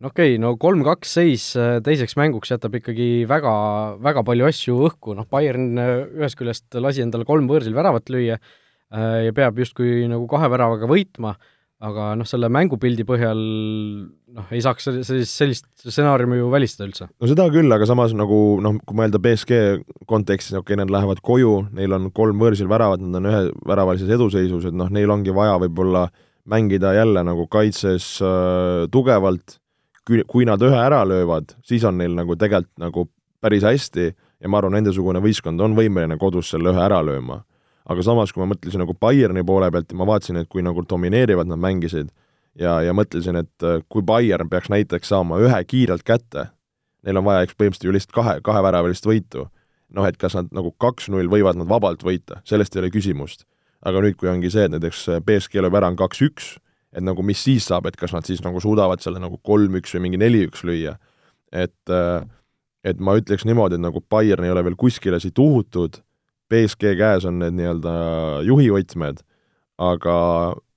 no 0.00 0.10
okei 0.10 0.34
okay,, 0.34 0.40
no 0.42 0.54
kolm-kaks 0.60 1.14
seis 1.18 1.46
äh, 1.60 1.78
teiseks 1.84 2.16
mänguks 2.20 2.54
jätab 2.54 2.76
ikkagi 2.80 3.26
väga, 3.30 3.54
väga 4.04 4.24
palju 4.26 4.48
asju 4.48 4.78
õhku, 4.88 5.16
noh, 5.18 5.28
Bayern 5.30 5.80
äh, 5.80 5.96
ühest 6.20 6.40
küljest 6.40 6.80
lasi 6.80 7.04
endale 7.04 7.28
kolm 7.28 7.50
võõrsil 7.50 7.76
väravat 7.76 8.12
lüüa 8.12 8.38
äh, 8.38 9.26
ja 9.28 9.36
peab 9.36 9.60
justkui 9.60 10.08
nagu 10.10 10.28
kahe 10.30 10.50
väravaga 10.52 10.88
võitma, 10.90 11.36
aga 11.82 12.10
noh, 12.18 12.26
selle 12.28 12.48
mängupildi 12.52 13.06
põhjal 13.08 13.40
noh, 13.40 14.52
ei 14.54 14.62
saaks 14.64 14.86
sellist, 14.88 15.32
sellist 15.32 15.66
stsenaariumi 15.82 16.38
ju 16.38 16.50
välistada 16.52 16.88
üldse. 16.88 17.08
no 17.10 17.30
seda 17.30 17.48
küll, 17.52 17.70
aga 17.74 17.88
samas 17.88 18.14
nagu 18.16 18.38
noh, 18.64 18.78
kui 18.86 18.98
mõelda 19.00 19.20
BSG 19.22 19.60
kontekstis, 20.10 20.54
okei 20.54 20.74
okay,, 20.74 20.80
nad 20.80 20.92
lähevad 20.94 21.22
koju, 21.24 21.56
neil 21.74 21.96
on 21.96 22.10
kolm 22.14 22.40
võõrsil 22.42 22.70
väravat, 22.70 23.02
nad 23.02 23.20
on 23.20 23.32
üheväravalises 23.32 24.14
eduseisus, 24.16 24.70
et 24.70 24.78
noh, 24.78 24.92
neil 24.92 25.10
ongi 25.12 25.34
vaja 25.34 25.58
võib-olla 25.66 26.06
mängida 26.50 26.92
jälle 26.94 27.24
nagu 27.24 27.48
kaitses 27.50 28.18
äh, 28.22 28.84
tugevalt, 28.92 29.58
kui 30.04 30.44
nad 30.44 30.60
ühe 30.62 30.76
ära 30.76 31.00
löövad, 31.08 31.56
siis 31.64 31.84
on 31.88 31.96
neil 31.98 32.12
nagu 32.16 32.36
tegelikult 32.36 32.76
nagu 32.80 33.08
päris 33.44 33.64
hästi 33.64 34.10
ja 34.12 34.50
ma 34.50 34.60
arvan, 34.60 34.76
nendesugune 34.78 35.22
võistkond 35.24 35.60
on 35.64 35.76
võimeline 35.76 36.18
kodus 36.20 36.52
selle 36.52 36.72
ühe 36.72 36.80
ära 36.84 37.00
lööma. 37.04 37.42
Aga 37.90 38.04
samas, 38.04 38.32
kui 38.32 38.42
ma 38.42 38.48
mõtlesin 38.52 38.80
nagu 38.80 38.94
Bayerni 38.96 39.44
poole 39.46 39.70
pealt 39.72 39.92
ja 39.92 39.98
ma 40.00 40.06
vaatasin, 40.08 40.40
et 40.40 40.50
kui 40.50 40.64
nagu 40.64 40.84
domineerivad 40.88 41.48
nad 41.50 41.60
mängisid, 41.60 42.10
ja, 42.60 42.78
ja 42.84 42.94
mõtlesin, 42.96 43.38
et 43.42 43.66
äh, 43.66 43.80
kui 43.88 44.04
Bayern 44.06 44.50
peaks 44.50 44.70
näiteks 44.72 45.10
saama 45.12 45.40
ühe 45.42 45.60
kiirelt 45.68 46.04
kätte, 46.06 46.48
neil 47.04 47.20
on 47.20 47.26
vaja 47.26 47.44
eks 47.44 47.56
põhimõtteliselt 47.58 47.90
ju 47.90 47.96
lihtsalt 47.96 48.16
kahe, 48.16 48.36
kaheväravalist 48.46 49.08
võitu, 49.08 49.48
noh 49.94 50.08
et 50.08 50.18
kas 50.20 50.36
nad 50.38 50.52
nagu 50.54 50.72
kaks-null 50.80 51.28
võivad 51.30 51.58
nad 51.60 51.68
vabalt 51.70 52.04
võita, 52.06 52.40
sellest 52.48 52.76
ei 52.76 52.84
ole 52.84 52.92
küsimust. 52.94 53.44
aga 53.84 54.00
nüüd, 54.00 54.14
kui 54.16 54.30
ongi 54.30 54.48
see, 54.48 54.64
et 54.64 54.72
näiteks 54.72 55.08
äh, 55.12 55.20
BSG 55.20 55.60
lööb 55.60 55.74
ära 55.76 55.90
on 55.92 55.98
kaks-üks, 56.00 56.54
et 56.94 57.04
nagu 57.04 57.22
mis 57.26 57.42
siis 57.42 57.66
saab, 57.68 57.84
et 57.86 57.98
kas 58.00 58.14
nad 58.14 58.24
siis 58.24 58.40
nagu 58.40 58.60
suudavad 58.62 59.02
selle 59.02 59.20
nagu 59.20 59.36
kolm-üks 59.44 59.92
või 59.96 60.06
mingi 60.06 60.20
neli-üks 60.22 60.64
lüüa, 60.64 60.96
et 61.52 61.92
äh, 61.92 62.24
et 62.84 63.00
ma 63.00 63.16
ütleks 63.16 63.46
niimoodi, 63.48 63.78
et 63.78 63.84
nagu 63.84 64.02
Bayern 64.12 64.44
ei 64.44 64.52
ole 64.52 64.64
veel 64.64 64.76
kuskile 64.76 65.16
siit 65.20 65.38
uhutud, 65.40 66.02
BSG 66.52 66.96
käes 66.98 67.24
on 67.28 67.38
need 67.40 67.56
nii-öelda 67.58 67.94
juhivõtmed 68.46 69.22
aga, 69.80 70.16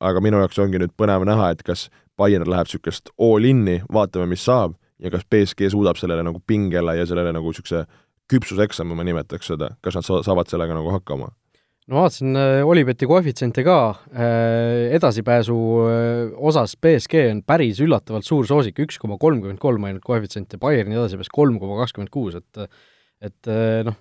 aga 0.01 0.23
minu 0.23 0.41
jaoks 0.41 0.59
ongi 0.63 0.81
nüüd 0.81 0.93
põnev 0.97 1.25
näha, 1.27 1.51
et 1.53 1.63
kas 1.65 1.87
Bayern 2.17 2.49
läheb 2.49 2.69
niisugust 2.69 3.11
all-in'i, 3.21 3.81
vaatame, 3.93 4.25
mis 4.31 4.45
saab, 4.47 4.77
ja 4.97 5.11
kas 5.13 5.25
BSG 5.29 5.69
suudab 5.73 5.99
sellele 5.99 6.25
nagu 6.25 6.41
pingele 6.41 6.97
ja 6.97 7.05
sellele 7.09 7.33
nagu 7.35 7.51
niisuguse 7.51 7.85
küpsuseksami, 8.31 8.95
ma 8.97 9.05
nimetaks 9.07 9.53
seda, 9.53 9.75
kas 9.85 9.99
nad 9.99 10.07
saavad 10.07 10.49
sellega 10.51 10.77
nagu 10.77 10.95
hakkama? 10.95 11.29
no 11.87 12.01
vaatasin 12.01 12.35
äh, 12.35 12.67
Olibeti 12.67 13.07
koefitsiente 13.07 13.63
ka, 13.63 13.77
äh, 14.11 14.89
edasipääsu 14.97 15.55
äh, 15.85 16.33
osas 16.49 16.73
BSG 16.83 17.21
on 17.31 17.39
päris 17.47 17.79
üllatavalt 17.79 18.27
suur 18.27 18.49
soosik, 18.49 18.81
üks 18.83 18.99
koma 18.99 19.15
kolmkümmend 19.21 19.61
kolm 19.61 19.85
ainult 19.87 20.03
koefitsient 20.03 20.57
ja 20.57 20.59
Bayerni 20.59 20.97
edasipääs 20.97 21.31
kolm 21.31 21.61
koma 21.61 21.77
kakskümmend 21.85 22.11
kuus, 22.11 22.35
et 22.35 22.67
et 23.23 23.49
noh, 23.87 23.95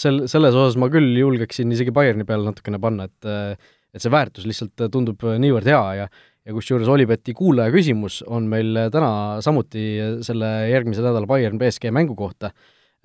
sel, 0.00 0.24
selles 0.30 0.54
osas 0.54 0.78
ma 0.80 0.90
küll 0.92 1.16
julgeksin 1.18 1.72
isegi 1.74 1.94
Bayerni 1.94 2.26
peale 2.28 2.48
natukene 2.48 2.80
panna, 2.82 3.08
et 3.10 3.60
et 3.96 4.04
see 4.04 4.12
väärtus 4.12 4.44
lihtsalt 4.44 4.90
tundub 4.92 5.22
niivõrd 5.40 5.68
hea 5.70 5.84
ja 6.02 6.08
ja 6.46 6.54
kusjuures 6.54 6.88
Olibeti 6.90 7.34
kuulaja 7.34 7.72
küsimus 7.74 8.20
on 8.30 8.46
meil 8.50 8.86
täna 8.94 9.42
samuti 9.42 9.84
selle 10.26 10.50
järgmise 10.70 11.02
nädala 11.02 11.26
Bayern 11.26 11.58
BSG 11.58 11.90
mängu 11.94 12.14
kohta. 12.18 12.52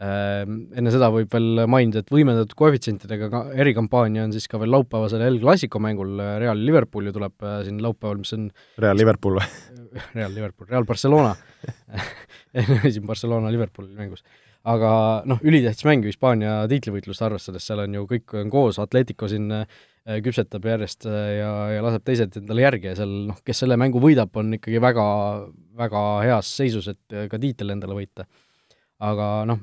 Enne 0.02 0.94
seda 0.94 1.12
võib 1.14 1.30
veel 1.34 1.64
mainida, 1.70 2.02
et 2.02 2.10
võimendatud 2.10 2.56
koefitsientidega 2.58 3.28
ka 3.34 3.42
erikampaania 3.62 4.24
on 4.26 4.32
siis 4.34 4.48
ka 4.50 4.58
veel 4.62 4.72
laupäevasel 4.74 5.22
El 5.26 5.38
Clasico 5.42 5.82
mängul 5.82 6.16
Real 6.42 6.58
Liverpool 6.58 7.10
ju 7.10 7.14
tuleb 7.18 7.46
äh, 7.46 7.60
siin 7.68 7.78
laupäeval, 7.86 8.22
mis 8.24 8.34
on 8.34 8.48
Real 8.82 8.98
Liverpool 8.98 9.38
või? 9.38 9.46
Real 10.18 10.34
Liverpool, 10.34 10.70
Real 10.72 10.88
Barcelona 10.90 11.36
siin 12.94 13.06
Barcelona 13.06 13.54
Liverpooli 13.54 13.94
mängus 13.94 14.26
aga 14.64 14.92
noh, 15.26 15.40
ülitähtis 15.42 15.88
mäng 15.88 16.04
ju 16.06 16.12
Hispaania 16.12 16.62
tiitlivõitlust 16.70 17.24
arvestades, 17.26 17.66
seal 17.66 17.82
on 17.86 17.96
ju 17.98 18.04
kõik 18.10 18.36
on 18.42 18.52
koos, 18.54 18.78
Atletico 18.82 19.30
siin 19.32 19.50
Äh, 20.02 20.18
küpsetab 20.26 20.64
järjest 20.66 21.06
äh, 21.06 21.36
ja, 21.38 21.50
ja 21.76 21.82
laseb 21.86 22.02
teised 22.08 22.34
endale 22.40 22.64
järgi 22.64 22.88
ja 22.90 22.96
seal 22.98 23.12
noh, 23.28 23.38
kes 23.46 23.60
selle 23.62 23.76
mängu 23.78 24.00
võidab, 24.02 24.32
on 24.42 24.56
ikkagi 24.58 24.80
väga, 24.82 25.04
väga 25.78 26.02
heas 26.26 26.50
seisus, 26.58 26.88
et 26.90 27.14
äh, 27.14 27.28
ka 27.30 27.38
tiitel 27.42 27.70
endale 27.76 27.94
võita. 28.00 28.26
aga 29.02 29.28
noh, 29.50 29.62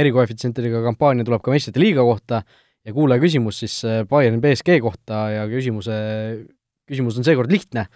erikoefitsientidega 0.00 0.80
kampaania 0.86 1.24
tuleb 1.28 1.44
ka 1.44 1.52
meistrite 1.52 1.80
liiga 1.80 2.00
kohta 2.04 2.40
ja 2.84 2.96
kuulaja 2.96 3.20
küsimus 3.20 3.60
siis 3.60 3.76
Bayern 4.08 4.40
BSG 4.40 4.78
kohta 4.84 5.20
ja 5.32 5.44
küsimuse, 5.52 5.94
küsimus 6.88 7.20
on 7.20 7.28
seekord 7.28 7.52
lihtne, 7.52 7.86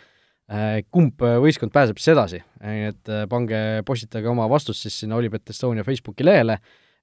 kumb 0.90 1.20
võistkond 1.20 1.72
pääseb 1.74 1.98
siis 2.00 2.14
edasi, 2.14 2.38
nii 2.64 2.86
et 2.88 3.10
pange, 3.28 3.58
postitage 3.84 4.30
oma 4.30 4.46
vastus 4.48 4.78
siis 4.80 4.94
sinna 5.02 5.18
Olipet 5.18 5.50
Estonia 5.52 5.84
Facebooki 5.84 6.24
lehele 6.24 6.56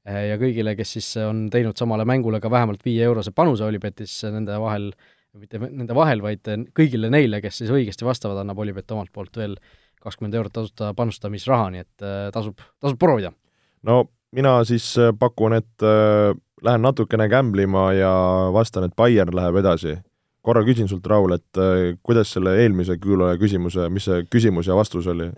Eh, 0.05 0.27
ja 0.29 0.37
kõigile, 0.37 0.75
kes 0.77 0.91
siis 0.99 1.07
on 1.25 1.47
teinud 1.53 1.77
samale 1.79 2.05
mängule 2.05 2.37
ka 2.41 2.49
vähemalt 2.53 2.83
viie-eurose 2.85 3.31
panuse 3.33 3.65
Olipetis, 3.65 4.13
nende 4.29 4.59
vahel, 4.61 4.91
mitte 5.33 5.57
nende 5.63 5.95
vahel, 5.97 6.21
vaid 6.21 6.45
kõigile 6.77 7.09
neile, 7.09 7.39
kes 7.41 7.63
siis 7.63 7.71
õigesti 7.73 8.05
vastavad, 8.05 8.37
annab 8.43 8.61
Olipet 8.61 8.93
omalt 8.93 9.09
poolt 9.13 9.39
veel 9.41 9.57
kakskümmend 10.05 10.37
eurot 10.37 10.53
tasuta 10.53 10.91
panustamisraha, 10.93 11.71
nii 11.73 11.81
et 11.81 12.05
tasub, 12.35 12.61
tasub 12.77 12.99
proovida. 13.01 13.33
no 13.81 14.03
mina 14.35 14.59
siis 14.69 14.91
pakun, 15.17 15.57
et 15.57 15.81
äh, 15.81 16.37
lähen 16.61 16.85
natukene 16.85 17.25
gämblima 17.31 17.87
ja 17.97 18.13
vastan, 18.53 18.85
et 18.85 18.93
Bayern 18.95 19.33
läheb 19.33 19.57
edasi. 19.63 19.97
Korra 20.45 20.61
küsin 20.67 20.89
sult, 20.91 21.07
Raul, 21.09 21.35
et 21.35 21.61
äh, 21.61 21.97
kuidas 22.05 22.31
selle 22.35 22.55
eelmise 22.61 22.99
kuulaja 23.01 23.39
küsimuse, 23.41 23.89
mis 23.93 24.07
see 24.07 24.23
küsimus 24.29 24.69
ja 24.69 24.77
vastus 24.77 25.09
oli 25.11 25.31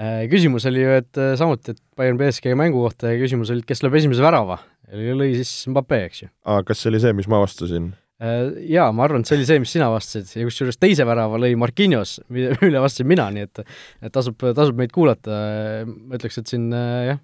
Äh, 0.00 0.26
küsimus 0.32 0.64
oli 0.68 0.80
ju, 0.80 0.92
et 0.96 1.18
äh, 1.20 1.34
samuti, 1.36 1.74
et 1.74 1.80
Bayern 1.98 2.16
BSG 2.16 2.54
mängu 2.56 2.80
kohta 2.86 3.10
ja 3.10 3.18
küsimus 3.20 3.50
oli, 3.52 3.60
et 3.60 3.68
kes 3.68 3.82
lööb 3.84 3.98
esimese 3.98 4.22
värava. 4.24 4.56
lõi 4.90 5.34
siis 5.36 5.50
Mbappe, 5.68 5.98
eks 6.06 6.22
ju. 6.22 6.28
aa, 6.48 6.62
kas 6.66 6.80
see 6.80 6.88
oli 6.92 7.00
see, 7.02 7.12
mis 7.18 7.28
ma 7.28 7.42
vastasin? 7.42 7.90
Jaa, 8.20 8.90
ma 8.92 9.04
arvan, 9.06 9.22
et 9.22 9.28
see 9.28 9.36
oli 9.38 9.46
see, 9.48 9.60
mis 9.60 9.72
sina 9.72 9.88
vastasid 9.92 10.40
ja 10.40 10.46
kusjuures 10.48 10.76
teise 10.80 11.04
värava 11.08 11.40
lõi 11.40 11.52
Marquinhos, 11.60 12.18
mille 12.32 12.80
vastasin 12.84 13.08
mina, 13.12 13.28
nii 13.34 13.48
et 13.48 13.62
et 13.64 14.12
tasub, 14.14 14.40
tasub 14.40 14.78
meid 14.80 14.92
kuulata, 14.94 15.40
ma 15.84 16.16
ütleks, 16.16 16.40
et 16.40 16.52
siin 16.52 16.70
jah, 16.72 17.20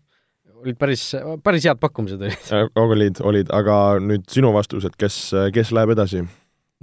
olid 0.60 0.80
päris, 0.80 1.10
päris 1.44 1.68
head 1.68 1.80
pakkumised 1.80 2.20
olid. 2.28 2.50
olid, 2.84 3.22
olid, 3.32 3.52
aga 3.56 3.78
nüüd 4.04 4.28
sinu 4.32 4.52
vastus, 4.56 4.84
et 4.88 5.00
kes, 5.00 5.30
kes 5.56 5.72
läheb 5.76 5.96
edasi? 5.96 6.26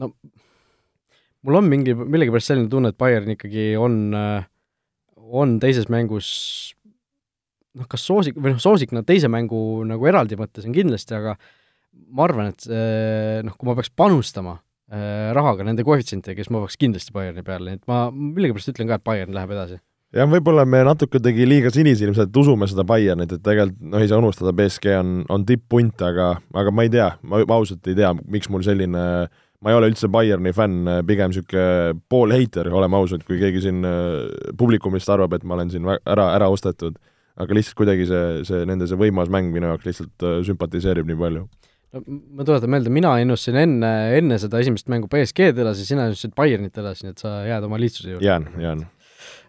No 0.02 0.14
mul 1.44 1.60
on 1.60 1.70
mingi, 1.70 1.94
millegipärast 1.94 2.54
selline 2.54 2.72
tunne, 2.72 2.94
et 2.94 3.00
Bayern 3.00 3.36
ikkagi 3.36 3.74
on 3.80 4.00
äh, 4.18 4.50
on 5.34 5.58
teises 5.62 5.90
mängus 5.92 6.30
noh, 7.78 7.88
kas 7.90 8.06
soosik, 8.06 8.38
või 8.38 8.54
noh, 8.54 8.62
soosik 8.62 8.94
nad 8.96 9.08
teise 9.08 9.30
mängu 9.32 9.60
nagu 9.88 10.10
eraldi 10.10 10.38
mõttes 10.40 10.68
on 10.68 10.76
kindlasti, 10.76 11.16
aga 11.18 11.38
ma 12.14 12.28
arvan, 12.28 12.52
et 12.54 12.68
noh, 13.46 13.56
kui 13.58 13.70
ma 13.70 13.78
peaks 13.78 13.92
panustama 13.94 14.58
äh, 14.58 15.32
rahaga 15.36 15.66
nende 15.68 15.86
koefitsientidega, 15.86 16.44
siis 16.44 16.54
ma 16.54 16.62
peaks 16.64 16.78
kindlasti 16.82 17.16
Bayerni 17.16 17.46
peale, 17.46 17.72
nii 17.72 17.82
et 17.82 17.90
ma 17.90 18.06
millegipärast 18.14 18.74
ütlen 18.74 18.92
ka, 18.92 19.00
et 19.00 19.08
Bayern 19.08 19.36
läheb 19.36 19.56
edasi. 19.56 19.80
Jah, 20.14 20.28
võib-olla 20.30 20.62
me 20.70 20.84
natuke 20.86 21.18
tegi 21.18 21.48
liiga 21.48 21.72
sinisilmselt 21.74 22.36
usume 22.38 22.68
seda 22.70 22.86
Bayernit, 22.86 23.32
et 23.34 23.42
tegelikult 23.42 23.80
noh, 23.82 24.02
ei 24.04 24.12
saa 24.12 24.22
unustada, 24.22 24.54
BSG 24.54 25.00
on, 25.00 25.16
on 25.34 25.46
tipp-punt, 25.50 26.04
aga, 26.06 26.36
aga 26.54 26.74
ma 26.74 26.86
ei 26.86 26.94
tea, 26.94 27.08
ma 27.26 27.42
ausalt 27.56 27.90
ei 27.90 27.98
tea, 27.98 28.12
miks 28.30 28.52
mul 28.54 28.66
selline 28.66 29.08
ma 29.64 29.72
ei 29.72 29.80
ole 29.80 29.90
üldse 29.92 30.10
Bayerni 30.12 30.54
fänn, 30.56 30.92
pigem 31.08 31.32
niisugune 31.32 31.96
poolheiter, 32.12 32.70
oleme 32.74 33.00
ausad, 33.00 33.26
kui 33.28 33.40
keegi 33.42 33.64
siin 33.66 33.82
äh, 33.88 34.30
publikumist 34.60 35.10
arvab, 35.14 35.36
et 35.38 35.48
ma 35.48 35.58
olen 35.58 35.74
siin 35.74 35.90
ära, 35.90 36.30
ära 36.36 36.52
ostetud. 36.54 37.00
aga 37.34 37.56
lihtsalt 37.58 37.80
kuidagi 37.80 38.06
see, 38.06 38.26
see 38.46 38.66
nende 38.70 38.86
see 38.86 38.98
võimas 39.00 39.32
mäng 39.34 39.50
minu 39.56 39.72
jaoks 39.72 39.88
lihtsalt 39.88 40.26
äh, 40.28 40.42
sümpatiseerib 40.46 41.08
nii 41.10 41.18
palju 41.18 41.48
no 41.94 42.02
ma 42.38 42.46
tuletan 42.46 42.70
meelde, 42.70 42.92
mina 42.94 43.16
ennustasin 43.22 43.58
enne, 43.64 43.90
enne 44.18 44.38
seda 44.42 44.62
esimest 44.62 44.90
mängu 44.90 45.10
BSG-d 45.10 45.62
edasi, 45.66 45.86
sina 45.88 46.06
ennustasid 46.08 46.36
Bayernit 46.38 46.78
edasi, 46.78 47.08
nii 47.08 47.16
et 47.16 47.24
sa 47.26 47.40
jääd 47.48 47.66
oma 47.66 47.82
lihtsuse 47.82 48.14
juurde. 48.14 48.26
jään, 48.28 48.50
jään 48.62 48.86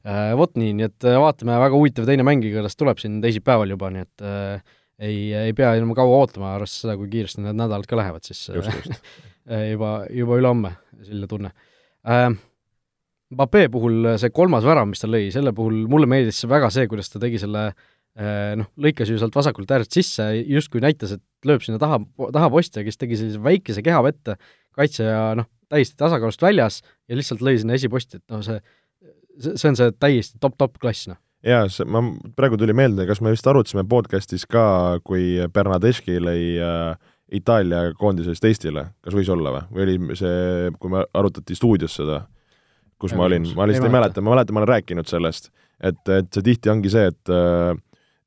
Äh, 0.05 0.35
vot 0.37 0.53
nii, 0.61 0.75
nii 0.77 0.85
et 0.85 1.05
äh, 1.09 1.17
vaatame, 1.17 1.55
väga 1.63 1.79
huvitav 1.79 2.05
teine 2.05 2.27
mäng 2.29 2.45
igatahes 2.45 2.77
tuleb 2.77 2.99
siin 3.01 3.23
teisipäeval 3.25 3.71
juba, 3.73 3.89
nii 3.93 4.05
et 4.05 4.25
äh, 4.29 4.75
ei, 4.99 5.33
ei 5.35 5.55
pea 5.57 5.75
enam 5.79 5.95
kaua 5.97 6.23
ootama, 6.23 6.55
arvestades 6.55 6.85
seda, 6.85 6.97
kui 6.99 7.11
kiiresti 7.13 7.45
need 7.45 7.59
nädalad 7.59 7.89
ka 7.91 7.99
lähevad, 7.99 8.25
siis 8.27 8.47
just, 8.55 8.71
just. 8.71 9.09
juba, 9.73 9.95
juba 10.15 10.41
ülehomme, 10.43 10.75
selline 11.03 11.31
tunne 11.31 11.55
äh,. 12.09 12.29
Mbappé 13.35 13.65
puhul 13.73 14.13
see 14.21 14.31
kolmas 14.31 14.63
värav, 14.63 14.85
mis 14.87 15.01
ta 15.01 15.09
lõi, 15.11 15.25
selle 15.35 15.51
puhul 15.57 15.87
mulle 15.91 16.07
meeldis 16.07 16.45
väga 16.47 16.69
see, 16.71 16.85
kuidas 16.87 17.09
ta 17.11 17.19
tegi 17.19 17.41
selle 17.43 17.65
äh, 17.73 18.53
noh, 18.61 18.69
lõikas 18.79 19.11
ju 19.11 19.17
sealt 19.19 19.35
vasakult 19.35 19.73
äärest 19.75 19.97
sisse, 19.97 20.29
justkui 20.45 20.83
näitas, 20.85 21.17
et 21.17 21.49
lööb 21.49 21.65
sinna 21.65 21.81
taha, 21.83 21.99
taha 22.37 22.51
posti 22.53 22.79
ja 22.79 22.87
kes 22.87 23.01
tegi 23.01 23.19
sellise 23.19 23.41
väikese 23.43 23.83
keha 23.83 24.05
vette, 24.07 24.37
kaitseja 24.77 25.33
noh, 25.41 25.49
täiesti 25.73 25.99
tasakaalust 25.99 26.45
väljas 26.45 26.79
ja 27.09 27.19
lihtsalt 27.19 27.43
lõi 27.43 27.57
sinna 27.59 27.75
esiposti, 27.81 28.21
et 28.21 28.37
noh, 28.37 28.45
see 28.45 28.61
see, 29.41 29.57
see 29.57 29.71
on 29.71 29.79
see 29.79 29.95
täiesti 30.01 30.41
top-top 30.43 30.79
klass, 30.83 31.09
noh. 31.11 31.19
Jaa, 31.45 31.65
see, 31.73 31.87
ma, 31.91 32.03
praegu 32.37 32.59
tuli 32.61 32.77
meelde, 32.77 33.07
kas 33.09 33.21
me 33.25 33.33
vist 33.35 33.47
arutasime 33.51 33.85
podcastis 33.89 34.47
ka, 34.51 35.01
kui 35.07 35.37
Bernadeschi 35.53 36.19
lõi 36.23 36.55
äh, 36.63 36.95
Itaalia 37.35 37.89
koondisest 37.99 38.45
Eestile, 38.45 38.89
kas 39.05 39.17
võis 39.17 39.31
olla 39.33 39.55
või, 39.55 39.65
või 39.73 39.87
oli 39.87 40.19
see, 40.21 40.71
kui 40.81 40.93
me 40.93 41.05
arutati 41.17 41.57
stuudios 41.57 41.97
seda, 42.01 42.23
kus 43.01 43.15
ja, 43.15 43.21
ma 43.21 43.29
olin, 43.29 43.49
ma 43.57 43.69
lihtsalt 43.69 43.89
ei 43.89 43.97
mäleta, 43.97 44.25
ma 44.25 44.35
mäletan, 44.37 44.57
ma 44.57 44.63
olen 44.63 44.73
rääkinud 44.75 45.11
sellest, 45.11 45.51
et, 45.81 46.01
et 46.09 46.31
see 46.33 46.45
tihti 46.53 46.73
ongi 46.73 46.93
see, 46.93 47.11
et 47.13 47.35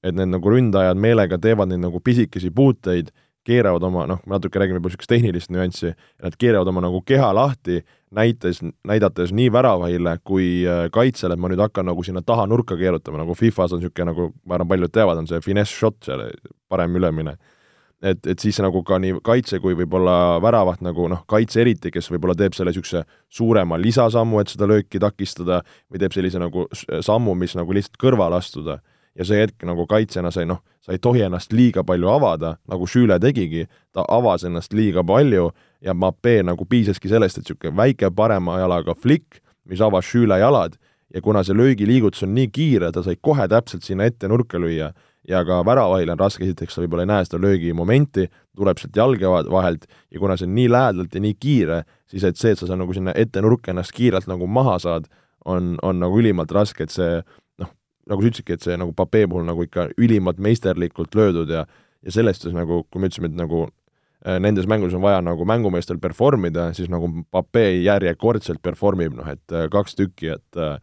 et 0.06 0.13
need 0.15 0.30
nagu 0.30 0.51
ründajad 0.51 0.99
meelega 1.01 1.39
teevad 1.41 1.71
neid 1.71 1.82
nagu 1.82 1.99
pisikesi 2.06 2.51
puuteid 2.53 3.10
keeravad 3.47 3.83
oma, 3.88 4.05
noh, 4.10 4.19
natuke 4.29 4.60
räägime 4.60 4.77
võib-olla 4.77 4.93
niisugust 4.93 5.12
tehnilist 5.12 5.51
nüanssi, 5.53 5.93
nad 6.23 6.36
keeravad 6.39 6.69
oma 6.71 6.83
nagu 6.83 7.01
keha 7.07 7.29
lahti, 7.36 7.81
näites, 8.15 8.62
näidates 8.88 9.33
nii 9.36 9.49
väravahile 9.53 10.17
kui 10.27 10.47
äh, 10.67 10.88
kaitsele, 10.93 11.36
et 11.36 11.43
ma 11.43 11.51
nüüd 11.51 11.62
hakkan 11.63 11.88
nagu 11.88 12.03
sinna 12.05 12.23
taha 12.25 12.47
nurka 12.49 12.77
keerutama, 12.79 13.21
nagu 13.23 13.36
Fifas 13.38 13.75
on 13.75 13.83
niisugune 13.83 14.12
nagu, 14.12 14.31
ma 14.45 14.57
arvan, 14.57 14.71
paljud 14.71 14.93
teavad, 14.93 15.21
on 15.21 15.29
see 15.29 15.43
finesse 15.43 15.75
shot 15.75 15.99
seal, 16.07 16.27
parem 16.71 16.95
ülemine. 16.99 17.38
et, 18.01 18.27
et 18.29 18.39
siis 18.39 18.60
nagu 18.62 18.83
ka 18.86 18.99
nii 19.01 19.15
kaitse 19.25 19.57
kui 19.60 19.73
võib-olla 19.73 20.38
väravaht 20.43 20.83
nagu 20.86 21.07
noh, 21.10 21.23
kaitse 21.25 21.63
eriti, 21.63 21.89
kes 21.91 22.12
võib-olla 22.13 22.36
teeb 22.38 22.53
selle 22.53 22.69
niisuguse 22.69 23.01
suurema 23.33 23.79
lisasammu, 23.81 24.41
et 24.41 24.53
seda 24.53 24.67
lööki 24.69 25.01
takistada, 25.01 25.63
või 25.89 26.03
teeb 26.03 26.13
sellise 26.13 26.38
nagu 26.39 26.67
sammu, 27.01 27.33
mis 27.33 27.57
nagu 27.57 27.73
lihtsalt 27.73 27.97
kõrvale 28.01 28.38
astuda 28.38 28.77
ja 29.17 29.25
see 29.25 29.41
hetk 29.41 29.65
nagu 29.65 29.88
kaitsjana 29.89 30.32
sai 30.32 30.45
noh, 30.49 30.62
sa 30.82 30.93
ei 30.93 31.01
tohi 31.01 31.23
ennast 31.25 31.53
liiga 31.53 31.84
palju 31.84 32.10
avada, 32.12 32.56
nagu 32.69 32.88
Schüle 32.88 33.17
tegigi, 33.19 33.65
ta 33.91 34.06
avas 34.08 34.45
ennast 34.47 34.73
liiga 34.77 35.03
palju 35.03 35.49
ja 35.82 35.93
Mbappé 35.93 36.39
nagu 36.45 36.65
piisaski 36.65 37.10
sellest, 37.10 37.39
et 37.39 37.47
niisugune 37.47 37.75
väike 37.77 38.12
parema 38.15 38.60
jalaga 38.62 38.95
flikk, 38.95 39.41
mis 39.65 39.82
avas 39.82 40.06
Schüle 40.06 40.39
jalad 40.39 40.77
ja 41.13 41.21
kuna 41.21 41.43
see 41.43 41.56
löögiliigutus 41.58 42.23
on 42.23 42.34
nii 42.36 42.49
kiire, 42.53 42.91
ta 42.91 43.03
sai 43.03 43.17
kohe 43.21 43.47
täpselt 43.47 43.84
sinna 43.84 44.08
ette 44.08 44.27
nurka 44.27 44.60
lüüa 44.60 44.91
ja 45.27 45.43
ka 45.45 45.60
väravahil 45.65 46.12
on 46.13 46.19
raske, 46.19 46.43
esiteks 46.45 46.75
sa 46.75 46.84
võib-olla 46.84 47.03
ei 47.03 47.12
näe 47.12 47.27
seda 47.27 47.39
löögimomenti, 47.43 48.27
tuleb 48.56 48.80
sealt 48.80 48.95
jalge 48.95 49.32
vahelt 49.51 49.88
ja 50.12 50.19
kuna 50.19 50.38
see 50.38 50.47
on 50.47 50.56
nii 50.56 50.69
lähedalt 50.71 51.15
ja 51.15 51.23
nii 51.23 51.36
kiire, 51.39 51.82
siis 52.12 52.23
et 52.27 52.39
see, 52.39 52.53
et 52.56 52.60
sa, 52.60 52.69
sa 52.69 52.77
nagu 52.80 52.95
sinna 52.95 53.15
ette 53.15 53.43
nurka 53.43 53.73
ennast 53.73 53.95
kiirelt 53.95 54.27
nagu 54.30 54.47
maha 54.47 54.77
saad, 54.84 55.10
on, 55.45 55.75
on 55.84 55.99
nagu 55.99 56.19
ülimalt 56.19 56.51
raske, 56.51 56.88
et 56.88 56.95
see 56.95 57.21
nagu 58.08 58.24
sa 58.24 58.32
ütlesidki, 58.32 58.56
et 58.58 58.63
see 58.65 58.78
nagu 58.80 58.93
Papee 58.96 59.28
puhul 59.28 59.46
nagu 59.48 59.65
ikka 59.65 59.89
ülimalt 59.98 60.39
meisterlikult 60.43 61.15
löödud 61.17 61.52
ja 61.54 61.65
ja 62.06 62.13
sellest 62.13 62.46
siis 62.46 62.56
nagu, 62.56 62.84
kui 62.91 63.02
me 63.02 63.10
ütlesime, 63.10 63.32
et 63.32 63.38
nagu 63.38 63.65
äh, 63.67 64.38
nendes 64.43 64.67
mängudes 64.70 64.96
on 64.98 65.04
vaja 65.04 65.20
nagu 65.26 65.46
mängumeestel 65.50 66.00
perform 66.02 66.48
ida, 66.50 66.70
siis 66.78 66.91
nagu 66.93 67.10
Papee 67.34 67.82
järjekordselt 67.82 68.62
perform 68.63 69.04
ib, 69.08 69.17
noh 69.20 69.28
et 69.32 69.56
äh, 69.56 69.67
kaks 69.74 69.98
tükki, 69.98 70.34
et 70.38 70.62
äh, 70.62 70.78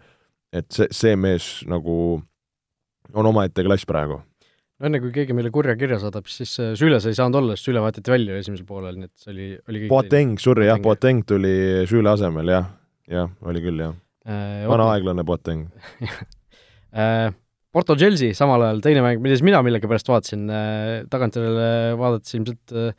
et 0.54 0.70
see, 0.70 0.86
see 0.94 1.16
mees 1.18 1.48
nagu 1.66 1.96
on 3.14 3.26
omaette 3.30 3.64
klass 3.66 3.86
praegu. 3.88 4.20
no 4.78 4.90
enne, 4.90 5.00
kui 5.02 5.10
keegi 5.14 5.34
meile 5.36 5.50
kurja 5.54 5.74
kirja 5.78 5.98
saadab, 6.02 6.28
siis 6.30 6.54
Süles 6.78 7.08
ei 7.08 7.16
saanud 7.16 7.40
olla, 7.40 7.56
sest 7.56 7.70
Süle 7.70 7.82
vahetati 7.82 8.14
välja 8.14 8.38
esimesel 8.38 8.68
poolel, 8.68 9.00
nii 9.00 9.10
et 9.10 9.24
see 9.24 9.34
oli, 9.34 9.50
oli 9.70 9.88
Boateng, 9.90 10.38
sorry 10.42 10.68
jah, 10.68 10.80
Boateng 10.82 11.26
tuli 11.26 11.56
Süle 11.90 12.12
asemel, 12.14 12.52
jah, 12.54 12.70
jah, 13.10 13.30
oli 13.46 13.62
küll, 13.64 13.82
jah. 13.86 14.00
Vana 14.24 14.86
aeglane 14.94 15.24
Boateng 15.26 15.66
Porto 17.74 17.96
Chelsea 17.98 18.30
samal 18.38 18.62
ajal 18.62 18.80
teine 18.84 19.02
mäng, 19.02 19.18
milles 19.22 19.40
mina 19.42 19.58
millegipärast 19.66 20.06
vaatasin, 20.06 20.44
äh, 20.46 21.00
tagantjärele 21.10 21.96
vaadates 21.98 22.36
ilmselt 22.36 22.74
äh, 22.78 22.92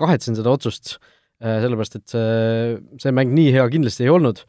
kahetsen 0.00 0.38
seda 0.38 0.54
otsust, 0.54 0.96
sellepärast 1.44 1.98
et 1.98 2.10
see, 2.14 2.76
see 3.02 3.12
mäng 3.14 3.34
nii 3.36 3.50
hea 3.54 3.64
kindlasti 3.70 4.06
ei 4.06 4.10
olnud. 4.10 4.40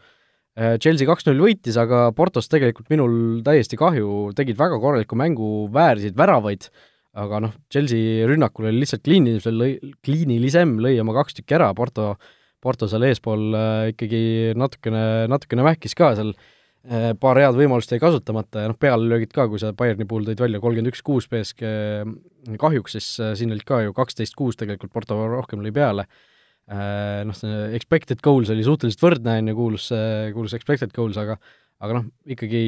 Chelsea 0.80 1.04
kaks-null 1.10 1.42
võitis, 1.44 1.76
aga 1.76 2.06
Portost 2.16 2.48
tegelikult 2.54 2.88
minul 2.94 3.42
täiesti 3.44 3.76
kahju, 3.78 4.32
tegid 4.38 4.56
väga 4.56 4.78
korraliku 4.80 5.18
mängu, 5.20 5.50
väärisid 5.76 6.16
väravaid, 6.16 6.70
aga 7.20 7.42
noh, 7.44 7.54
Chelsea 7.74 8.24
rünnakul 8.30 8.70
oli 8.70 8.80
lihtsalt 8.86 9.04
kliinilisem, 9.04 9.60
lõi, 9.60 9.74
kliinilisem, 10.08 10.78
lõi 10.80 10.96
oma 11.04 11.18
kaks 11.20 11.42
tükki 11.42 11.58
ära, 11.60 11.68
Porto, 11.76 12.14
Porto 12.64 12.88
seal 12.88 13.04
eespool 13.10 13.60
ikkagi 13.92 14.24
natukene, 14.56 15.04
natukene 15.30 15.68
vähkis 15.68 15.98
ka 16.00 16.14
seal 16.16 16.32
äh, 16.32 16.40
Äh, 16.40 16.55
paar 17.20 17.40
head 17.42 17.58
võimalust 17.58 17.90
jäi 17.92 18.00
kasutamata 18.02 18.66
ja 18.66 18.70
noh, 18.70 18.78
pealelöögid 18.78 19.32
ka, 19.34 19.48
kui 19.50 19.62
sa 19.62 19.72
Bayerni 19.78 20.06
puhul 20.10 20.28
tõid 20.28 20.42
välja 20.44 20.62
kolmkümmend 20.62 20.92
üks 20.92 21.02
kuus 21.06 21.28
BSG 21.32 21.72
kahjuks, 22.62 22.96
siis 22.98 23.08
äh, 23.24 23.34
siin 23.40 23.54
olid 23.56 23.66
ka 23.68 23.82
ju 23.86 23.94
kaksteist 23.98 24.38
kuus 24.38 24.60
tegelikult, 24.60 24.94
Porto 24.94 25.18
rohkem 25.32 25.64
lõi 25.66 25.74
peale. 25.76 26.06
Äh, 26.70 27.24
noh, 27.26 27.36
see 27.38 27.72
expected 27.78 28.22
goals 28.26 28.52
oli 28.54 28.66
suhteliselt 28.66 29.02
võrdne, 29.02 29.40
on 29.42 29.52
ju, 29.52 29.58
kuulus, 29.58 29.90
kuulus 30.36 30.56
expected 30.58 30.94
goals, 30.96 31.18
aga 31.22 31.38
aga 31.84 32.00
noh, 32.00 32.08
ikkagi 32.32 32.64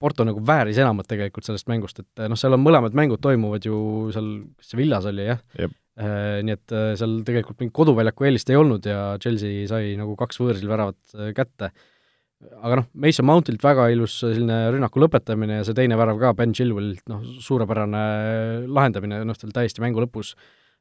Porto 0.00 0.24
nagu 0.24 0.40
vääris 0.46 0.78
enamat 0.80 1.08
tegelikult 1.10 1.44
sellest 1.44 1.68
mängust, 1.68 1.98
et 2.00 2.22
noh, 2.30 2.38
seal 2.40 2.56
on 2.56 2.62
mõlemad 2.62 2.94
mängud 2.96 3.20
toimuvad 3.20 3.66
ju 3.66 4.08
seal, 4.14 4.28
kas 4.56 4.70
see 4.70 4.80
Villas 4.80 5.08
oli, 5.10 5.26
jah? 5.28 5.40
Nii 6.00 6.54
et 6.54 6.72
seal 6.96 7.18
tegelikult 7.26 7.58
mingit 7.60 7.74
koduväljaku 7.76 8.24
eelist 8.24 8.48
ei 8.48 8.56
olnud 8.56 8.86
ja 8.88 9.18
Chelsea 9.20 9.66
sai 9.68 9.90
nagu 10.00 10.14
kaks 10.16 10.38
võõrsil 10.40 10.70
väravat 10.70 11.18
kätte 11.36 11.68
aga 12.40 12.80
noh, 12.80 12.88
Mason 13.04 13.26
Mountilt 13.28 13.62
väga 13.64 13.88
ilus 13.92 14.20
selline 14.22 14.62
rünnaku 14.74 15.02
lõpetamine 15.02 15.60
ja 15.60 15.66
see 15.66 15.76
teine 15.76 15.98
värav 16.00 16.20
ka 16.20 16.32
Ben 16.38 16.54
Chilwellilt, 16.56 17.02
noh, 17.10 17.22
suurepärane 17.44 18.02
lahendamine, 18.68 19.22
noh, 19.28 19.38
tal 19.38 19.52
täiesti 19.56 19.84
mängu 19.84 20.02
lõpus. 20.04 20.34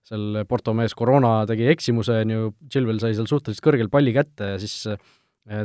Seal 0.09 0.45
Porto 0.47 0.71
mees 0.73 0.95
Corona 0.97 1.41
tegi 1.47 1.67
eksimuse, 1.69 2.21
on 2.23 2.31
ju, 2.31 2.51
Chilwell 2.71 3.01
sai 3.03 3.11
seal 3.17 3.27
suhteliselt 3.27 3.65
kõrgel 3.65 3.91
palli 3.91 4.13
kätte 4.15 4.53
ja 4.53 4.61
siis 4.61 4.85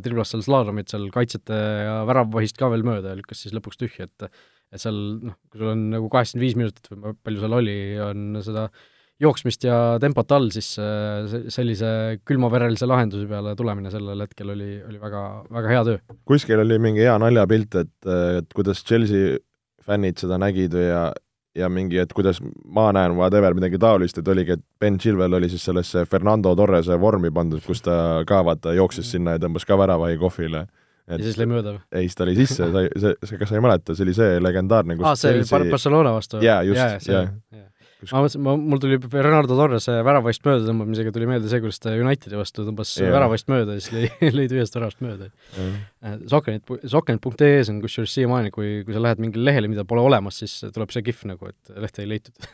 triblas 0.03 0.33
seal 0.33 0.43
slaalomit 0.43 0.91
seal 0.91 1.07
kaitsjate 1.15 1.55
ja 1.55 1.95
väravvahist 2.09 2.59
ka 2.59 2.71
veel 2.73 2.83
mööda 2.87 3.13
ja 3.13 3.19
lükkas 3.19 3.45
siis 3.45 3.55
lõpuks 3.55 3.79
tühja, 3.81 4.09
et 4.09 4.29
et 4.75 4.83
seal 4.83 4.97
noh, 5.23 5.37
kui 5.53 5.61
sul 5.61 5.71
on 5.71 5.83
nagu 5.93 6.09
kaheksakümmend 6.11 6.43
viis 6.43 6.57
minutit 6.59 6.89
või 6.91 7.15
palju 7.23 7.43
seal 7.45 7.55
oli, 7.55 7.77
on 8.03 8.41
seda 8.43 8.65
äh, 8.67 8.94
jooksmist 9.25 9.67
ja 9.67 9.79
tempot 10.03 10.37
all, 10.37 10.51
siis 10.55 10.75
äh, 10.81 11.35
sellise 11.53 11.91
külmaverelise 12.29 12.89
lahenduse 12.89 13.27
peale 13.31 13.57
tulemine 13.59 13.93
sellel 13.93 14.25
hetkel 14.27 14.55
oli, 14.55 14.71
oli 14.85 15.01
väga, 15.03 15.25
väga 15.59 15.75
hea 15.75 15.83
töö. 15.91 15.99
kuskil 16.29 16.63
oli 16.65 16.79
mingi 16.83 17.05
hea 17.05 17.17
naljapilt, 17.23 17.81
et, 17.83 17.95
et 18.41 18.57
kuidas 18.57 18.85
Chelsea 18.85 19.39
fännid 19.85 20.21
seda 20.21 20.39
nägid 20.41 20.77
ja, 20.79 21.09
ja 21.57 21.69
mingi, 21.73 21.99
et 22.03 22.13
kuidas 22.17 22.41
ma 22.65 22.89
näen, 22.97 23.17
whatever, 23.19 23.57
midagi 23.57 23.81
taolist, 23.81 24.21
et 24.21 24.31
oligi, 24.31 24.57
et 24.57 24.65
Ben 24.81 24.97
Chilwell 25.01 25.41
oli 25.41 25.51
siis 25.53 25.67
sellesse 25.69 26.07
Fernando 26.11 26.55
Torrese 26.57 26.97
vormi 27.01 27.33
pandud, 27.35 27.63
kus 27.67 27.85
ta 27.85 27.99
ka 28.29 28.41
vaata 28.47 28.75
jooksis 28.77 29.13
sinna 29.17 29.37
ja 29.37 29.45
tõmbas 29.45 29.67
ka 29.69 29.79
väravahi 29.79 30.19
kohvile 30.21 30.67
et 31.05 31.21
ja 31.21 31.27
siis 31.27 31.37
lõi 31.37 31.49
mööda 31.51 31.75
või? 31.75 31.83
ei, 31.93 32.09
siis 32.09 32.17
ta 32.17 32.25
oli 32.25 32.35
sisse, 32.39 32.69
sa, 32.73 32.85
see, 33.03 33.17
see, 33.29 33.39
kas 33.41 33.51
sa 33.51 33.59
ei 33.59 33.65
mäleta, 33.65 33.97
see 33.97 34.07
oli 34.07 34.17
see 34.17 34.41
legendaarne, 34.41 34.97
kus 34.97 35.09
aa, 35.11 35.19
see 35.21 35.35
Chelsea... 35.37 35.71
Barcelona 35.75 36.15
vastu? 36.17 36.41
jaa, 36.45 36.63
just, 36.65 37.09
jaa. 37.11 37.27
Ma 38.11 38.23
mõtlesin, 38.25 38.43
ma, 38.45 38.55
mul 38.59 38.81
tuli 38.83 38.99
Bernardo 39.01 39.57
Torrese 39.59 39.97
väravaist 40.07 40.45
mööda 40.47 40.67
tõmbamisega 40.69 41.13
tuli 41.15 41.29
meelde 41.31 41.51
see, 41.51 41.61
kuidas 41.63 41.81
ta 41.83 41.95
Unitedi 41.97 42.39
vastu 42.39 42.67
tõmbas 42.67 42.93
yeah. 42.99 43.13
väravaist 43.15 43.49
mööda 43.53 43.77
ja 43.77 43.85
siis 43.85 43.95
lõi, 43.95 44.31
lõi 44.39 44.47
tühjast 44.51 44.77
väravast 44.77 45.03
mööda. 45.05 45.31
Yeah.. 45.57 46.19
Sokkenit, 46.31 46.75
sokkenit.ee-s 46.91 47.73
on 47.73 47.81
kusjuures 47.85 48.15
siiamaani, 48.19 48.53
kui, 48.55 48.83
kui 48.87 48.97
sa 48.97 49.03
lähed 49.05 49.23
mingile 49.23 49.49
lehele, 49.49 49.71
mida 49.73 49.87
pole 49.89 50.05
olemas, 50.05 50.43
siis 50.43 50.59
tuleb 50.75 50.93
see 50.95 51.05
kihv 51.07 51.25
nagu, 51.33 51.53
et 51.53 51.75
lehte 51.87 52.05
ei 52.05 52.11
leitud. 52.15 52.37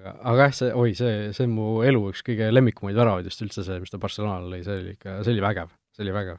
Aga, 0.00 0.14
aga 0.30 0.44
jah, 0.46 0.52
see, 0.56 0.68
oi, 0.80 0.92
see, 0.96 1.16
see 1.36 1.44
on 1.44 1.50
mu 1.52 1.64
elu 1.84 1.98
üks 2.08 2.22
kõige 2.24 2.46
lemmikumaid 2.48 2.96
väravaid 2.96 3.26
just 3.28 3.42
üldse 3.44 3.66
see, 3.66 3.76
mis 3.82 3.92
ta 3.92 3.98
Barcelonale 4.00 4.48
lõi, 4.48 4.62
see 4.64 4.78
oli 4.78 4.94
ikka, 4.94 5.18
see 5.26 5.34
oli 5.34 5.42
vägev, 5.44 5.74
see 5.92 6.06
oli 6.06 6.14
vägev. 6.14 6.38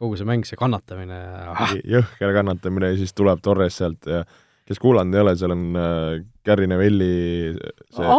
kogu 0.00 0.16
see 0.16 0.26
mäng, 0.26 0.46
see 0.48 0.56
kannatamine 0.56 1.18
ah.. 1.52 1.74
jõhker 1.84 2.32
kannatamine 2.38 2.88
ja 2.94 2.96
siis 3.02 3.12
tuleb 3.12 3.42
Torres 3.44 3.76
sealt 3.82 4.08
ja 4.08 4.22
kes 4.68 4.80
kuulanud 4.82 5.14
ei 5.16 5.22
ole, 5.24 5.34
seal 5.38 5.54
on 5.54 5.68
äh, 5.78 6.16
Gary 6.46 6.68
Neville'i 6.70 7.52
see 7.92 8.16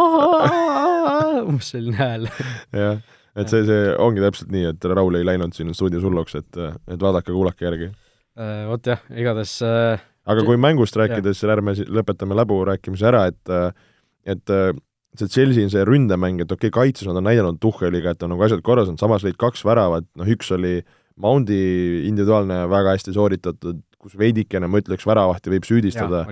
umbes 1.44 1.70
selline 1.74 1.98
hääl. 1.98 2.28
jah, 2.72 3.02
et 3.34 3.52
see, 3.52 3.64
see 3.68 3.92
ongi 4.00 4.24
täpselt 4.24 4.52
nii, 4.54 4.70
et 4.72 4.88
Raul 4.92 5.20
ei 5.20 5.26
läinud 5.26 5.56
siin 5.56 5.72
stuudios 5.76 6.04
hulluks, 6.06 6.36
et, 6.40 6.62
et 6.88 7.00
vaadake, 7.00 7.32
kuulake 7.32 7.66
järgi. 7.66 7.92
Vot 8.68 8.88
jah, 8.90 9.02
igatahes 9.14 9.60
aga 9.62 10.42
kui 10.46 10.58
mängust 10.58 10.96
rääkides, 10.98 11.44
ärme 11.52 11.76
lõpetame 11.84 12.36
läbu 12.38 12.58
rääkimise 12.66 13.06
ära, 13.10 13.26
et 13.30 13.54
et 14.24 14.54
see 15.14 15.30
Chelsea 15.30 15.64
on 15.64 15.70
see 15.70 15.84
ründemäng, 15.86 16.42
et 16.42 16.50
okei 16.50 16.70
okay,, 16.70 16.74
kaitses 16.82 17.06
nad 17.08 17.20
on 17.20 17.28
näidanud 17.28 17.60
Tuhheliga, 17.62 18.14
et 18.14 18.22
on 18.26 18.32
nagu 18.34 18.44
asjad 18.46 18.62
korras 18.66 18.88
olnud, 18.90 19.02
samas 19.02 19.24
lõid 19.26 19.38
kaks 19.40 19.62
väravat, 19.66 20.06
noh 20.18 20.30
üks 20.34 20.50
oli 20.56 20.80
Moundi 21.20 22.08
individuaalne 22.08 22.64
väga 22.66 22.96
hästi 22.96 23.14
sooritatud 23.14 23.84
kus 24.04 24.18
veidikene 24.20 24.68
ma 24.68 24.80
ütleks, 24.82 25.06
väravahti 25.08 25.52
võib 25.54 25.66
süüdistada, 25.68 26.26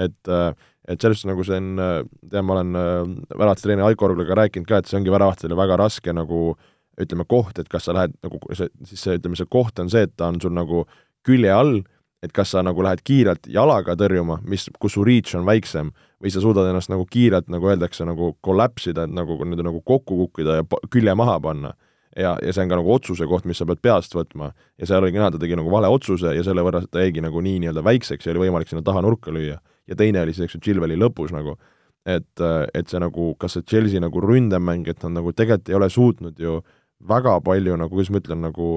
et 0.00 0.32
äh, 0.32 0.50
et 0.88 1.02
selles 1.02 1.20
suhtes 1.20 1.28
nagu 1.28 1.44
see 1.44 1.58
on, 1.60 1.68
äh, 1.82 2.00
tean, 2.32 2.46
ma 2.48 2.56
olen 2.56 2.78
äh, 2.80 3.12
väravate 3.34 3.64
treeneri 3.64 3.92
Aiko 3.92 4.08
Orglaga 4.08 4.38
rääkinud 4.40 4.68
ka, 4.68 4.80
et 4.80 4.88
see 4.88 4.96
ongi 4.96 5.12
väravahtidele 5.12 5.58
väga 5.58 5.76
raske 5.82 6.14
nagu 6.16 6.56
ütleme, 6.98 7.26
koht, 7.28 7.60
et 7.60 7.68
kas 7.70 7.86
sa 7.86 7.94
lähed 7.94 8.16
nagu 8.24 8.40
see, 8.56 8.70
siis 8.88 9.04
see, 9.04 9.18
ütleme, 9.20 9.36
see 9.38 9.50
koht 9.52 9.78
on 9.82 9.92
see, 9.92 10.06
et 10.08 10.14
ta 10.16 10.30
on 10.32 10.40
sul 10.42 10.54
nagu 10.56 10.86
külje 11.26 11.52
all, 11.52 11.82
et 12.24 12.32
kas 12.34 12.54
sa 12.54 12.64
nagu 12.66 12.82
lähed 12.82 13.04
kiirelt 13.06 13.46
jalaga 13.52 13.94
tõrjuma, 14.00 14.40
mis, 14.48 14.66
kus 14.80 14.96
su 14.96 15.04
reach 15.06 15.36
on 15.38 15.44
väiksem, 15.46 15.92
või 16.18 16.32
sa 16.34 16.42
suudad 16.42 16.66
ennast 16.70 16.90
nagu 16.90 17.04
kiirelt, 17.06 17.50
nagu 17.52 17.68
öeldakse, 17.70 18.06
nagu 18.08 18.32
kollapsida, 18.42 19.04
et 19.06 19.14
nagu 19.14 19.36
nii-öelda 19.44 19.68
nagu 19.68 19.84
kokku 19.86 20.24
kukkida 20.24 20.58
ja 20.62 20.66
külje 20.90 21.14
maha 21.18 21.36
panna 21.44 21.76
ja, 22.18 22.34
ja 22.42 22.52
see 22.52 22.64
on 22.64 22.72
ka 22.72 22.78
nagu 22.80 22.92
otsuse 22.92 23.26
koht, 23.30 23.46
mis 23.48 23.60
sa 23.60 23.66
pead 23.68 23.80
peast 23.84 24.14
võtma 24.16 24.50
ja 24.78 24.88
seal 24.88 25.04
oligi 25.04 25.20
näha, 25.20 25.32
ta 25.34 25.40
tegi 25.42 25.58
nagu 25.58 25.70
vale 25.72 25.90
otsuse 25.92 26.34
ja 26.36 26.44
selle 26.46 26.64
võrra 26.66 26.82
ta 26.90 27.02
jäigi 27.04 27.22
nagu 27.24 27.42
nii 27.44 27.62
nii-öelda 27.64 27.84
väikseks 27.86 28.26
ja 28.26 28.34
oli 28.34 28.46
võimalik 28.46 28.70
sinna 28.70 28.84
taha 28.86 29.02
nurka 29.06 29.34
lüüa. 29.34 29.58
ja 29.88 29.96
teine 29.96 30.22
oli 30.22 30.34
siis, 30.34 30.48
eks 30.48 30.58
ju, 30.58 30.60
Chilveli 30.66 30.98
lõpus 31.00 31.32
nagu, 31.32 31.56
et, 32.04 32.42
et 32.74 32.90
see 32.90 33.00
nagu, 33.00 33.32
kas 33.40 33.56
see 33.56 33.66
Chelsea 33.68 34.02
nagu 34.02 34.20
ründemäng, 34.20 34.88
et 34.88 35.02
nad 35.06 35.20
nagu 35.20 35.32
tegelikult 35.32 35.72
ei 35.72 35.78
ole 35.78 35.90
suutnud 35.90 36.38
ju 36.38 36.60
väga 37.08 37.38
palju 37.46 37.76
nagu, 37.78 37.94
kuidas 37.94 38.10
ma 38.12 38.22
ütlen, 38.22 38.42
nagu 38.44 38.70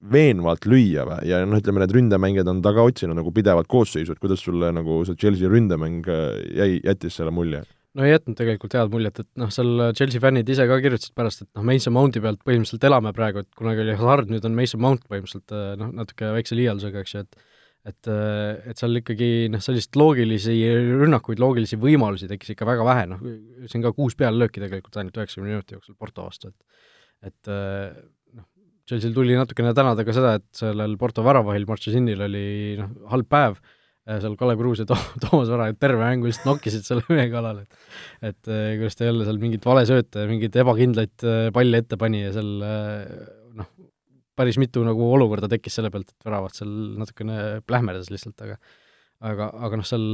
veenvalt 0.00 0.64
lüüa 0.64 1.04
või, 1.04 1.26
ja 1.28 1.42
noh, 1.44 1.60
ütleme 1.60 1.82
need 1.82 1.92
ründemängijad 1.92 2.48
on 2.48 2.62
taga 2.64 2.86
otsinud 2.88 3.18
nagu 3.18 3.32
pidevalt 3.36 3.68
koosseisu, 3.68 4.16
et 4.16 4.22
kuidas 4.22 4.40
sulle 4.40 4.72
nagu 4.72 5.02
see 5.04 5.18
Chelsea 5.20 5.50
ründemäng 5.50 6.08
jäi, 6.08 6.80
jättis 6.80 7.20
selle 7.20 7.34
mulje? 7.34 7.66
No 7.98 8.06
ei 8.06 8.12
jätnud 8.12 8.38
tegelikult 8.38 8.74
head 8.78 8.90
muljet, 8.92 9.20
et 9.22 9.28
noh, 9.40 9.50
seal 9.54 9.90
Chelsea 9.98 10.22
fännid 10.22 10.50
ise 10.52 10.66
ka 10.70 10.78
kirjutasid 10.82 11.14
pärast, 11.18 11.44
et 11.44 11.50
noh, 11.58 11.64
Mason 11.66 11.94
Mounti 11.94 12.22
pealt 12.22 12.42
põhimõtteliselt 12.46 12.86
elame 12.86 13.12
praegu, 13.16 13.42
et 13.42 13.50
kunagi 13.58 13.82
oli 13.84 13.96
Hazard, 13.98 14.30
nüüd 14.30 14.46
on 14.46 14.58
Mason 14.58 14.82
Mount 14.82 15.06
põhimõtteliselt 15.10 15.56
eh, 15.56 15.72
noh, 15.80 15.90
natuke 16.02 16.34
väikse 16.36 16.58
liialdusega, 16.58 17.02
eks 17.04 17.16
ju, 17.16 17.24
et 17.26 17.48
et, 17.88 18.10
eh, 18.12 18.58
et 18.68 18.76
seal 18.76 19.00
ikkagi 19.00 19.48
noh, 19.48 19.62
sellist 19.64 19.96
loogilisi 19.96 20.52
rünnakuid, 21.00 21.40
loogilisi 21.40 21.78
võimalusi 21.80 22.28
tekkis 22.28 22.52
ikka 22.52 22.68
väga 22.68 22.84
vähe, 22.84 23.06
noh, 23.08 23.22
siin 23.72 23.84
ka 23.86 23.94
kuus 23.96 24.18
peallööki 24.20 24.60
tegelikult 24.60 25.00
ainult 25.00 25.16
üheksakümne 25.16 25.54
minuti 25.54 25.78
jooksul 25.78 25.96
Porto 25.96 26.26
vastu, 26.28 26.52
et 26.52 27.30
et 27.30 27.50
noh, 28.36 28.46
Chelsea'l 28.88 29.16
tuli 29.16 29.34
natukene 29.36 29.72
tänada 29.76 30.04
ka 30.04 30.12
seda, 30.16 30.36
et 30.38 30.46
sellel 30.56 30.98
Porto 31.00 31.24
väravahil 31.24 31.66
Marchesinil 31.68 32.20
oli 32.28 32.46
noh, 32.78 32.92
halb 33.12 33.28
päev 33.32 33.58
seal 34.22 34.36
Kalev 34.40 34.60
Kruus 34.60 34.82
ja 34.82 34.86
to-, 34.88 34.98
Toomas 35.22 35.50
Vara 35.52 35.68
terve 35.76 36.02
mängu 36.02 36.28
lihtsalt 36.28 36.48
nokkisid 36.48 36.86
selle 36.86 37.04
mehe 37.08 37.28
kallal, 37.32 37.62
et 37.62 38.32
et 38.32 38.50
eh, 38.50 38.74
kuidas 38.80 38.98
ta 38.98 39.08
jälle 39.08 39.26
seal 39.28 39.40
mingeid 39.42 39.66
valesööte 39.66 40.24
ja 40.24 40.30
mingeid 40.30 40.60
ebakindlaid 40.64 41.26
eh, 41.26 41.48
palle 41.54 41.82
ette 41.84 41.98
pani 42.00 42.24
ja 42.24 42.34
seal 42.36 42.52
noh, 43.60 43.72
päris 44.38 44.60
mitu 44.60 44.84
nagu 44.86 45.10
olukorda 45.14 45.50
tekkis 45.52 45.78
selle 45.78 45.92
pealt, 45.94 46.12
et 46.14 46.28
väravat 46.28 46.56
seal 46.58 46.72
natukene 47.00 47.60
plähmerdas 47.68 48.10
lihtsalt, 48.12 48.40
aga 48.46 48.58
aga, 49.30 49.50
aga 49.68 49.80
noh, 49.80 49.86
seal 49.86 50.06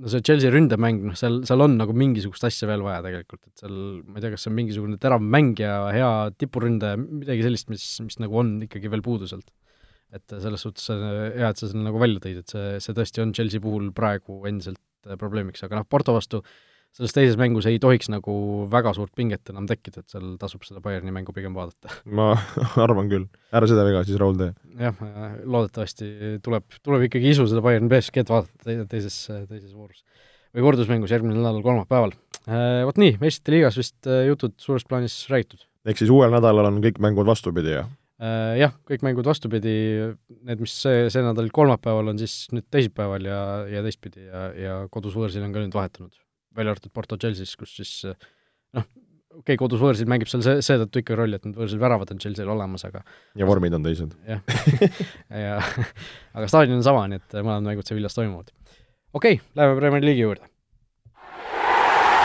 no 0.00 0.10
see 0.10 0.22
Chelsea 0.24 0.52
ründemäng, 0.52 1.00
noh 1.10 1.16
seal, 1.18 1.40
seal 1.48 1.64
on 1.64 1.74
nagu 1.80 1.94
mingisugust 1.96 2.44
asja 2.46 2.68
veel 2.70 2.84
vaja 2.86 3.00
tegelikult, 3.06 3.42
et 3.48 3.64
seal 3.64 3.74
ma 4.06 4.18
ei 4.18 4.24
tea, 4.24 4.32
kas 4.34 4.46
see 4.46 4.52
on 4.52 4.58
mingisugune 4.58 5.00
terav 5.02 5.24
mäng 5.24 5.58
ja 5.60 5.74
hea 5.94 6.12
tipuründaja, 6.38 7.00
midagi 7.00 7.46
sellist, 7.46 7.70
mis, 7.72 7.86
mis 8.06 8.20
nagu 8.22 8.38
on 8.42 8.54
ikkagi 8.66 8.92
veel 8.92 9.04
puudu 9.04 9.28
sealt 9.30 9.50
et 10.16 10.34
selles 10.42 10.64
suhtes 10.64 10.88
hea, 10.90 11.50
et 11.50 11.60
sa 11.60 11.68
selle 11.68 11.84
nagu 11.86 12.00
välja 12.02 12.22
tõid, 12.24 12.42
et 12.42 12.52
see, 12.52 12.80
see 12.82 12.96
tõesti 12.96 13.22
on 13.24 13.34
Chelsea 13.36 13.62
puhul 13.62 13.90
praegu 13.96 14.40
endiselt 14.50 14.80
äh, 15.06 15.16
probleemiks, 15.20 15.62
aga 15.66 15.80
noh, 15.80 15.88
Porto 15.88 16.14
vastu 16.16 16.42
selles 16.96 17.14
teises 17.14 17.36
mängus 17.38 17.68
ei 17.70 17.78
tohiks 17.82 18.08
nagu 18.10 18.32
väga 18.70 18.90
suurt 18.96 19.12
pinget 19.14 19.52
enam 19.52 19.68
tekkida, 19.70 20.02
et 20.02 20.10
seal 20.10 20.32
tasub 20.40 20.64
seda 20.66 20.82
Bayerni 20.82 21.14
mängu 21.14 21.34
pigem 21.34 21.54
vaadata. 21.54 21.92
ma 22.10 22.32
arvan 22.84 23.10
küll, 23.12 23.28
ära 23.54 23.68
seda 23.70 23.84
viga 23.86 24.02
siis, 24.06 24.18
Raul, 24.20 24.38
tee. 24.40 24.50
jah, 24.80 25.04
äh, 25.06 25.36
loodetavasti 25.44 26.10
tuleb, 26.44 26.66
tuleb 26.82 27.06
ikkagi 27.06 27.30
isu 27.36 27.46
seda 27.50 27.62
Bayerni 27.66 27.90
BSG-d 27.92 28.34
vaadata 28.34 28.88
teises, 28.90 29.22
teises 29.30 29.70
voorus. 29.70 30.02
või 30.50 30.66
kordusmängus 30.66 31.14
järgmisel 31.14 31.38
nädalal 31.38 31.62
kolmapäeval. 31.62 32.16
Äh, 32.50 32.82
vot 32.88 32.98
nii, 32.98 33.20
meistrite 33.22 33.54
liigas 33.54 33.78
vist 33.78 34.10
jutud 34.26 34.58
suures 34.58 34.82
plaanis 34.88 35.22
räägitud. 35.30 35.62
ehk 35.86 36.02
siis 36.02 36.10
uuel 36.10 36.34
nädalal 36.34 36.72
on 36.72 36.82
kõik 36.82 36.98
mängud 36.98 37.30
vastupidi, 37.30 37.78
jah? 37.78 37.86
Äh, 38.20 38.58
jah, 38.60 38.74
kõik 38.84 39.00
mängud 39.06 39.24
vastupidi, 39.24 39.74
need, 40.44 40.60
mis 40.60 40.74
see, 40.76 41.06
see 41.12 41.22
nädal 41.24 41.46
kolmapäeval, 41.56 42.10
on 42.12 42.18
siis 42.20 42.50
nüüd 42.52 42.66
teisipäeval 42.68 43.24
ja, 43.24 43.38
ja 43.70 43.80
teistpidi 43.86 44.26
ja, 44.26 44.42
ja 44.52 44.74
kodus 44.92 45.14
võõrsil 45.16 45.46
on 45.46 45.54
ka 45.54 45.62
nüüd 45.62 45.76
vahetunud. 45.76 46.12
välja 46.56 46.74
arvatud 46.74 46.92
Porto 46.92 47.16
Chelsea's, 47.16 47.54
kus 47.56 47.72
siis 47.78 47.92
noh, 48.04 48.84
okei 48.84 49.40
okay,, 49.40 49.56
kodus 49.62 49.80
võõrsil 49.80 50.10
mängib 50.10 50.28
seal 50.28 50.44
see, 50.44 50.58
seetõttu 50.66 51.00
ikka 51.00 51.16
rolli, 51.16 51.38
et 51.40 51.48
need 51.48 51.56
võõrsil 51.56 51.80
väravad 51.80 52.12
on 52.12 52.20
Chelsea'l 52.20 52.52
olemas, 52.52 52.84
aga 52.90 53.00
ja 53.40 53.48
vormid 53.48 53.78
on 53.78 53.88
teised. 53.88 54.12
jah 54.34 54.44
ja 55.46 55.56
aga 56.36 56.50
staadion 56.52 56.82
on 56.82 56.84
sama, 56.84 57.06
nii 57.08 57.22
et 57.22 57.38
mõlemad 57.40 57.70
mängud 57.70 57.88
Sevillas 57.88 58.18
toimuvad. 58.18 58.52
okei 59.14 59.40
okay,, 59.40 59.46
läheme 59.56 59.80
Premier 59.80 60.04
League'i 60.04 60.26
juurde 60.26 60.44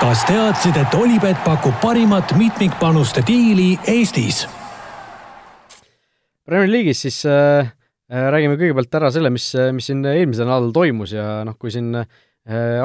kas 0.01 0.27
teadsid, 0.27 0.75
et 0.75 0.99
Olipet 0.99 1.39
pakub 1.47 1.79
parimat 1.79 2.35
mitmikpanuste 2.35 3.23
diili 3.23 3.77
Eestis? 3.87 4.43
Premier 6.45 6.69
League'is 6.69 7.01
siis 7.05 7.23
äh, 7.29 7.65
äh, 8.11 8.27
räägime 8.33 8.57
kõigepealt 8.59 8.97
ära 8.99 9.11
selle, 9.13 9.31
mis, 9.33 9.49
mis 9.73 9.89
siin 9.89 10.05
eelmisel 10.05 10.47
nädalal 10.47 10.73
toimus 10.75 11.15
ja 11.15 11.43
noh, 11.47 11.57
kui 11.57 11.73
siin 11.73 11.91
äh, 11.97 12.05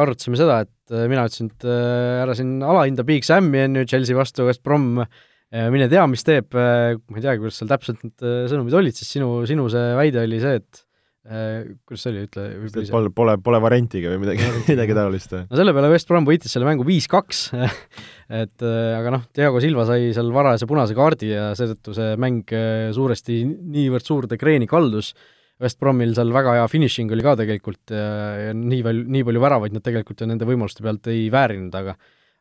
arutasime 0.00 0.38
seda, 0.40 0.62
et 0.64 0.94
äh, 0.94 1.06
mina 1.10 1.26
ütlesin, 1.28 1.50
et 1.52 1.66
äh, 1.68 2.22
ära 2.24 2.36
siin 2.38 2.58
alahinda 2.64 3.04
Big 3.08 3.26
Sam'i, 3.28 3.66
on 3.66 3.82
ju, 3.82 3.88
Chelsea 3.92 4.16
vastu 4.16 4.48
West 4.48 4.64
Brom 4.64 5.02
äh,, 5.02 5.68
mine 5.72 5.90
tea, 5.92 6.06
mis 6.08 6.24
teeb 6.24 6.56
äh,, 6.56 6.96
ma 6.96 7.20
ei 7.20 7.26
teagi, 7.26 7.42
kuidas 7.44 7.60
seal 7.60 7.72
täpselt 7.72 8.00
need 8.06 8.24
äh, 8.24 8.46
sõnumid 8.52 8.78
olid, 8.80 8.96
siis 8.96 9.12
sinu, 9.18 9.34
sinu 9.50 9.68
see 9.72 9.90
väide 9.98 10.24
oli 10.24 10.40
see, 10.40 10.60
et 10.62 10.80
äh, 10.80 10.89
kuidas 11.30 12.02
see 12.02 12.10
oli, 12.10 12.24
ütle 12.26 12.44
pole, 12.90 13.10
pole, 13.14 13.36
pole 13.44 13.60
variantiga 13.62 14.12
või 14.12 14.22
midagi, 14.24 14.46
midagi 14.72 14.96
taolist? 14.98 15.34
no 15.38 15.58
selle 15.60 15.74
peale 15.76 15.90
West 15.92 16.10
Brom 16.10 16.28
võitis 16.28 16.50
selle 16.54 16.66
mängu 16.66 16.86
viis-kaks 16.88 17.42
et 18.42 18.64
äh, 18.66 18.92
aga 18.98 19.14
noh, 19.14 19.26
Diego 19.36 19.62
Silva 19.62 19.86
sai 19.88 20.10
seal 20.16 20.32
varajase 20.34 20.68
punase 20.70 20.96
kaardi 20.98 21.32
ja 21.32 21.50
seetõttu 21.58 21.94
see 21.96 22.16
mäng 22.20 22.54
äh, 22.56 22.88
suuresti 22.96 23.42
niivõrd 23.46 24.06
suurde 24.06 24.40
kreeni 24.40 24.66
kaldus, 24.70 25.12
West 25.60 25.78
Bromil 25.78 26.16
seal 26.16 26.32
väga 26.34 26.56
hea 26.58 26.70
finišing 26.72 27.12
oli 27.14 27.26
ka 27.26 27.36
tegelikult 27.38 27.92
ja, 27.94 28.08
ja 28.48 28.56
nii 28.56 28.80
palju, 28.86 29.04
nii 29.16 29.26
palju 29.28 29.44
väravaid 29.44 29.76
nad 29.76 29.84
tegelikult 29.86 30.24
ju 30.24 30.30
nende 30.30 30.48
võimaluste 30.48 30.82
pealt 30.86 31.06
ei 31.12 31.28
väärinud, 31.32 31.76
aga 31.76 31.98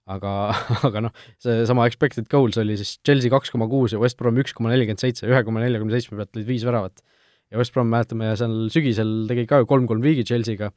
aga, 0.10 0.34
aga 0.90 1.06
noh, 1.06 1.24
seesama 1.42 1.88
expected 1.90 2.30
goals 2.32 2.58
oli 2.62 2.78
siis 2.80 2.98
Chelsea 3.06 3.32
kaks 3.34 3.54
koma 3.54 3.70
kuus 3.70 3.94
ja 3.94 4.02
West 4.02 4.18
Brom 4.20 4.40
üks 4.42 4.56
koma 4.58 4.74
nelikümmend 4.74 5.04
seitse, 5.04 5.28
ühe 5.30 5.42
koma 5.46 5.64
neljakümne 5.64 5.96
seitsme 5.96 6.20
pealt 6.20 6.34
lõid 6.38 6.50
viis 6.50 6.66
väravat. 6.68 7.04
Ja 7.50 7.60
West 7.62 7.74
Brom, 7.76 7.90
mäletame, 7.92 8.32
seal 8.40 8.56
sügisel 8.74 9.14
tegi 9.30 9.46
ka 9.50 9.62
ju 9.62 9.70
kolm-kolm 9.70 10.04
viigi 10.06 10.26
Chelsea'ga. 10.28 10.72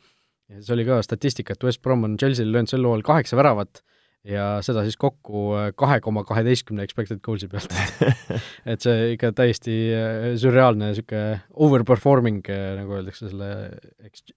Ja 0.51 0.61
siis 0.61 0.73
oli 0.75 0.85
ka 0.89 1.01
statistika, 1.05 1.57
et 1.57 1.65
West 1.65 1.83
Brom 1.85 2.05
on 2.09 2.19
Chelsea'l 2.21 2.53
löönud 2.53 2.71
sel 2.71 2.85
hooajal 2.85 3.05
kaheksa 3.07 3.39
väravat 3.39 3.83
ja 4.29 4.47
seda 4.63 4.85
siis 4.87 4.97
kokku 5.01 5.49
äh, 5.59 5.71
kahe 5.79 5.99
koma 6.03 6.23
kaheteistkümne 6.27 6.85
expected 6.87 7.23
goals'i 7.25 7.49
pealt. 7.51 7.75
Et 8.73 8.85
see 8.85 9.13
ikka 9.17 9.33
täiesti 9.37 9.75
äh, 9.97 10.29
sürreaalne 10.41 10.93
niisugune 10.93 11.41
overperforming, 11.67 12.43
äh, 12.53 12.69
nagu 12.79 12.99
öeldakse 13.01 13.31
selle 13.33 13.51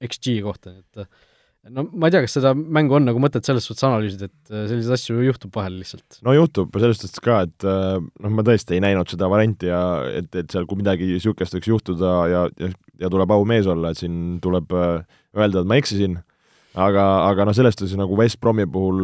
XG 0.10 0.40
kohta, 0.46 0.76
et 0.82 1.06
no 1.74 1.86
ma 1.94 2.10
ei 2.10 2.14
tea, 2.14 2.24
kas 2.26 2.36
seda 2.38 2.52
mängu 2.56 2.98
on 2.98 3.08
nagu 3.08 3.22
mõtet 3.22 3.48
selles 3.48 3.66
suhtes 3.66 3.86
analüüsida, 3.88 4.30
et 4.30 4.52
selliseid 4.54 4.96
asju 4.98 5.24
juhtub 5.26 5.56
vahel 5.56 5.80
lihtsalt? 5.80 6.20
no 6.26 6.36
juhtub, 6.36 6.76
selles 6.82 7.00
suhtes 7.02 7.24
ka, 7.24 7.42
et 7.48 7.66
noh, 7.66 8.34
ma 8.38 8.46
tõesti 8.46 8.78
ei 8.78 8.84
näinud 8.86 9.10
seda 9.12 9.30
varianti 9.32 9.72
ja 9.72 9.80
et, 10.22 10.30
et 10.38 10.52
seal, 10.52 10.68
kui 10.70 10.82
midagi 10.82 11.10
niisugust 11.10 11.58
võiks 11.58 11.72
juhtuda 11.72 12.14
ja, 12.32 12.44
ja, 12.62 12.70
ja 13.02 13.12
tuleb 13.14 13.34
au 13.34 13.48
mees 13.50 13.70
olla, 13.72 13.92
et 13.92 14.02
siin 14.02 14.38
tuleb 14.44 14.76
öelda, 14.76 15.64
et 15.64 15.72
ma 15.72 15.80
eksisin 15.82 16.20
aga, 16.78 17.08
aga 17.32 17.50
noh, 17.50 17.58
sellest 17.58 17.82
siis 17.82 17.98
nagu 18.00 18.18
West 18.20 18.40
Bromi 18.44 18.68
puhul 18.70 19.02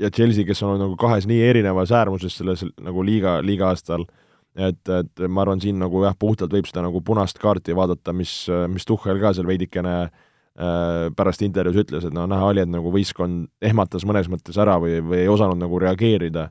ja 0.00 0.10
Chelsea, 0.10 0.48
kes 0.48 0.64
on 0.64 0.80
nagu 0.80 0.96
kahes 1.00 1.28
nii 1.28 1.44
erinevas 1.50 1.92
äärmuses 1.92 2.40
selles 2.40 2.64
nagu 2.80 3.04
liiga, 3.04 3.40
liiga 3.44 3.68
aastal, 3.74 4.08
et, 4.56 4.80
et 4.88 5.28
ma 5.28 5.44
arvan, 5.44 5.60
siin 5.60 5.76
nagu 5.82 6.04
jah, 6.06 6.16
puhtalt 6.16 6.52
võib 6.54 6.68
seda 6.68 6.84
nagu 6.88 7.04
punast 7.04 7.40
kaarti 7.42 7.76
vaadata, 7.76 8.16
mis, 8.16 8.46
mis 8.72 8.88
Tuhhel 8.88 9.20
ka 9.20 9.36
seal 9.36 9.48
veidikene 9.48 9.96
äh, 10.06 10.20
pärast 10.52 11.42
intervjuus 11.46 11.86
ütles, 11.86 12.04
et 12.04 12.12
no 12.12 12.26
näha 12.28 12.50
oli, 12.50 12.60
et 12.60 12.68
nagu 12.68 12.90
võistkond 12.92 13.46
ehmatas 13.64 14.04
mõnes 14.04 14.28
mõttes 14.28 14.58
ära 14.60 14.74
või, 14.82 14.98
või 15.00 15.22
ei 15.22 15.30
osanud 15.32 15.56
nagu 15.56 15.78
reageerida 15.80 16.50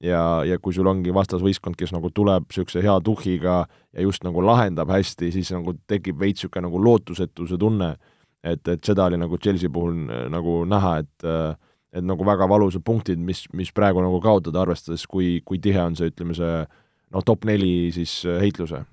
ja, 0.00 0.20
ja 0.46 0.58
kui 0.62 0.76
sul 0.76 0.86
ongi 0.86 1.10
vastasvõistkond, 1.14 1.74
kes 1.78 1.90
nagu 1.90 2.12
tuleb 2.14 2.46
niisuguse 2.46 2.82
hea 2.84 2.94
tuhhiga 3.02 3.64
ja 3.66 4.04
just 4.06 4.22
nagu 4.22 4.44
lahendab 4.46 4.92
hästi, 4.94 5.32
siis 5.34 5.50
nagu 5.50 5.74
tekib 5.90 6.20
veits 6.22 6.44
niisugune 6.44 6.68
nagu 6.68 6.84
lootusetuse 6.84 7.58
tunne, 7.58 7.96
et, 8.44 8.62
et 8.68 8.86
seda 8.86 9.08
oli 9.10 9.18
nagu 9.18 9.38
Chelsea 9.42 9.72
puhul 9.72 9.98
nagu 10.30 10.60
näha, 10.70 10.94
et 11.02 11.26
äh, 11.26 11.58
et 11.90 12.06
nagu 12.06 12.24
väga 12.26 12.46
valusad 12.50 12.84
punktid, 12.86 13.18
mis, 13.18 13.44
mis 13.56 13.72
praegu 13.74 14.02
nagu 14.04 14.20
kaotada, 14.22 14.62
arvestades, 14.62 15.06
kui, 15.10 15.40
kui 15.46 15.58
tihe 15.62 15.80
on 15.82 15.96
see, 15.98 16.10
ütleme 16.12 16.36
see 16.38 16.52
noh, 17.10 17.24
top 17.26 17.46
neli 17.48 17.90
siis 17.94 18.20
äh, 18.28 18.38
heitluse. 18.44 18.84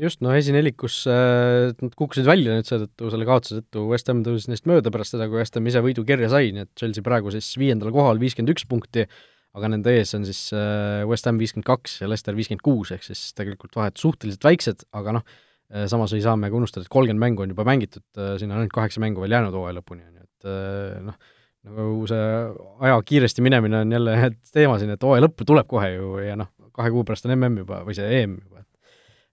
Just, 0.00 0.20
no 0.24 0.32
esinelikus 0.36 0.98
äh, 1.10 1.72
nad 1.72 1.94
kukkusid 1.96 2.26
välja 2.28 2.56
nüüd 2.56 2.68
seetõttu, 2.68 3.08
selle 3.12 3.28
kaotuse 3.28 3.60
tõttu, 3.60 3.86
West 3.92 4.10
Ham 4.10 4.22
tõusis 4.26 4.50
neist 4.50 4.68
mööda 4.68 4.92
pärast 4.94 5.16
seda, 5.16 5.28
kui 5.30 5.40
West 5.40 5.56
Ham 5.56 5.68
ise 5.70 5.82
võidu 5.84 6.04
kirja 6.08 6.28
sai, 6.32 6.52
nii 6.54 6.66
et 6.66 6.72
Chelsea 6.78 7.04
praegu 7.06 7.32
siis 7.34 7.48
viiendal 7.60 7.92
kohal, 7.94 8.20
viiskümmend 8.20 8.52
üks 8.52 8.66
punkti, 8.68 9.06
aga 9.56 9.70
nende 9.72 9.94
ees 9.96 10.12
on 10.18 10.26
siis 10.28 10.42
äh, 10.56 11.04
West 11.08 11.28
Ham 11.28 11.40
viiskümmend 11.40 11.68
kaks 11.68 12.00
ja 12.02 12.10
Leicester 12.10 12.36
viiskümmend 12.36 12.64
kuus, 12.66 12.92
ehk 12.96 13.06
siis 13.06 13.30
tegelikult 13.36 13.78
vahed 13.78 13.96
suhteliselt 14.00 14.44
väiksed, 14.44 14.84
aga 14.96 15.16
noh, 15.18 15.24
äh, 15.72 15.86
samas 15.90 16.12
ei 16.16 16.24
saa 16.24 16.36
me 16.40 16.52
ka 16.52 16.60
unustada, 16.60 16.84
et 16.84 16.92
kolmkümmend 16.92 17.24
mängu 17.24 17.46
on 17.46 17.56
juba 17.56 17.64
mängitud, 17.68 18.04
siin 18.36 18.52
on 18.52 18.60
ainult 18.60 18.76
kaheksa 18.76 19.02
mängu 19.04 19.24
veel 19.24 19.38
jäänud 19.38 19.56
hooaja 19.56 19.78
lõpuni, 19.80 20.04
on 20.04 20.20
ju, 20.20 20.28
et 20.28 20.50
noh, 21.06 21.16
nagu 21.66 22.04
see 22.10 22.26
aja 22.84 23.00
kiiresti 23.08 23.42
minemine 23.42 23.80
on 23.80 23.96
jälle 23.96 24.18
teema 24.56 24.76
siin, 24.82 24.92
et 24.92 25.08
hooaja 25.08 25.24
lõppu 25.24 25.48
tuleb 25.48 25.72
kohe 25.72 25.88
ju 25.94 26.12
ja 26.20 26.36
noh, 26.38 26.52
kahe 26.76 26.92
kuu 26.92 27.06
pärast 27.08 27.26
on 27.26 27.32
MM 27.38 27.64
juba 27.64 27.80
või 27.86 27.96
see 27.96 28.20
EM 28.20 28.36
juba, 28.36 28.65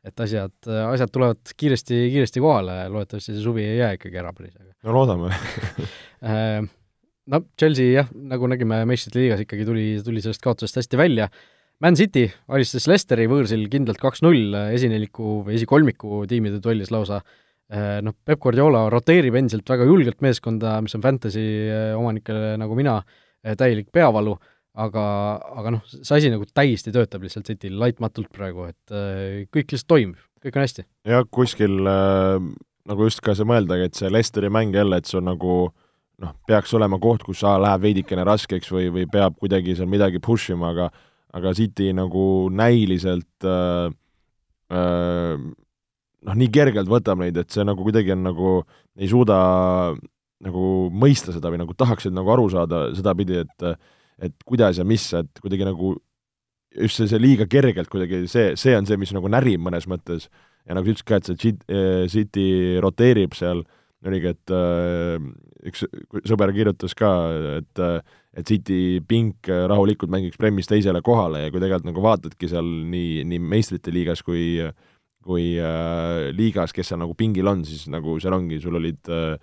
et 0.04 0.24
asjad, 0.26 0.54
asjad 0.68 1.12
tulevad 1.14 1.54
kiiresti, 1.58 1.98
kiiresti 2.12 2.44
kohale, 2.44 2.78
loodetavasti 2.92 3.32
see 3.32 3.44
suvi 3.44 3.64
ei 3.66 3.78
jää 3.80 3.94
ikkagi 3.98 4.20
ära 4.20 4.34
päris, 4.36 4.56
aga 4.60 4.74
no 4.84 4.98
loodame. 5.00 5.34
Äh, 6.24 6.62
no 7.28 7.42
Chelsea 7.60 7.90
jah, 7.98 8.08
nagu 8.16 8.48
nägime 8.48 8.78
meistrite 8.88 9.20
liigas 9.20 9.42
ikkagi 9.44 9.66
tuli, 9.68 9.82
tuli 10.06 10.22
sellest 10.24 10.40
kaotusest 10.40 10.78
hästi 10.80 10.96
välja, 10.96 11.26
Man 11.84 11.98
City 12.00 12.30
alistas 12.48 12.86
Leicesteri 12.88 13.26
võõrsil 13.28 13.66
kindlalt 13.68 14.00
kaks-null 14.00 14.56
esineliku 14.72 15.42
või 15.44 15.58
esikolmiku 15.58 16.22
tiimide 16.32 16.62
duellis 16.64 16.94
lausa. 16.96 17.20
Äh, 17.68 17.98
noh, 18.06 18.16
Peep 18.24 18.40
Guardiola 18.40 18.86
roteerib 18.94 19.36
endiselt 19.36 19.68
väga 19.68 19.90
julgelt 19.90 20.24
meeskonda, 20.24 20.78
mis 20.86 20.96
on 20.96 21.04
fantasy 21.04 21.44
äh, 21.44 21.92
omanikele 22.00 22.54
nagu 22.62 22.80
mina 22.80 23.02
täielik 23.44 23.90
peavalu, 23.92 24.38
aga, 24.74 25.06
aga 25.62 25.74
noh, 25.76 25.88
see 25.94 26.18
asi 26.18 26.34
nagu 26.34 26.48
täiesti 26.50 26.94
töötab 26.94 27.26
lihtsalt 27.26 27.50
Cityl 27.50 27.78
laitmatult 27.82 28.32
praegu, 28.34 28.68
et 28.72 28.96
kõik 29.54 29.74
lihtsalt 29.74 29.90
toimib, 29.90 30.22
kõik 30.44 30.58
on 30.58 30.66
hästi. 30.66 30.86
jah, 31.10 31.26
kuskil 31.30 31.80
äh, 31.90 32.52
nagu 32.90 33.08
just 33.08 33.24
ka 33.24 33.36
see 33.38 33.48
mõeldagi, 33.48 33.88
et 33.88 34.00
see 34.00 34.12
Lesteri 34.12 34.52
mäng 34.54 34.76
jälle, 34.76 35.00
et 35.00 35.10
see 35.10 35.20
on 35.22 35.30
nagu 35.32 35.58
noh, 36.24 36.36
peaks 36.48 36.74
olema 36.78 37.00
koht, 37.02 37.26
kus 37.26 37.44
aa, 37.48 37.58
läheb 37.62 37.84
veidikene 37.88 38.26
raskeks 38.28 38.72
või, 38.74 38.90
või 38.94 39.08
peab 39.12 39.38
kuidagi 39.40 39.76
seal 39.78 39.90
midagi 39.92 40.22
push 40.24 40.54
ima, 40.54 40.74
aga 40.74 40.92
aga 41.34 41.54
City 41.58 41.90
nagu 41.98 42.50
näiliselt 42.54 43.48
äh, 43.50 43.88
äh, 44.74 45.46
noh, 46.24 46.36
nii 46.40 46.52
kergelt 46.54 46.92
võtab 46.92 47.22
neid, 47.24 47.40
et 47.40 47.54
see 47.54 47.66
nagu 47.66 47.86
kuidagi 47.86 48.14
on 48.16 48.28
nagu, 48.28 48.54
ei 49.00 49.10
suuda 49.10 49.38
nagu 50.44 50.70
mõista 50.92 51.34
seda 51.34 51.50
või 51.52 51.62
nagu 51.64 51.76
tahaksid 51.78 52.14
nagu 52.14 52.30
aru 52.34 52.50
saada 52.52 52.86
sedapidi, 52.96 53.42
et 53.46 53.68
et 54.24 54.36
kuidas 54.48 54.80
ja 54.80 54.88
mis, 54.88 55.06
et 55.18 55.44
kuidagi 55.44 55.68
nagu 55.68 55.94
just 56.74 56.98
see, 56.98 57.10
see 57.12 57.22
liiga 57.22 57.48
kergelt 57.50 57.92
kuidagi, 57.92 58.24
see, 58.32 58.54
see 58.60 58.76
on 58.78 58.88
see, 58.90 58.98
mis 59.02 59.14
nagu 59.16 59.30
närib 59.32 59.62
mõnes 59.62 59.88
mõttes. 59.90 60.30
ja 60.64 60.78
nagu 60.78 60.88
sa 60.88 60.94
ütlesid 60.94 61.08
ka, 61.10 61.20
et 61.20 61.30
see 61.30 61.56
eh, 61.68 62.06
City 62.12 62.48
roteerib 62.82 63.36
seal, 63.38 63.66
oligi, 64.04 64.34
et 64.34 64.52
äh, 64.52 65.16
üks 65.70 65.86
sõber 66.28 66.52
kirjutas 66.56 66.96
ka, 66.98 67.14
et 67.60 67.86
et 68.34 68.50
City 68.50 68.98
pink 69.06 69.46
rahulikult 69.46 70.10
mängiks 70.10 70.40
Premis 70.42 70.66
teisele 70.66 71.04
kohale 71.06 71.44
ja 71.44 71.52
kui 71.54 71.62
tegelikult 71.62 71.92
nagu 71.92 72.02
vaatadki 72.02 72.48
seal 72.50 72.66
nii, 72.66 73.22
nii 73.30 73.38
meistrite 73.38 73.94
liigas 73.94 74.24
kui 74.26 74.66
kui 75.24 75.54
äh, 75.62 76.30
liigas, 76.36 76.74
kes 76.76 76.92
seal 76.92 77.02
nagu 77.02 77.16
pingil 77.18 77.48
on, 77.50 77.64
siis 77.68 77.88
nagu 77.92 78.18
seal 78.22 78.36
ongi, 78.36 78.60
sul 78.64 78.78
olid 78.80 79.12
äh, 79.12 79.38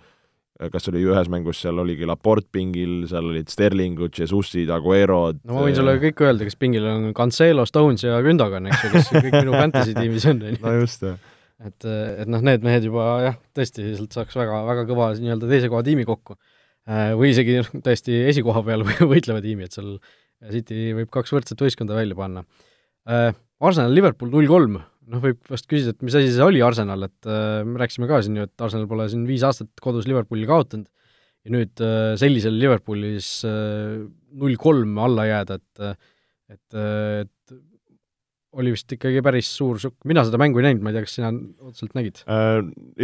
kas 0.69 0.89
oli 0.91 1.01
ühes 1.07 1.29
mängus, 1.31 1.61
seal 1.63 1.79
oligi 1.81 2.07
Laport 2.07 2.45
pingil, 2.53 3.07
seal 3.09 3.31
olid 3.31 3.49
Sterlingud, 3.51 4.13
Jesusid, 4.17 4.69
Aguerod 4.73 5.41
no 5.47 5.57
ma 5.57 5.65
võin 5.65 5.77
sulle 5.77 5.95
äh, 5.97 6.01
kõik 6.05 6.23
öelda, 6.27 6.47
kes 6.47 6.57
pingil 6.61 6.85
on, 6.91 7.09
Cancelo, 7.17 7.65
Stones 7.69 8.05
ja 8.05 8.19
Gündogan, 8.25 8.69
eks 8.69 8.85
ju, 8.85 8.91
kes 8.93 9.11
kõik 9.15 9.37
minu 9.39 9.55
fantasy 9.57 9.95
tiimis 9.97 10.27
on, 10.29 10.43
on 10.45 10.53
ju. 10.53 10.61
no 10.61 10.75
just, 10.77 11.05
jah. 11.07 11.17
et, 11.65 11.87
et 11.87 12.31
noh, 12.31 12.43
need 12.45 12.67
mehed 12.67 12.85
juba 12.89 13.07
jah, 13.25 13.39
tõesti, 13.57 13.87
sealt 13.97 14.17
saaks 14.19 14.37
väga, 14.37 14.61
väga 14.69 14.85
kõva 14.89 15.11
nii-öelda 15.17 15.49
teise 15.49 15.71
koha 15.71 15.85
tiimi 15.87 16.05
kokku. 16.09 16.37
Äh, 16.89 17.11
või 17.17 17.33
isegi 17.33 17.59
noh, 17.61 17.73
täiesti 17.85 18.21
esikoha 18.29 18.65
peal 18.67 18.85
võitleva 19.13 19.41
tiimi, 19.43 19.69
et 19.69 19.77
seal 19.77 19.95
City 20.51 20.91
võib 20.97 21.09
kaks 21.13 21.33
võrdset 21.33 21.59
võistkonda 21.61 21.97
välja 21.97 22.17
panna. 22.17 22.41
Arsenal, 23.61 23.93
Liverpool 23.93 24.29
null 24.33 24.49
kolm, 24.49 24.79
noh, 25.11 25.21
võib 25.23 25.51
vast 25.51 25.67
küsida, 25.69 25.95
et 25.95 26.05
mis 26.05 26.15
asi 26.17 26.31
see 26.33 26.45
oli 26.45 26.63
Arsenal, 26.65 27.07
et 27.07 27.29
äh, 27.29 27.61
me 27.67 27.81
rääkisime 27.81 28.09
ka 28.09 28.21
siin 28.23 28.39
ju, 28.39 28.47
et 28.47 28.65
Arsenal 28.65 28.87
pole 28.91 29.07
siin 29.11 29.27
viis 29.29 29.45
aastat 29.47 29.83
kodus 29.83 30.07
Liverpooli 30.09 30.47
kaotanud 30.49 30.87
ja 31.45 31.55
nüüd 31.55 31.83
äh, 31.83 32.13
sellisel 32.21 32.57
Liverpoolis 32.61 33.33
null 33.45 34.55
äh, 34.55 34.61
kolm 34.61 34.97
alla 35.01 35.27
jääda, 35.29 35.59
et 35.59 35.85
äh, 35.91 35.99
et 36.51 36.77
äh,, 36.77 37.25
et 37.25 37.59
oli 38.51 38.73
vist 38.73 38.91
ikkagi 38.91 39.21
päris 39.23 39.47
suur 39.55 39.77
šokk, 39.79 40.01
mina 40.11 40.25
seda 40.27 40.35
mängu 40.41 40.59
ei 40.59 40.65
näinud, 40.65 40.83
ma 40.83 40.91
ei 40.91 40.97
tea, 40.97 41.05
kas 41.07 41.13
sina 41.15 41.29
otseselt 41.63 41.93
nägid 41.95 42.23
äh,? 42.25 42.59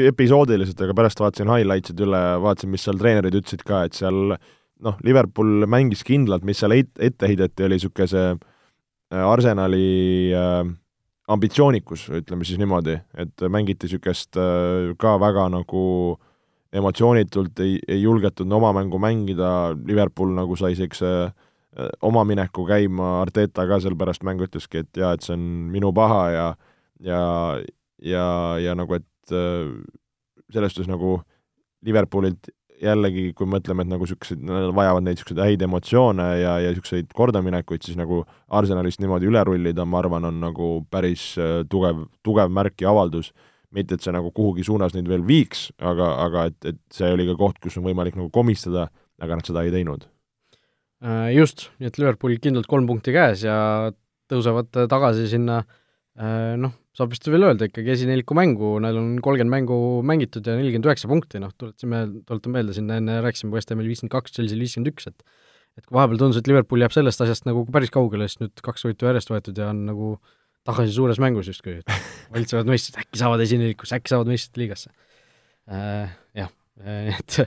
Episoodiliselt, 0.10 0.82
aga 0.84 0.96
pärast 0.98 1.22
vaatasin 1.24 1.52
highlights'id 1.54 2.04
üle, 2.04 2.24
vaatasin, 2.44 2.74
mis 2.74 2.84
seal 2.88 3.00
treenerid 3.00 3.38
ütlesid 3.40 3.64
ka, 3.68 3.86
et 3.88 3.96
seal 3.96 4.36
noh, 4.84 4.98
Liverpool 5.08 5.64
mängis 5.70 6.04
kindlalt, 6.08 6.46
mis 6.48 6.60
seal 6.62 6.76
ette 6.76 7.32
heideti, 7.32 7.66
oli 7.66 7.80
niisugune 7.80 8.10
see 8.12 8.28
äh, 8.34 9.24
Arsenali 9.24 9.88
äh, 10.36 10.60
ambitsioonikus, 11.28 12.08
ütleme 12.22 12.46
siis 12.48 12.60
niimoodi, 12.62 12.96
et 13.20 13.44
mängiti 13.52 13.88
niisugust 13.88 14.38
äh, 14.40 14.94
ka 15.00 15.18
väga 15.20 15.48
nagu 15.52 15.84
emotsioonitult, 16.78 17.60
ei, 17.64 17.78
ei 17.88 18.02
julgetud 18.02 18.52
oma 18.52 18.72
mängu 18.76 19.00
mängida, 19.02 19.50
Liverpool 19.88 20.32
nagu 20.38 20.56
sai 20.60 20.74
niisuguse 20.76 21.12
äh, 21.28 21.90
oma 22.02 22.24
mineku 22.28 22.66
käima, 22.68 23.18
Arteta 23.22 23.68
ka 23.68 23.82
seal 23.84 23.98
pärast 24.00 24.24
mängu 24.28 24.48
ütleski, 24.48 24.86
et 24.86 25.02
jaa, 25.04 25.14
et 25.16 25.26
see 25.26 25.36
on 25.36 25.46
minu 25.74 25.92
paha 25.96 26.24
ja 26.32 26.48
ja, 27.04 27.22
ja, 28.02 28.28
ja 28.64 28.76
nagu, 28.76 28.98
et 28.98 29.36
äh, 29.36 29.74
selles 30.54 30.74
suhtes 30.74 30.90
nagu 30.90 31.20
Liverpoolilt 31.86 32.50
jällegi, 32.82 33.32
kui 33.38 33.48
mõtleme, 33.50 33.84
et 33.84 33.92
nagu 33.92 34.06
niisugused, 34.06 34.42
nad 34.46 34.72
vajavad 34.76 35.06
neid 35.06 35.18
niisuguseid 35.18 35.42
häid 35.44 35.64
emotsioone 35.66 36.26
ja, 36.42 36.56
ja 36.62 36.72
niisuguseid 36.74 37.12
kordaminekuid, 37.18 37.84
siis 37.86 37.98
nagu 38.00 38.22
Arsenalist 38.60 39.02
niimoodi 39.02 39.30
üle 39.30 39.44
rullida, 39.48 39.86
ma 39.86 40.02
arvan, 40.02 40.28
on 40.30 40.42
nagu 40.44 40.70
päris 40.94 41.30
äh, 41.42 41.62
tugev, 41.72 42.06
tugev 42.26 42.54
märk 42.54 42.86
ja 42.86 42.94
avaldus. 42.94 43.34
mitte, 43.76 43.98
et 43.98 44.02
see 44.02 44.14
nagu 44.16 44.30
kuhugi 44.32 44.64
suunas 44.64 44.94
neid 44.96 45.10
veel 45.12 45.26
viiks, 45.28 45.66
aga, 45.84 46.06
aga 46.24 46.46
et, 46.48 46.56
et 46.70 46.78
see 46.94 47.10
oli 47.12 47.26
ka 47.28 47.34
koht, 47.38 47.58
kus 47.62 47.76
on 47.78 47.84
võimalik 47.84 48.16
nagu 48.16 48.30
komistada, 48.34 48.86
aga 49.20 49.38
nad 49.38 49.46
seda 49.46 49.66
ei 49.68 49.74
teinud. 49.74 50.06
Äh, 51.04 51.34
just, 51.36 51.68
nii 51.78 51.92
et 51.92 52.00
Liverpoolil 52.00 52.40
kindlalt 52.42 52.70
kolm 52.72 52.88
punkti 52.88 53.12
käes 53.14 53.44
ja 53.44 53.58
tõusevad 54.32 54.72
tagasi 54.88 55.28
sinna 55.32 55.60
noh, 56.58 56.72
saab 56.98 57.14
vist 57.14 57.28
veel 57.30 57.46
öelda 57.46 57.68
ikkagi 57.70 57.94
esineliku 57.94 58.36
mängu, 58.38 58.78
neil 58.82 58.98
on 58.98 59.10
kolmkümmend 59.24 59.54
mängu 59.54 59.78
mängitud 60.08 60.48
ja 60.48 60.56
nelikümmend 60.58 60.90
üheksa 60.90 61.10
punkti, 61.12 61.42
noh, 61.44 61.52
tuletasime, 61.54 62.02
tuletan 62.26 62.56
meelde, 62.56 62.74
siin 62.74 62.90
enne 62.94 63.20
rääkisime 63.26 63.54
West 63.54 63.74
Hamil 63.74 63.90
viiskümmend 63.92 64.16
kaks, 64.16 64.34
Chelsea'l 64.34 64.64
viiskümmend 64.64 64.90
üks, 64.94 65.12
et 65.12 65.22
et 65.78 65.86
kui 65.86 65.94
vahepeal 65.94 66.18
tundus, 66.18 66.40
et 66.42 66.48
Liverpool 66.50 66.82
jääb 66.82 66.94
sellest 66.96 67.22
asjast 67.22 67.46
nagu 67.46 67.62
päris 67.70 67.92
kaugele, 67.94 68.26
siis 68.26 68.42
nüüd 68.42 68.64
kaks 68.66 68.88
võitu 68.88 69.06
järjest 69.06 69.30
võetud 69.30 69.60
ja 69.62 69.70
on 69.70 69.84
nagu 69.86 70.16
tagasi 70.66 70.96
suures 70.96 71.22
mängus 71.22 71.52
justkui, 71.52 71.78
et 71.84 71.92
valitsevad 72.34 72.70
meistrid, 72.70 72.98
äkki 73.04 73.22
saavad 73.22 73.44
esinelikusse, 73.46 74.00
äkki 74.00 74.14
saavad 74.14 74.32
meistrite 74.32 74.64
liigasse 74.64 74.90
äh,. 75.70 76.16
Jah, 76.38 76.50
et, 77.14 77.38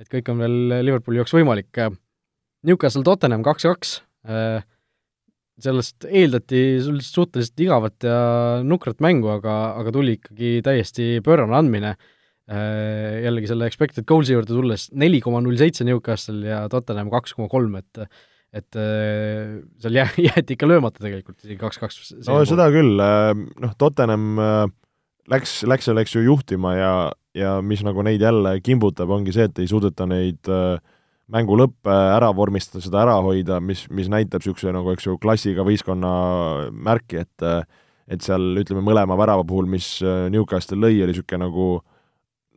et 0.00 0.10
kõik 0.16 0.32
on 0.32 0.40
veel 0.40 0.56
Liverpooli 0.84 1.20
jaoks 1.20 1.36
võimalik. 1.36 1.82
Newcastle 2.64 3.04
Tottenham 3.04 3.44
kaks-kaks 3.44 3.98
äh,, 4.24 4.64
sellest 5.62 6.06
eeldati 6.08 6.60
suhteliselt 6.82 7.62
igavat 7.62 8.06
ja 8.06 8.18
nukrat 8.66 9.00
mängu, 9.04 9.30
aga, 9.36 9.54
aga 9.78 9.94
tuli 9.94 10.16
ikkagi 10.18 10.58
täiesti 10.66 11.08
pöörane 11.24 11.54
andmine, 11.60 11.94
äh, 12.50 13.22
jällegi 13.26 13.50
selle 13.52 13.68
expected 13.70 14.06
goals'i 14.08 14.34
juurde 14.34 14.54
tulles, 14.54 14.88
neli 14.98 15.22
koma 15.24 15.42
null 15.44 15.58
seitse 15.60 15.86
Newcastle 15.86 16.42
ja 16.48 16.64
Tottenham 16.72 17.12
kaks 17.14 17.36
koma 17.38 17.50
kolm, 17.52 17.76
et 17.80 18.06
et 18.54 18.78
äh, 18.78 19.60
seal 19.82 19.98
jää-, 19.98 20.14
jäeti 20.28 20.54
ikka 20.54 20.70
löömata 20.70 21.02
tegelikult, 21.02 21.40
isegi 21.42 21.58
kaks-kaks. 21.58 22.16
no 22.28 22.40
seda 22.46 22.70
küll, 22.74 22.98
äh, 23.02 23.34
noh, 23.34 23.76
Tottenham 23.78 24.40
läks, 25.30 25.62
läks 25.66 25.88
seal, 25.88 25.98
eks 26.02 26.16
ju, 26.18 26.24
juhtima 26.26 26.74
ja 26.78 26.94
ja 27.34 27.58
mis 27.66 27.82
nagu 27.82 28.02
neid 28.06 28.22
jälle 28.22 28.58
kimbutab, 28.62 29.10
ongi 29.10 29.34
see, 29.34 29.48
et 29.48 29.58
ei 29.58 29.66
suudeta 29.70 30.06
neid 30.06 30.50
äh, 30.50 30.78
mängu 31.32 31.56
lõppe 31.56 31.92
ära 31.92 32.28
vormistada, 32.36 32.82
seda 32.84 33.00
ära 33.04 33.16
hoida, 33.24 33.60
mis, 33.64 33.86
mis 33.94 34.10
näitab 34.12 34.42
niisuguse 34.42 34.74
nagu, 34.74 34.92
eks 34.92 35.08
ju, 35.08 35.16
klassiga 35.22 35.64
võistkonna 35.66 36.12
märki, 36.72 37.24
et 37.24 37.48
et 38.04 38.20
seal 38.20 38.58
ütleme, 38.60 38.82
mõlema 38.84 39.16
värava 39.16 39.46
puhul, 39.48 39.64
mis 39.72 39.86
Newcastle 40.04 40.76
lõi, 40.76 40.98
oli 41.00 41.14
niisugune 41.14 41.46
nagu 41.46 41.68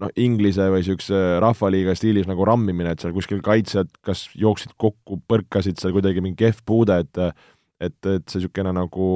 noh, 0.03 0.11
Inglise 0.19 0.67
või 0.67 0.81
niisuguse 0.81 1.21
rahvaliiga 1.39 1.95
stiilis 1.95 2.27
nagu 2.27 2.45
rammimine, 2.47 2.91
et 2.91 3.03
seal 3.03 3.15
kuskil 3.15 3.39
kaitsjad 3.45 3.93
kas 4.03 4.25
jooksid 4.35 4.75
kokku, 4.75 5.21
põrkasid 5.31 5.79
seal 5.79 5.95
kuidagi 5.95 6.23
mingi 6.23 6.41
kehv 6.43 6.59
puude, 6.67 6.99
et 7.05 7.21
et, 7.79 7.95
et 8.09 8.23
see 8.27 8.41
niisugune 8.41 8.73
nagu 8.75 9.07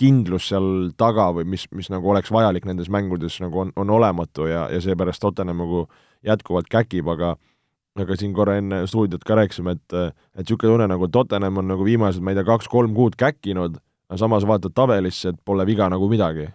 kindlus 0.00 0.46
seal 0.48 0.92
taga 1.00 1.28
või 1.36 1.44
mis, 1.48 1.66
mis 1.76 1.90
nagu 1.92 2.08
oleks 2.12 2.32
vajalik 2.32 2.64
nendes 2.68 2.88
mängudes, 2.92 3.36
nagu 3.42 3.66
on, 3.66 3.72
on 3.76 3.90
olematu 3.98 4.46
ja, 4.48 4.66
ja 4.72 4.80
seepärast 4.80 5.20
Tottenham 5.20 5.60
nagu 5.60 5.84
jätkuvalt 6.24 6.70
käkib, 6.72 7.08
aga 7.12 7.34
aga 7.98 8.16
siin 8.18 8.34
korra 8.36 8.56
enne 8.60 8.84
stuudiot 8.90 9.24
ka 9.26 9.36
rääkisime, 9.40 9.74
et 9.78 9.96
et 9.98 10.44
niisugune 10.44 10.76
tunne 10.76 10.88
nagu 10.90 11.08
Tottenham 11.10 11.58
on 11.62 11.70
nagu 11.72 11.86
viimased, 11.86 12.22
ma 12.22 12.32
ei 12.32 12.38
tea, 12.38 12.46
kaks-kolm 12.46 12.94
kuud 12.94 13.18
käkkinud, 13.18 13.80
aga 14.10 14.20
samas 14.20 14.46
vaatad 14.46 14.74
tabelisse, 14.76 15.34
et 15.34 15.40
pole 15.44 15.66
viga 15.66 15.88
nagu 15.90 16.08
midagi. 16.10 16.48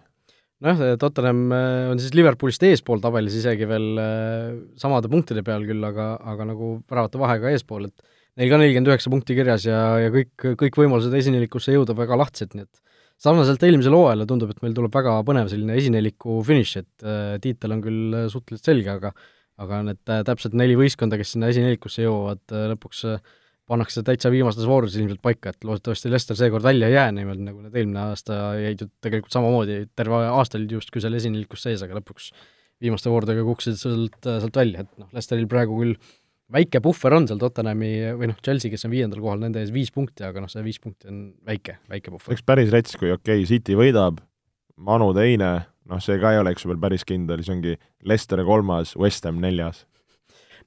nojah, 0.64 0.96
Tottenham 1.00 1.52
äh, 1.52 1.90
on 1.92 2.00
siis 2.00 2.14
Liverpoolist 2.16 2.62
eespool 2.64 3.02
tabelis 3.04 3.36
isegi 3.36 3.68
veel 3.68 4.00
äh, 4.00 4.56
samade 4.80 5.10
punktide 5.12 5.44
peal 5.44 5.66
küll, 5.68 5.84
aga, 5.84 6.14
aga 6.32 6.48
nagu 6.48 6.78
väravate 6.88 7.20
vahega 7.20 7.52
eespool, 7.52 7.90
et 7.90 8.16
neil 8.40 8.52
ka 8.52 8.60
nelikümmend 8.60 8.88
üheksa 8.94 9.12
punkti 9.12 9.36
kirjas 9.36 9.68
ja, 9.68 9.82
ja 10.00 10.12
kõik, 10.14 10.32
kõik 10.62 10.80
võimalused 10.80 11.12
esinelikusse 11.20 11.76
jõuda 11.76 11.96
väga 11.96 12.16
lahtised, 12.22 12.56
nii 12.56 12.64
et 12.64 12.82
sarnaselt 13.20 13.62
eelmisele 13.64 13.96
hooajale 13.96 14.24
tundub, 14.28 14.50
et 14.52 14.64
meil 14.64 14.74
tuleb 14.76 14.96
väga 14.96 15.20
põnev 15.28 15.52
selline 15.52 15.76
esineliku 15.76 16.40
finiš, 16.44 16.76
et 16.80 17.04
äh, 17.04 17.36
tiitel 17.44 17.76
on 17.76 17.84
küll 17.84 18.20
suhteliselt 18.32 18.72
selge, 18.72 18.96
aga 18.96 19.12
aga 19.62 19.80
need 19.86 20.12
äh, 20.12 20.22
täpselt 20.26 20.56
neli 20.58 20.76
võistkonda, 20.78 21.18
kes 21.20 21.34
sinna 21.34 21.50
esinelikusse 21.52 22.04
jõuavad, 22.04 22.42
äh, 22.52 22.66
lõpuks 22.72 23.04
äh, 23.08 23.22
pannakse 23.66 24.02
täitsa 24.06 24.30
viimastes 24.30 24.68
voorudes 24.68 24.98
ilmselt 25.00 25.22
paika, 25.24 25.52
et 25.54 25.64
loodetavasti 25.66 26.12
Lester 26.12 26.38
seekord 26.38 26.66
välja 26.66 26.90
ei 26.90 26.94
jää 26.94 27.08
niimoodi, 27.16 27.46
nagu 27.48 27.64
nad 27.64 27.74
eelmine 27.74 28.04
aasta 28.04 28.36
jäid 28.60 28.84
ju 28.84 28.90
tegelikult 29.02 29.34
samamoodi, 29.34 29.80
terve 29.98 30.20
aasta 30.28 30.60
olid 30.60 30.76
justkui 30.76 31.02
seal 31.02 31.16
esinelikus 31.18 31.66
sees, 31.66 31.82
aga 31.82 31.98
lõpuks 31.98 32.30
viimaste 32.84 33.10
voorudega 33.10 33.42
kukkusid 33.46 33.80
sealt, 33.80 34.20
sealt 34.22 34.60
välja, 34.60 34.84
et 34.84 35.02
noh, 35.02 35.08
Lesteril 35.16 35.48
praegu 35.50 35.80
küll 35.80 35.96
väike 36.52 36.78
puhver 36.84 37.16
on 37.16 37.26
seal 37.26 37.40
Tottenhami 37.42 37.90
või 38.20 38.30
noh, 38.30 38.38
Chelsea, 38.44 38.70
kes 38.70 38.86
on 38.86 38.92
viiendal 38.92 39.22
kohal, 39.24 39.40
nende 39.42 39.64
ees 39.64 39.72
viis 39.74 39.90
punkti, 39.94 40.22
aga 40.28 40.44
noh, 40.44 40.52
see 40.52 40.62
viis 40.66 40.78
punkti 40.82 41.10
on 41.10 41.24
väike, 41.48 41.80
väike 41.90 42.12
puhver. 42.12 42.36
oleks 42.36 42.46
päris 42.46 42.70
rets, 42.74 42.94
kui 43.00 43.10
okei 43.10 43.40
okay,, 43.40 43.48
City 43.48 43.74
võidab, 43.78 44.20
Manu 44.76 45.10
teine, 45.16 45.54
noh, 45.90 46.00
see 46.02 46.18
ka 46.22 46.32
ei 46.34 46.40
ole, 46.40 46.54
eks 46.54 46.64
ju, 46.64 46.70
veel 46.72 46.80
päris 46.82 47.06
kindel, 47.08 47.42
see 47.44 47.54
ongi 47.56 47.76
Leicester 48.06 48.42
kolmas, 48.46 48.94
West 49.00 49.28
Ham 49.28 49.38
neljas. 49.42 49.84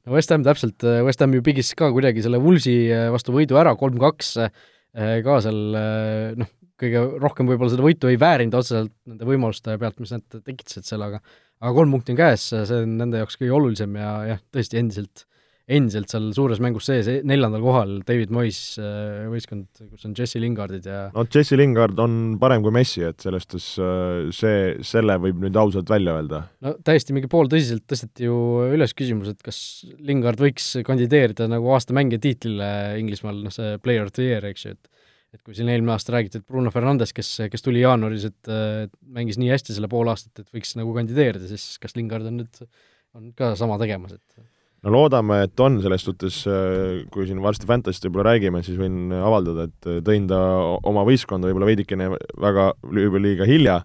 no 0.05 0.15
West 0.15 0.31
Ham 0.33 0.45
täpselt, 0.47 0.85
West 1.07 1.23
Ham 1.23 1.35
ju 1.35 1.43
pigis 1.45 1.73
ka 1.79 1.91
kuidagi 1.95 2.23
selle 2.25 2.41
Woolsi 2.43 2.77
äh, 2.93 3.09
vastu 3.13 3.35
võidu 3.35 3.59
ära, 3.59 3.75
kolm-kaks, 3.79 4.31
äh, 4.45 5.19
ka 5.25 5.39
seal 5.45 5.61
äh, 5.79 6.39
noh, 6.39 6.51
kõige 6.79 7.03
rohkem 7.19 7.49
võib-olla 7.49 7.73
seda 7.73 7.83
võitu 7.83 8.09
ei 8.11 8.19
väärinud 8.19 8.55
otseselt 8.55 8.93
nende 9.09 9.27
võimaluste 9.27 9.75
pealt, 9.81 9.99
mis 9.99 10.15
nad 10.15 10.25
tekitasid 10.39 10.87
seal, 10.87 11.03
aga 11.03 11.19
aga 11.59 11.73
kolm 11.75 11.91
punkti 11.91 12.13
on 12.15 12.19
käes, 12.21 12.45
see 12.53 12.83
on 12.85 12.95
nende 13.01 13.19
jaoks 13.19 13.35
kõige 13.39 13.55
olulisem 13.57 13.97
ja 13.99 14.13
jah, 14.29 14.45
tõesti 14.55 14.79
endiselt 14.79 15.25
endiselt 15.69 16.09
seal 16.11 16.29
suures 16.33 16.59
mängus 16.63 16.87
sees, 16.89 17.07
e-, 17.11 17.21
neljandal 17.27 17.61
kohal 17.63 17.95
David 18.07 18.33
Moyes 18.33 18.59
äh, 18.81 19.27
võistkond, 19.29 19.67
kus 19.85 20.07
on 20.07 20.15
Jesse 20.17 20.41
Lingardid 20.41 20.87
ja 20.89 21.01
no 21.13 21.25
Jesse 21.29 21.59
Lingard 21.59 21.99
on 22.01 22.15
parem 22.41 22.65
kui 22.65 22.73
Messi, 22.75 23.03
et 23.05 23.21
selles 23.25 23.45
suhtes 23.45 23.67
äh, 23.83 24.29
see, 24.35 24.59
selle 24.85 25.19
võib 25.21 25.41
nüüd 25.45 25.59
ausalt 25.61 25.91
välja 25.91 26.17
öelda. 26.17 26.43
no 26.65 26.75
täiesti 26.85 27.15
mingi 27.15 27.29
pooltõsiselt 27.31 27.85
tõsteti 27.89 28.27
ju 28.27 28.37
üles 28.73 28.95
küsimus, 28.97 29.33
et 29.33 29.43
kas 29.45 29.59
Lingard 30.05 30.41
võiks 30.41 30.71
kandideerida 30.87 31.49
nagu 31.51 31.69
aasta 31.75 31.95
mängija 31.97 32.25
tiitlile 32.25 32.71
Inglismaal, 33.01 33.43
noh 33.45 33.53
see 33.53 33.77
player 33.83 34.09
of 34.09 34.15
the 34.17 34.25
year, 34.25 34.49
eks 34.49 34.65
ju, 34.65 34.77
et 34.77 34.95
et 35.29 35.41
kui 35.45 35.53
siin 35.53 35.69
eelmine 35.69 35.93
aasta 35.93 36.13
räägiti, 36.15 36.39
et 36.41 36.45
Bruno 36.49 36.71
Fernandes, 36.73 37.11
kes, 37.13 37.27
kes 37.53 37.61
tuli 37.61 37.83
jaanuaris, 37.83 38.23
et, 38.31 38.49
et 38.49 38.93
mängis 39.13 39.37
nii 39.37 39.51
hästi 39.53 39.75
selle 39.75 39.85
pool 39.91 40.09
aastat, 40.09 40.41
et 40.41 40.55
võiks 40.55 40.73
nagu 40.79 40.89
kandideerida, 40.95 41.45
siis 41.51 41.75
kas 41.81 41.93
Lingard 41.93 42.25
on 42.25 42.39
nüüd, 42.41 42.63
on 43.13 43.27
ka 43.37 43.51
sama 43.59 43.77
tegemas, 43.77 44.15
et 44.17 44.47
no 44.85 44.93
loodame, 44.93 45.43
et 45.45 45.63
on, 45.63 45.79
selles 45.83 46.03
suhtes 46.05 46.41
äh, 46.49 47.05
kui 47.13 47.27
siin 47.27 47.41
varsti 47.43 47.67
Fantasyst 47.69 48.05
võib-olla 48.07 48.33
räägime, 48.33 48.61
siis 48.65 48.79
võin 48.79 49.13
avaldada, 49.15 49.67
et 49.69 49.89
äh, 49.89 50.01
tõin 50.05 50.27
ta 50.29 50.39
oma 50.87 51.05
võistkonda 51.07 51.49
võib-olla 51.49 51.69
veidikene 51.69 52.11
väga 52.39 52.69
liiga 52.93 53.47
hilja, 53.49 53.79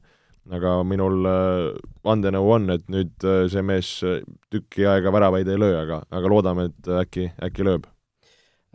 aga 0.54 0.76
minul 0.86 1.26
äh, 1.30 1.80
vandenõu 2.06 2.52
on, 2.58 2.70
et 2.76 2.86
nüüd 2.92 3.28
see 3.50 3.64
mees 3.66 3.96
tükki 4.52 4.86
aega 4.90 5.12
väravaid 5.14 5.50
ei 5.50 5.60
löö, 5.60 5.74
aga, 5.82 6.04
aga 6.14 6.30
loodame, 6.30 6.70
et 6.70 6.94
äkki, 7.02 7.30
äkki 7.42 7.66
lööb. 7.66 7.90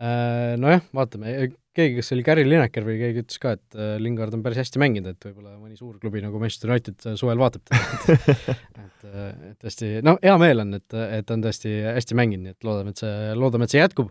Nojah, 0.00 0.80
vaatame, 0.96 1.50
keegi, 1.76 1.98
kas 1.98 2.08
see 2.10 2.16
oli 2.16 2.24
Gary 2.26 2.44
Lineker 2.46 2.86
või 2.86 2.96
keegi 3.00 3.22
ütles 3.24 3.40
ka, 3.42 3.54
et 3.58 3.76
äh, 3.78 3.92
Lingard 4.02 4.34
on 4.36 4.42
päris 4.44 4.58
hästi 4.62 4.80
mänginud, 4.82 5.14
et 5.14 5.28
võib-olla 5.28 5.54
mõni 5.58 5.78
suur 5.78 5.98
klubi 6.02 6.22
nagu 6.24 6.40
Manchester 6.42 6.72
United 6.72 7.06
äh, 7.06 7.18
suvel 7.20 7.40
vaatab 7.40 7.62
teda, 7.68 8.16
et 8.16 8.48
et, 8.84 9.04
äh, 9.06 9.28
et 9.52 9.60
tõesti, 9.62 9.92
no 10.06 10.16
hea 10.22 10.34
meel 10.42 10.64
on, 10.64 10.74
et, 10.80 10.98
et 11.20 11.28
ta 11.28 11.36
on 11.36 11.44
tõesti 11.46 11.76
hästi 11.86 12.18
mänginud, 12.18 12.48
nii 12.48 12.56
et 12.56 12.66
loodame, 12.66 12.94
et 12.94 13.04
see, 13.04 13.14
loodame, 13.38 13.68
et 13.68 13.76
see 13.76 13.82
jätkub. 13.82 14.10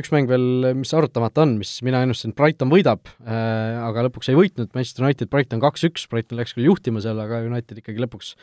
Üks 0.00 0.12
mäng 0.14 0.30
veel, 0.30 0.68
mis 0.78 0.92
arutamata 0.94 1.42
on, 1.42 1.56
mis 1.58 1.72
mina 1.82 2.04
ennustasin, 2.04 2.30
Brighton 2.38 2.70
võidab, 2.70 3.10
aga 3.26 4.04
lõpuks 4.06 4.30
ei 4.30 4.38
võitnud, 4.38 4.70
Manchester 4.76 5.02
United, 5.02 5.26
Brighton 5.32 5.62
kaks-üks, 5.62 6.04
Brighton 6.10 6.38
läks 6.38 6.54
küll 6.54 6.68
juhtima 6.68 7.02
seal, 7.02 7.18
aga 7.18 7.40
United 7.42 7.82
ikkagi 7.82 7.98
lõpuks 8.04 8.36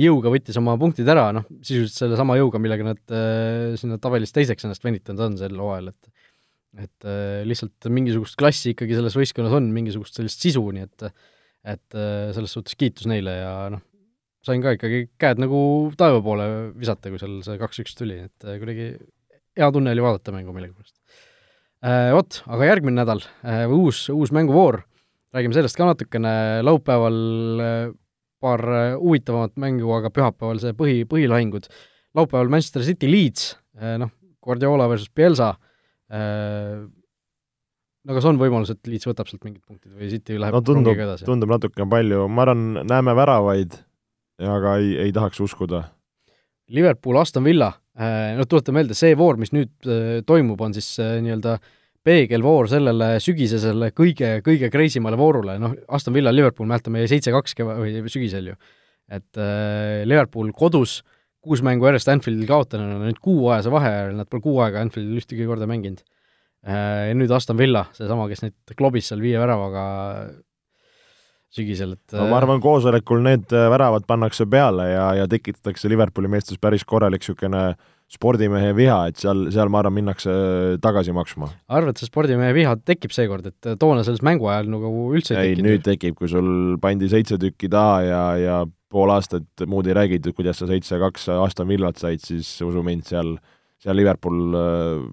jõuga 0.00 0.32
võttis 0.32 0.56
oma 0.60 0.78
punktid 0.80 1.08
ära, 1.12 1.26
noh, 1.36 1.44
sisuliselt 1.60 2.00
sellesama 2.00 2.38
jõuga, 2.40 2.60
millega 2.64 2.88
nad 2.88 3.16
sinna 3.80 4.00
tabelis 4.00 4.32
teiseks 4.32 4.64
ennast 4.64 4.84
venitanud 4.88 5.26
on 5.28 5.36
sel 5.40 5.60
hooajal, 5.60 5.92
et 5.92 6.23
et 6.80 7.06
äh, 7.06 7.42
lihtsalt 7.46 7.88
mingisugust 7.92 8.36
klassi 8.38 8.72
ikkagi 8.74 8.96
selles 8.96 9.16
võistkonnas 9.18 9.54
on, 9.56 9.70
mingisugust 9.74 10.18
sellist 10.18 10.42
sisu, 10.42 10.64
nii 10.74 10.86
et 10.86 11.08
et 11.64 11.96
äh, 11.96 12.30
selles 12.36 12.52
suhtes 12.52 12.76
kiitus 12.76 13.06
neile 13.08 13.38
ja 13.38 13.52
noh, 13.72 13.80
sain 14.44 14.60
ka 14.64 14.74
ikkagi 14.76 15.06
käed 15.20 15.40
nagu 15.40 15.58
taeva 15.98 16.20
poole 16.24 16.48
visata, 16.76 17.12
kui 17.12 17.20
seal 17.20 17.38
see 17.46 17.60
kaks-üks 17.60 17.96
tuli, 17.96 18.18
et 18.26 18.48
äh, 18.48 18.58
kuidagi 18.60 18.90
hea 19.54 19.70
tunne 19.72 19.94
oli 19.94 20.04
vaadata 20.04 20.34
mängu 20.34 20.54
millegipärast. 20.56 20.98
Vot, 22.14 22.38
aga 22.48 22.64
järgmine 22.64 22.96
nädal 22.96 23.20
uus, 23.76 24.06
uus 24.08 24.30
mänguvoor, 24.32 24.78
räägime 25.36 25.52
sellest 25.52 25.76
ka 25.76 25.84
natukene, 25.84 26.30
laupäeval 26.64 27.18
paar 28.40 28.62
huvitavamat 28.96 29.52
mängu, 29.60 29.90
aga 29.92 30.08
pühapäeval 30.08 30.62
see 30.62 30.72
põhi, 30.78 31.02
põhilahingud. 31.10 31.68
laupäeval 32.16 32.48
Manchester 32.54 32.86
City 32.88 33.10
Leeds, 33.10 33.50
noh, 34.00 34.14
Guardiola 34.40 34.88
versus 34.88 35.12
Pielsa 35.12 35.50
Äh, 35.52 35.73
no 38.04 38.16
kas 38.16 38.26
on 38.28 38.40
võimalus, 38.40 38.72
et 38.74 38.90
Leeds 38.90 39.08
võtab 39.08 39.30
sealt 39.30 39.44
mingid 39.46 39.62
punktid 39.64 39.92
või 39.96 40.10
City 40.12 40.38
läheb 40.40 40.56
no 40.56 40.62
tundub, 40.64 41.00
tundub 41.24 41.54
natuke 41.54 41.86
palju, 41.90 42.26
ma 42.28 42.44
arvan, 42.46 42.66
näeme 42.84 43.14
väravaid, 43.16 43.78
aga 44.44 44.76
ei, 44.82 44.96
ei 45.06 45.14
tahaks 45.14 45.40
uskuda. 45.44 45.86
Liverpool, 46.74 47.16
Aston 47.20 47.44
Villa, 47.44 47.70
äh, 47.96 48.34
no 48.38 48.46
tuletan 48.48 48.76
meelde, 48.76 48.96
see 48.96 49.16
voor, 49.20 49.40
mis 49.40 49.52
nüüd 49.56 49.88
äh, 49.88 50.20
toimub, 50.26 50.60
on 50.64 50.76
siis 50.76 50.94
nii-öelda 51.00 51.58
peegelvoor 52.04 52.68
sellele 52.68 53.14
sügisesele 53.24 53.90
kõige, 53.96 54.38
kõige 54.44 54.68
crazy 54.72 55.00
male 55.00 55.16
voorule, 55.20 55.56
noh, 55.60 55.76
Aston 55.96 56.16
Villa, 56.16 56.32
Liverpool, 56.34 56.68
mäletame, 56.68 57.06
seitse-kaks 57.08 57.56
keva-, 57.56 57.78
või 57.80 58.04
sügisel 58.12 58.52
ju. 58.52 58.56
et 59.08 59.40
äh, 59.40 60.04
Liverpool 60.08 60.52
kodus 60.56 61.00
äh, 61.00 61.23
kuus 61.44 61.62
mängu 61.64 61.88
järjest 61.88 62.10
Anfieldil 62.12 62.48
kaotanud, 62.48 62.96
on 62.96 63.06
nüüd 63.08 63.20
kuuajase 63.22 63.72
vahe 63.74 63.92
ajal, 63.92 64.16
nad 64.18 64.30
pole 64.30 64.44
kuu 64.44 64.58
aega 64.64 64.82
Anfieldil 64.84 65.20
ühtegi 65.20 65.46
korda 65.48 65.68
mänginud. 65.70 66.02
Äh, 66.64 67.10
ja 67.10 67.14
nüüd 67.16 67.32
Aston 67.36 67.60
Villa, 67.60 67.84
seesama, 67.96 68.26
kes 68.30 68.44
neid 68.46 68.76
klobis 68.78 69.10
seal 69.10 69.20
viie 69.24 69.40
väravaga 69.40 69.84
sügisel, 71.54 71.94
et 71.94 72.14
no 72.16 72.28
ma 72.30 72.38
arvan, 72.40 72.60
koosolekul 72.62 73.20
need 73.24 73.52
äh, 73.54 73.68
väravad 73.70 74.06
pannakse 74.08 74.46
peale 74.50 74.88
ja, 74.90 75.08
ja 75.20 75.26
tekitatakse 75.30 75.90
Liverpooli 75.92 76.30
meestes 76.32 76.58
päris 76.62 76.86
korralik 76.88 77.22
niisugune 77.22 77.74
spordimehe 78.14 78.72
viha, 78.76 78.98
et 79.10 79.20
seal, 79.22 79.46
seal 79.54 79.70
ma 79.72 79.80
arvan, 79.80 79.94
minnakse 79.96 80.32
äh, 80.32 80.78
tagasi 80.82 81.14
maksma. 81.14 81.50
arvad, 81.68 81.98
see 82.00 82.10
spordimehe 82.10 82.54
viha 82.56 82.74
tekib 82.82 83.14
seekord, 83.14 83.52
et 83.52 83.74
toona 83.80 84.04
selles 84.06 84.24
mängu 84.26 84.50
ajal 84.50 84.72
nagu 84.74 84.90
üldse 85.14 85.36
ei, 85.36 85.52
ei 85.52 85.54
tekkinud? 85.54 85.70
nüüd 85.70 85.86
tekib, 85.86 86.16
kui 86.18 86.32
sul 86.32 86.50
pandi 86.82 87.10
seitse 87.12 87.38
tükki 87.40 87.70
taha 87.72 88.00
ja, 88.08 88.24
ja 88.40 88.58
pool 88.94 89.12
aastat 89.14 89.64
muud 89.70 89.88
ei 89.90 89.96
räägitud, 89.96 90.36
kuidas 90.36 90.60
sa 90.60 90.68
seitse-kaks 90.70 91.28
Aston 91.36 91.70
Villat 91.70 92.00
said, 92.00 92.22
siis 92.22 92.50
usu 92.64 92.84
mind, 92.86 93.06
seal, 93.10 93.34
seal 93.82 93.98
Liverpool 93.98 94.58
äh, 94.58 95.08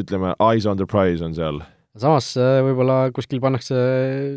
ütleme, 0.00 0.34
eyes 0.50 0.68
on 0.70 0.80
the 0.80 0.88
prize 0.90 1.24
on 1.24 1.36
seal. 1.36 1.62
samas 2.00 2.32
äh, 2.40 2.58
võib-olla 2.66 2.98
kuskil 3.14 3.40
pannakse 3.42 3.78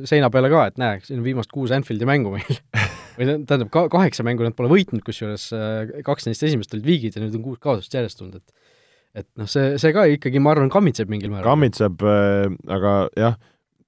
seina 0.10 0.30
peale 0.34 0.52
ka, 0.54 0.68
et 0.70 0.80
näe, 0.82 1.02
siin 1.06 1.22
on 1.22 1.26
viimast 1.26 1.52
kuus 1.54 1.74
Anfieldi 1.76 2.08
mängu 2.10 2.36
meil 2.36 2.60
või 3.18 3.30
tähendab, 3.50 3.72
ka 3.74 3.88
kaheksa 3.94 4.26
mängu 4.28 4.46
nad 4.46 4.56
pole 4.58 4.72
võitnud, 4.72 5.04
kusjuures 5.06 5.50
äh, 5.58 6.00
kaks 6.06 6.30
neist 6.30 6.46
esimest 6.46 6.76
olid 6.78 6.88
viigid 6.88 7.18
ja 7.18 7.24
nüüd 7.24 7.38
on 7.40 7.46
kuus 7.50 7.62
kaotust 7.64 7.94
järjest 7.98 8.22
tulnud, 8.22 8.42
et 8.42 8.74
et 9.18 9.26
noh, 9.40 9.48
see, 9.50 9.80
see 9.82 9.90
ka 9.96 10.04
ikkagi, 10.14 10.38
ma 10.44 10.52
arvan, 10.54 10.70
kammitseb 10.70 11.10
mingil 11.10 11.32
määral. 11.34 11.48
kammitseb 11.50 12.04
äh,, 12.06 12.52
aga 12.78 12.98
jah, 13.18 13.38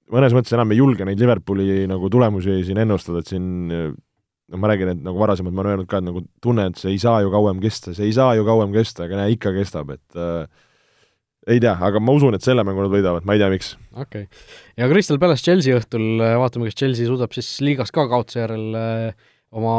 mõnes 0.09 0.33
mõttes 0.33 0.55
enam 0.57 0.73
ei 0.73 0.79
julge 0.81 1.05
neid 1.05 1.21
Liverpooli 1.21 1.85
nagu 1.91 2.09
tulemusi 2.09 2.63
siin 2.65 2.81
ennustada, 2.81 3.21
et 3.21 3.29
siin 3.29 3.49
no 4.49 4.61
ma 4.61 4.71
räägin, 4.71 4.93
et 4.95 5.03
nagu 5.05 5.21
varasemalt 5.21 5.55
ma 5.55 5.63
olen 5.63 5.75
öelnud 5.75 5.89
ka, 5.89 5.99
et 6.01 6.07
nagu 6.07 6.23
tunnen, 6.43 6.71
et 6.71 6.81
see 6.81 6.93
ei 6.95 7.01
saa 7.01 7.19
ju 7.25 7.31
kauem 7.33 7.61
kesta, 7.63 7.93
see 7.97 8.09
ei 8.09 8.15
saa 8.15 8.33
ju 8.37 8.47
kauem 8.47 8.73
kesta, 8.75 9.05
aga 9.05 9.21
näe, 9.21 9.35
ikka 9.35 9.53
kestab, 9.55 9.93
et 9.95 10.19
äh, 10.19 10.47
ei 11.49 11.61
tea, 11.63 11.75
aga 11.87 12.01
ma 12.03 12.15
usun, 12.17 12.37
et 12.37 12.45
selle 12.45 12.65
mängu 12.67 12.83
nad 12.85 12.93
võidavad, 12.93 13.27
ma 13.27 13.35
ei 13.35 13.43
tea, 13.43 13.51
miks. 13.53 13.75
okei 13.93 14.25
okay.. 14.25 14.47
ja 14.81 14.89
Crystal 14.91 15.21
Palace 15.21 15.45
Chelsea 15.45 15.77
õhtul, 15.77 16.23
vaatame, 16.41 16.69
kas 16.69 16.79
Chelsea 16.81 17.09
suudab 17.09 17.35
siis 17.35 17.51
liigas 17.65 17.93
ka 17.95 18.07
kaotuse 18.11 18.43
järel 18.43 18.79
äh, 18.79 19.29
oma 19.55 19.77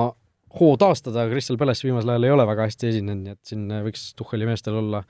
hoo 0.58 0.76
taastada, 0.80 1.28
Crystal 1.30 1.58
Palace 1.60 1.86
viimasel 1.86 2.14
ajal 2.14 2.26
ei 2.26 2.34
ole 2.34 2.46
väga 2.48 2.66
hästi 2.68 2.90
esinenud, 2.90 3.26
nii 3.26 3.36
et 3.36 3.52
siin 3.52 3.66
võiks 3.86 4.08
Tuhheli 4.18 4.48
meestel 4.48 4.78
olla 4.80 5.04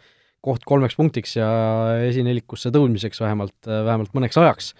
koht 0.44 0.64
kolmeks 0.68 0.96
punktiks 0.96 1.36
ja 1.36 1.48
esinelikusse 2.08 2.72
tõudmiseks 2.72 3.20
vähemalt, 3.20 3.56
vähemalt 3.68 4.14
mõneks 4.16 4.40
ajaks. 4.40 4.72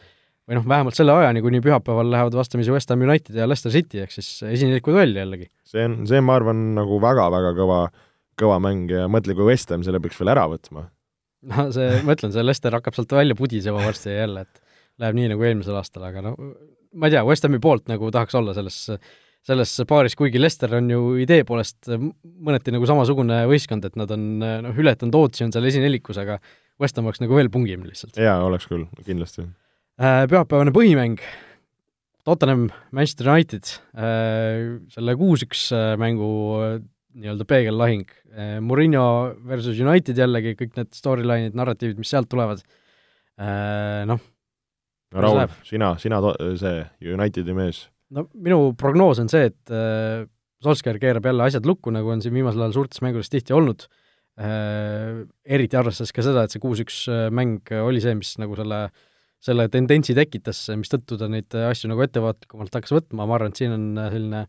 Või 0.51 0.59
noh, 0.59 0.66
vähemalt 0.66 0.98
selle 0.98 1.14
ajani, 1.14 1.42
kuni 1.44 1.61
pühapäeval 1.62 2.09
lähevad 2.11 2.34
vastamisi 2.34 2.72
West 2.74 2.90
Ham 2.90 3.05
United 3.07 3.36
ja 3.38 3.46
Leicester 3.46 3.70
City, 3.70 4.03
ehk 4.03 4.14
siis 4.14 4.28
esineliku 4.48 4.94
duell 4.96 5.14
jällegi. 5.14 5.46
see 5.70 5.86
on, 5.86 6.01
see, 6.11 6.18
ma 6.26 6.34
arvan, 6.40 6.64
nagu 6.74 6.98
väga-väga 7.03 7.55
kõva, 7.59 7.84
kõva 8.40 8.59
mäng 8.64 8.90
ja 8.90 9.07
mõtle, 9.12 9.36
kui 9.38 9.46
West 9.53 9.70
Ham 9.70 9.86
selle 9.86 10.03
peaks 10.03 10.18
veel 10.18 10.32
ära 10.34 10.48
võtma. 10.51 10.88
no 11.55 11.68
see, 11.74 12.03
ma 12.03 12.18
ütlen, 12.18 12.34
see 12.34 12.42
Leicester 12.42 12.74
hakkab 12.74 12.98
sealt 12.98 13.14
välja 13.14 13.38
pudisema 13.38 13.84
varsti 13.86 14.16
jälle, 14.16 14.42
et 14.48 14.84
läheb 15.01 15.20
nii 15.20 15.32
nagu 15.36 15.46
eelmisel 15.46 15.78
aastal, 15.78 16.09
aga 16.11 16.26
no 16.26 16.34
ma 16.36 17.07
ei 17.07 17.14
tea, 17.14 17.22
West 17.30 17.46
Hami 17.46 17.62
poolt 17.62 17.86
nagu 17.92 18.11
tahaks 18.11 18.34
olla 18.40 18.57
selles 18.57 18.88
selles 19.46 19.72
paaris, 19.88 20.16
kuigi 20.18 20.40
Lester 20.40 20.74
on 20.76 20.90
ju 20.92 21.14
idee 21.22 21.46
poolest 21.48 21.88
mõneti 21.88 22.74
nagu 22.74 22.84
samasugune 22.88 23.38
võistkond, 23.48 23.86
et 23.88 23.96
nad 23.96 24.11
on 24.12 24.26
noh, 24.42 24.82
ületanud 24.82 25.16
ootusi, 25.16 25.46
on 25.46 25.55
seal 25.55 25.68
esinelikus, 25.70 26.18
aga 26.20 26.36
West 26.80 26.98
Ham 26.98 27.09
oleks 27.09 27.22
nagu 27.22 27.38
veel 27.38 27.48
pungim 27.53 27.86
lihtsalt. 27.86 28.20
jaa, 28.20 28.36
oleks 28.44 28.68
küll, 28.68 28.84
kindlasti. 29.07 29.46
Äh, 30.01 30.22
pühapäevane 30.32 30.72
põhimäng, 30.72 31.18
Tottenham, 32.24 32.70
Manchester 32.88 33.26
United, 33.28 33.68
äh, 33.92 34.78
selle 34.94 35.12
kuus-üks 35.20 35.66
äh, 35.76 35.92
mängu 36.01 36.30
nii-öelda 37.20 37.44
peegellahing, 37.44 38.07
Murillo 38.64 39.34
versus 39.44 39.76
United 39.82 40.16
jällegi, 40.16 40.55
kõik 40.57 40.76
need 40.78 40.94
storyline'id, 40.94 41.57
narratiivid, 41.59 41.98
mis 42.01 42.12
sealt 42.14 42.30
tulevad, 42.30 42.62
noh. 44.07 44.22
no 45.11 45.24
Raul, 45.26 45.42
sina, 45.66 45.90
sina 45.98 46.20
see 46.62 46.84
Unitedi 47.11 47.57
mees. 47.59 47.82
No 48.14 48.28
minu 48.32 48.70
prognoos 48.78 49.20
on 49.20 49.28
see, 49.28 49.51
et 49.51 49.74
äh, 49.74 50.22
Solskjaer 50.64 51.01
keerab 51.03 51.28
jälle 51.28 51.44
asjad 51.44 51.66
lukku, 51.68 51.92
nagu 51.92 52.14
on 52.14 52.22
siin 52.22 52.38
viimasel 52.38 52.62
ajal 52.62 52.78
suurtes 52.78 53.03
mängudes 53.05 53.32
tihti 53.32 53.53
olnud. 53.59 53.84
Äh,, 54.40 55.26
eriti 55.44 55.76
arvestades 55.76 56.14
ka 56.14 56.24
seda, 56.24 56.46
et 56.46 56.55
see 56.55 56.62
kuus-üks 56.62 57.03
äh, 57.11 57.28
mäng 57.34 57.74
oli 57.82 58.01
see, 58.01 58.16
mis 58.16 58.36
nagu 58.40 58.57
selle 58.57 58.86
selle 59.41 59.68
tendentsi 59.72 60.14
tekitas, 60.16 60.66
mistõttu 60.76 61.16
ta 61.20 61.28
neid 61.32 61.55
asju 61.55 61.88
nagu 61.88 62.03
ettevaatlikumalt 62.05 62.74
hakkas 62.76 62.93
võtma, 62.93 63.24
ma 63.24 63.38
arvan, 63.38 63.55
et 63.55 63.62
siin 63.62 63.76
on 63.76 63.86
äh, 63.99 64.11
selline 64.12 64.45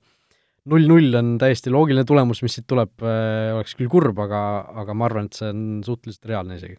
null-null 0.70 1.18
on 1.18 1.34
täiesti 1.42 1.74
loogiline 1.74 2.06
tulemus, 2.08 2.44
mis 2.46 2.56
siit 2.58 2.68
tuleb, 2.70 2.94
äh, 3.02 3.52
oleks 3.56 3.76
küll 3.78 3.90
kurb, 3.92 4.20
aga, 4.22 4.42
aga 4.84 4.96
ma 4.98 5.08
arvan, 5.08 5.30
et 5.30 5.38
see 5.38 5.50
on 5.50 5.62
suhteliselt 5.86 6.30
reaalne 6.30 6.58
isegi. 6.60 6.78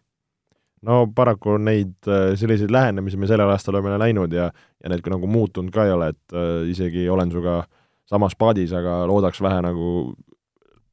No 0.83 1.05
paraku 1.15 1.55
neid 1.63 1.95
äh, 2.11 2.33
selliseid 2.39 2.71
lähenemisi 2.73 3.19
me 3.19 3.27
sellel 3.29 3.51
aastal 3.53 3.77
oleme 3.77 3.95
näinud 4.01 4.33
ja, 4.35 4.49
ja 4.51 4.91
need 4.91 5.03
ka 5.03 5.13
nagu 5.13 5.29
muutunud 5.31 5.71
ka 5.73 5.87
ei 5.87 5.95
ole, 5.95 6.11
et 6.11 6.35
äh, 6.35 6.67
isegi 6.71 7.07
olen 7.11 7.31
sinuga 7.31 7.61
samas 8.09 8.35
paadis, 8.39 8.73
aga 8.75 9.03
loodaks 9.09 9.39
vähe 9.43 9.61
nagu 9.63 9.89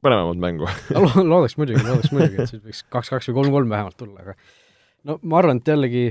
põnevamat 0.01 0.41
mängu. 0.41 0.67
No, 0.95 1.05
loodaks 1.35 1.57
muidugi, 1.59 1.83
loodaks 1.85 2.15
muidugi, 2.15 2.39
et 2.39 2.51
siis 2.51 2.63
võiks 2.63 2.83
kaks-kaks 2.91 3.29
või 3.29 3.39
kolm-kolm 3.41 3.71
vähemalt 3.75 3.99
tulla, 3.99 4.23
aga 4.23 4.37
no 5.07 5.19
ma 5.27 5.41
arvan, 5.41 5.59
et 5.59 5.73
jällegi 5.73 6.05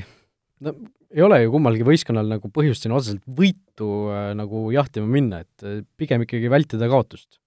no 0.64 0.76
ei 1.10 1.26
ole 1.26 1.42
ju 1.44 1.52
kummalgi 1.54 1.86
võistkonnal 1.86 2.28
nagu 2.30 2.50
põhjust 2.54 2.84
siin 2.84 2.94
otseselt 2.96 3.22
võitu 3.26 3.90
äh, 4.12 4.30
nagu 4.38 4.68
jahtima 4.74 5.10
minna, 5.10 5.44
et 5.44 5.66
äh, 5.66 5.84
pigem 5.98 6.26
ikkagi 6.26 6.50
vältida 6.52 6.90
kaotust. 6.90 7.40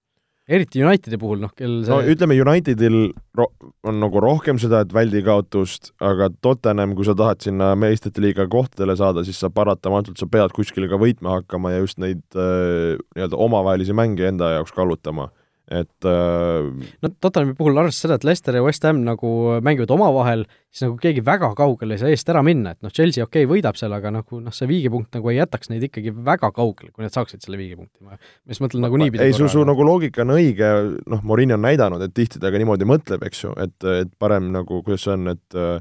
Eriti 0.44 0.82
Unitedi 0.84 1.16
puhul, 1.16 1.38
noh, 1.40 1.54
kel 1.56 1.78
see 1.86 1.88
no 1.88 2.02
ütleme, 2.04 2.36
Unitedil 2.36 2.98
ro-, 3.38 3.48
on 3.88 3.96
nagu 4.02 4.20
rohkem 4.20 4.58
seda, 4.60 4.82
et 4.84 4.92
väldi 4.92 5.22
kaotust, 5.24 5.94
aga 6.04 6.28
Tottenham, 6.44 6.92
kui 6.98 7.06
sa 7.08 7.14
tahad 7.16 7.40
sinna 7.40 7.70
meistrite 7.80 8.20
liiga 8.20 8.44
kohtadele 8.52 8.92
saada, 9.00 9.24
siis 9.24 9.40
sa 9.40 9.48
paratamatult, 9.48 10.20
sa 10.20 10.28
pead 10.28 10.52
kuskil 10.52 10.84
ka 10.90 11.00
võitma 11.00 11.38
hakkama 11.38 11.72
ja 11.72 11.80
just 11.80 11.96
neid 12.02 12.20
äh, 12.36 13.00
nii-öelda 13.16 13.40
omavahelisi 13.46 13.96
mänge 13.96 14.28
enda 14.28 14.52
jaoks 14.58 14.76
kallutama 14.76 15.30
et 15.70 16.04
äh, 16.04 16.88
no 17.00 17.10
Tottenhami 17.24 17.54
puhul 17.56 17.78
arvestades 17.80 18.02
seda, 18.04 18.18
et 18.18 18.26
Leicester 18.28 18.58
ja 18.58 18.62
West 18.64 18.84
Ham 18.84 19.00
nagu 19.06 19.30
mängivad 19.64 19.94
omavahel, 19.94 20.44
siis 20.68 20.84
nagu 20.84 20.98
keegi 21.00 21.22
väga 21.24 21.54
kaugele 21.56 21.96
ei 21.96 22.02
saa 22.02 22.12
eest 22.12 22.28
ära 22.28 22.42
minna, 22.44 22.74
et 22.74 22.84
noh, 22.84 22.92
Chelsea 22.92 23.24
okei 23.24 23.46
okay,, 23.46 23.50
võidab 23.54 23.78
seal, 23.80 23.94
aga 23.96 24.12
nagu 24.12 24.42
noh, 24.44 24.52
see 24.52 24.68
viigipunkt 24.68 25.16
nagu 25.16 25.32
ei 25.32 25.38
jätaks 25.38 25.72
neid 25.72 25.86
ikkagi 25.88 26.12
väga 26.26 26.52
kaugele, 26.56 26.92
kui 26.92 27.06
nad 27.06 27.16
saaksid 27.16 27.44
selle 27.44 27.60
viigipunkti. 27.60 28.04
ma 28.04 28.18
just 28.50 28.64
mõtlen 28.64 28.84
nagu 28.84 29.00
niipidi. 29.00 29.24
ei, 29.24 29.36
su, 29.36 29.48
su 29.48 29.64
nagu 29.64 29.88
loogika 29.88 30.26
on 30.26 30.36
õige, 30.36 30.70
noh, 31.08 31.24
Morin 31.24 31.56
on 31.56 31.64
näidanud, 31.64 32.04
et 32.04 32.12
tihti 32.16 32.42
ta 32.42 32.52
ka 32.52 32.60
niimoodi 32.60 32.88
mõtleb, 32.88 33.24
eks 33.24 33.44
ju, 33.46 33.56
et, 33.64 33.76
et 34.04 34.12
parem 34.20 34.52
nagu, 34.52 34.82
kuidas 34.84 35.08
see 35.08 35.16
on, 35.16 35.32
et 35.32 35.58
äh, 35.58 35.80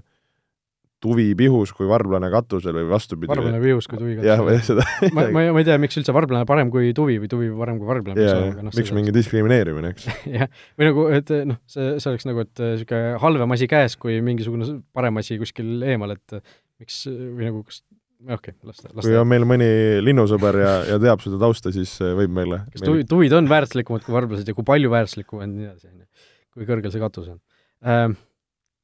tuvi 1.03 1.29
pihus 1.37 1.73
kui 1.75 1.87
varblane 1.89 2.29
katusel 2.33 2.77
või 2.79 2.87
vastupidi. 2.91 3.31
varblane 3.31 3.61
pihus 3.63 3.89
kui 3.91 3.99
tuvi 3.99 4.17
katusel. 4.19 4.61
seda 4.69 4.87
ma, 5.15 5.27
ma, 5.35 5.45
ma 5.55 5.63
ei 5.63 5.67
tea, 5.67 5.79
miks 5.81 5.99
üldse 5.99 6.15
varblane 6.15 6.47
parem 6.49 6.71
kui 6.73 6.93
tuvi 6.97 7.19
või 7.23 7.31
tuvi 7.31 7.49
parem 7.57 7.79
kui 7.81 7.89
varblane. 7.89 8.27
No, 8.63 8.73
miks 8.73 8.93
mingi 8.95 9.15
diskrimineerimine, 9.15 9.93
eks 9.95 10.07
jah, 10.37 10.51
või 10.79 10.89
nagu, 10.89 11.07
et 11.19 11.33
noh, 11.49 11.59
see, 11.69 11.95
see 11.97 12.11
oleks 12.13 12.27
nagu, 12.29 12.45
et 12.47 12.63
niisugune 12.63 13.17
halvem 13.23 13.57
asi 13.57 13.69
käes 13.71 13.97
kui 13.99 14.19
mingisugune 14.25 14.69
parem 14.95 15.19
asi 15.21 15.39
kuskil 15.41 15.83
eemal, 15.93 16.15
et 16.15 16.39
miks 16.81 17.03
või 17.09 17.49
nagu 17.49 17.63
kas 17.67 17.83
okei 18.29 18.53
okay,, 18.53 18.59
las 18.67 18.79
ta, 18.79 18.89
las 18.93 19.01
ta. 19.01 19.07
kui 19.07 19.17
on 19.19 19.27
meil 19.29 19.45
mõni 19.47 19.69
linnusõber 20.03 20.59
ja, 20.61 20.73
ja 20.93 20.99
teab 21.01 21.23
seda 21.23 21.39
tausta, 21.41 21.73
siis 21.75 21.95
võib 21.99 22.31
meile 22.35 22.63
kas 22.71 22.85
tuvi, 22.85 23.07
tuvid 23.09 23.35
on 23.37 23.49
väärtuslikumad 23.51 24.05
kui 24.05 24.15
varblased 24.15 24.47
ja 24.47 24.55
kui 24.55 24.67
palju 24.67 24.91
väärtuslikumad 24.93 25.47
ja 25.47 25.51
nii 25.51 25.67
edasi, 25.71 25.89
on 25.91 26.05
ju. 26.05 26.29
kui 26.55 26.69
kõrgel 26.69 26.93
see 26.93 27.03
katus 27.03 27.33
on 27.33 27.41
ähm, 27.83 28.15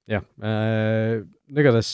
jah 0.10 0.26
äh,, 0.44 1.22
igatahes 1.50 1.92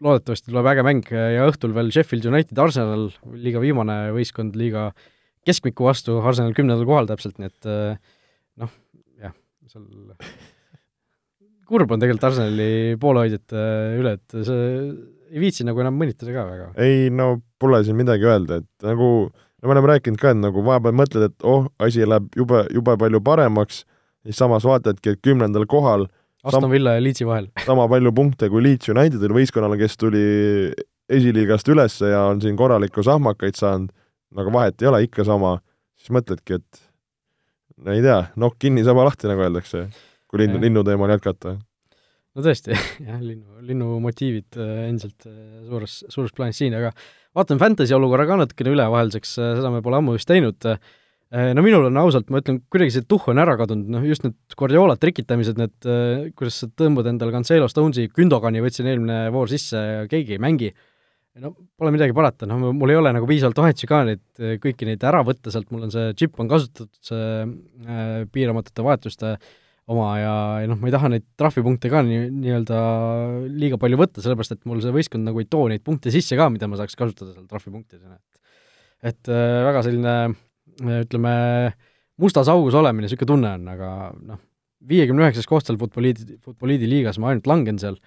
loodetavasti 0.00 0.50
tuleb 0.50 0.68
äge 0.72 0.84
mäng 0.86 1.10
ja 1.12 1.48
õhtul 1.48 1.74
veel 1.76 1.90
Sheffield 1.92 2.28
United 2.30 2.60
Arsenal, 2.60 3.10
liiga 3.36 3.60
viimane 3.62 3.98
võistkond 4.16 4.56
liiga 4.56 4.90
keskmiku 5.46 5.88
vastu, 5.88 6.18
Arsenal 6.24 6.54
kümnendal 6.56 6.88
kohal 6.88 7.08
täpselt, 7.08 7.36
nii 7.40 7.50
et 7.50 7.68
äh, 7.68 8.16
noh, 8.60 8.72
jah, 9.20 9.34
seal 9.68 9.86
kurb 11.70 11.92
on 11.92 12.02
tegelikult 12.02 12.28
Arsenali 12.30 12.98
poolehoidjate 13.00 13.66
üle, 14.00 14.16
et 14.18 14.40
see 14.40 14.68
ei 15.30 15.42
viitsi 15.44 15.66
nagu 15.66 15.80
enam 15.82 15.94
mõnitada 16.00 16.32
ka 16.34 16.46
väga. 16.48 16.72
ei 16.82 17.08
no 17.14 17.36
pole 17.60 17.82
siin 17.86 17.98
midagi 18.00 18.26
öelda, 18.26 18.60
et 18.64 18.88
nagu 18.88 19.10
no 19.30 19.68
me 19.68 19.76
oleme 19.76 19.92
rääkinud 19.92 20.20
ka, 20.20 20.32
et 20.32 20.40
nagu 20.40 20.64
vahepeal 20.66 20.96
mõtled, 20.96 21.28
et 21.28 21.46
oh, 21.46 21.68
asi 21.82 22.06
läheb 22.08 22.32
jube, 22.36 22.64
jube 22.74 22.96
palju 23.00 23.20
paremaks, 23.24 23.84
siis 24.24 24.40
samas 24.40 24.66
vaatadki, 24.68 25.14
et 25.14 25.22
kümnendal 25.24 25.68
kohal 25.70 26.08
Aston 26.44 26.70
Villa 26.72 26.96
ja 26.96 27.02
Leedsi 27.04 27.26
vahel. 27.28 27.50
sama 27.68 27.86
palju 27.90 28.12
punkte 28.16 28.48
kui 28.52 28.62
Leeds 28.64 28.92
Unitedil 28.92 29.34
võistkonnale, 29.36 29.78
kes 29.80 29.98
tuli 30.00 30.22
esiliigast 31.10 31.68
üles 31.72 31.98
ja 32.04 32.26
on 32.30 32.40
siin 32.42 32.56
korralikku 32.58 33.04
sahmakaid 33.04 33.58
saanud, 33.58 33.90
aga 34.38 34.54
vahet 34.54 34.82
ei 34.82 34.90
ole, 34.90 35.02
ikka 35.08 35.26
sama, 35.26 35.56
siis 35.98 36.12
mõtledki, 36.14 36.60
et 36.60 36.84
no 37.84 37.96
ei 37.96 38.04
tea, 38.04 38.20
nokk 38.40 38.60
kinni, 38.62 38.84
saba 38.86 39.04
lahti, 39.08 39.28
nagu 39.30 39.42
öeldakse, 39.44 39.88
kui 40.30 40.44
linnu, 40.44 40.60
linnu 40.62 40.84
teemal 40.86 41.12
jätkata. 41.16 41.56
no 41.58 42.46
tõesti, 42.46 42.76
jah, 43.08 43.18
linnu, 43.18 43.64
linnu 43.66 43.98
motiivid 44.04 44.60
äh, 44.60 44.86
endiselt 44.86 45.26
äh, 45.28 45.34
suures, 45.66 46.00
suures 46.12 46.36
plaanis 46.36 46.62
siin, 46.62 46.76
aga 46.78 46.94
vaatame 47.36 47.62
Fantasy 47.62 47.96
olukorra 47.96 48.28
ka 48.30 48.38
natukene 48.44 48.76
üle 48.76 48.86
vahelduseks, 48.94 49.36
äh, 49.42 49.54
seda 49.58 49.74
me 49.74 49.82
pole 49.84 50.00
ammu 50.00 50.16
vist 50.16 50.30
teinud 50.30 50.70
no 51.30 51.62
minul 51.62 51.86
on 51.86 51.98
ausalt, 52.02 52.30
ma 52.32 52.40
ütlen, 52.42 52.58
kuidagi 52.72 52.96
see 52.96 53.06
tuhh 53.08 53.28
on 53.30 53.38
ära 53.38 53.54
kadunud, 53.60 53.90
noh 53.94 54.06
just 54.06 54.24
need 54.26 54.34
Guardiola 54.58 54.96
trikitamised, 54.98 55.60
need, 55.60 55.74
äh, 55.86 56.30
kuidas 56.34 56.58
sa 56.64 56.70
tõmbad 56.82 57.06
endale 57.10 57.34
Cancelo, 57.34 57.68
Stonesi, 57.70 58.08
Gündogani 58.14 58.62
võtsin 58.64 58.88
eelmine 58.90 59.20
voor 59.34 59.50
sisse 59.52 59.78
ja 59.78 60.08
keegi 60.10 60.34
ei 60.34 60.42
mängi, 60.42 60.72
no 61.40 61.52
pole 61.78 61.94
midagi 61.94 62.16
parata, 62.16 62.48
noh 62.50 62.72
mul 62.74 62.90
ei 62.90 62.98
ole 62.98 63.14
nagu 63.14 63.30
piisavalt 63.30 63.62
vahetusi 63.62 63.90
ka 63.90 64.02
neid, 64.08 64.24
kõiki 64.64 64.90
neid 64.90 65.06
ära 65.06 65.22
võtta 65.26 65.54
sealt, 65.54 65.70
mul 65.70 65.86
on 65.86 65.94
see 65.94 66.10
džipp 66.18 66.42
on 66.42 66.50
kasutatud, 66.50 66.90
see 67.06 67.30
äh, 67.46 68.12
piiramatute 68.34 68.86
vahetuste 68.86 69.36
oma 69.90 70.10
ja, 70.18 70.34
ja 70.64 70.70
noh, 70.70 70.82
ma 70.82 70.90
ei 70.90 70.94
taha 70.94 71.14
neid 71.14 71.30
trahvipunkte 71.38 71.90
ka 71.90 72.02
nii, 72.06 72.26
nii-öelda 72.42 72.82
liiga 73.54 73.78
palju 73.80 74.02
võtta, 74.02 74.22
sellepärast 74.22 74.58
et 74.58 74.66
mul 74.70 74.82
see 74.82 74.94
võistkond 74.94 75.30
nagu 75.30 75.42
ei 75.42 75.48
too 75.50 75.70
neid 75.70 75.86
punkte 75.86 76.10
sisse 76.14 76.38
ka, 76.38 76.50
mida 76.50 76.66
ma 76.70 76.78
saaks 76.78 76.98
kasutada 76.98 77.32
seal 77.36 77.46
trahvipunktidena, 77.50 78.18
et 78.18 78.38
et 79.10 79.30
äh, 79.32 79.62
väga 79.64 79.80
selline 79.86 80.14
äh, 80.28 80.38
ütleme, 80.80 81.34
mustas 82.20 82.48
augus 82.52 82.76
olemine, 82.78 83.06
niisugune 83.06 83.32
tunne 83.32 83.52
on, 83.58 83.68
aga 83.74 83.90
noh, 84.14 84.40
viiekümne 84.88 85.26
üheksas 85.26 85.48
koht 85.48 85.68
seal 85.68 85.78
Futboliidi, 85.80 86.38
Futboliidi 86.44 86.88
liigas, 86.88 87.20
ma 87.20 87.32
ainult 87.32 87.48
langen 87.50 87.78
seal, 87.82 87.98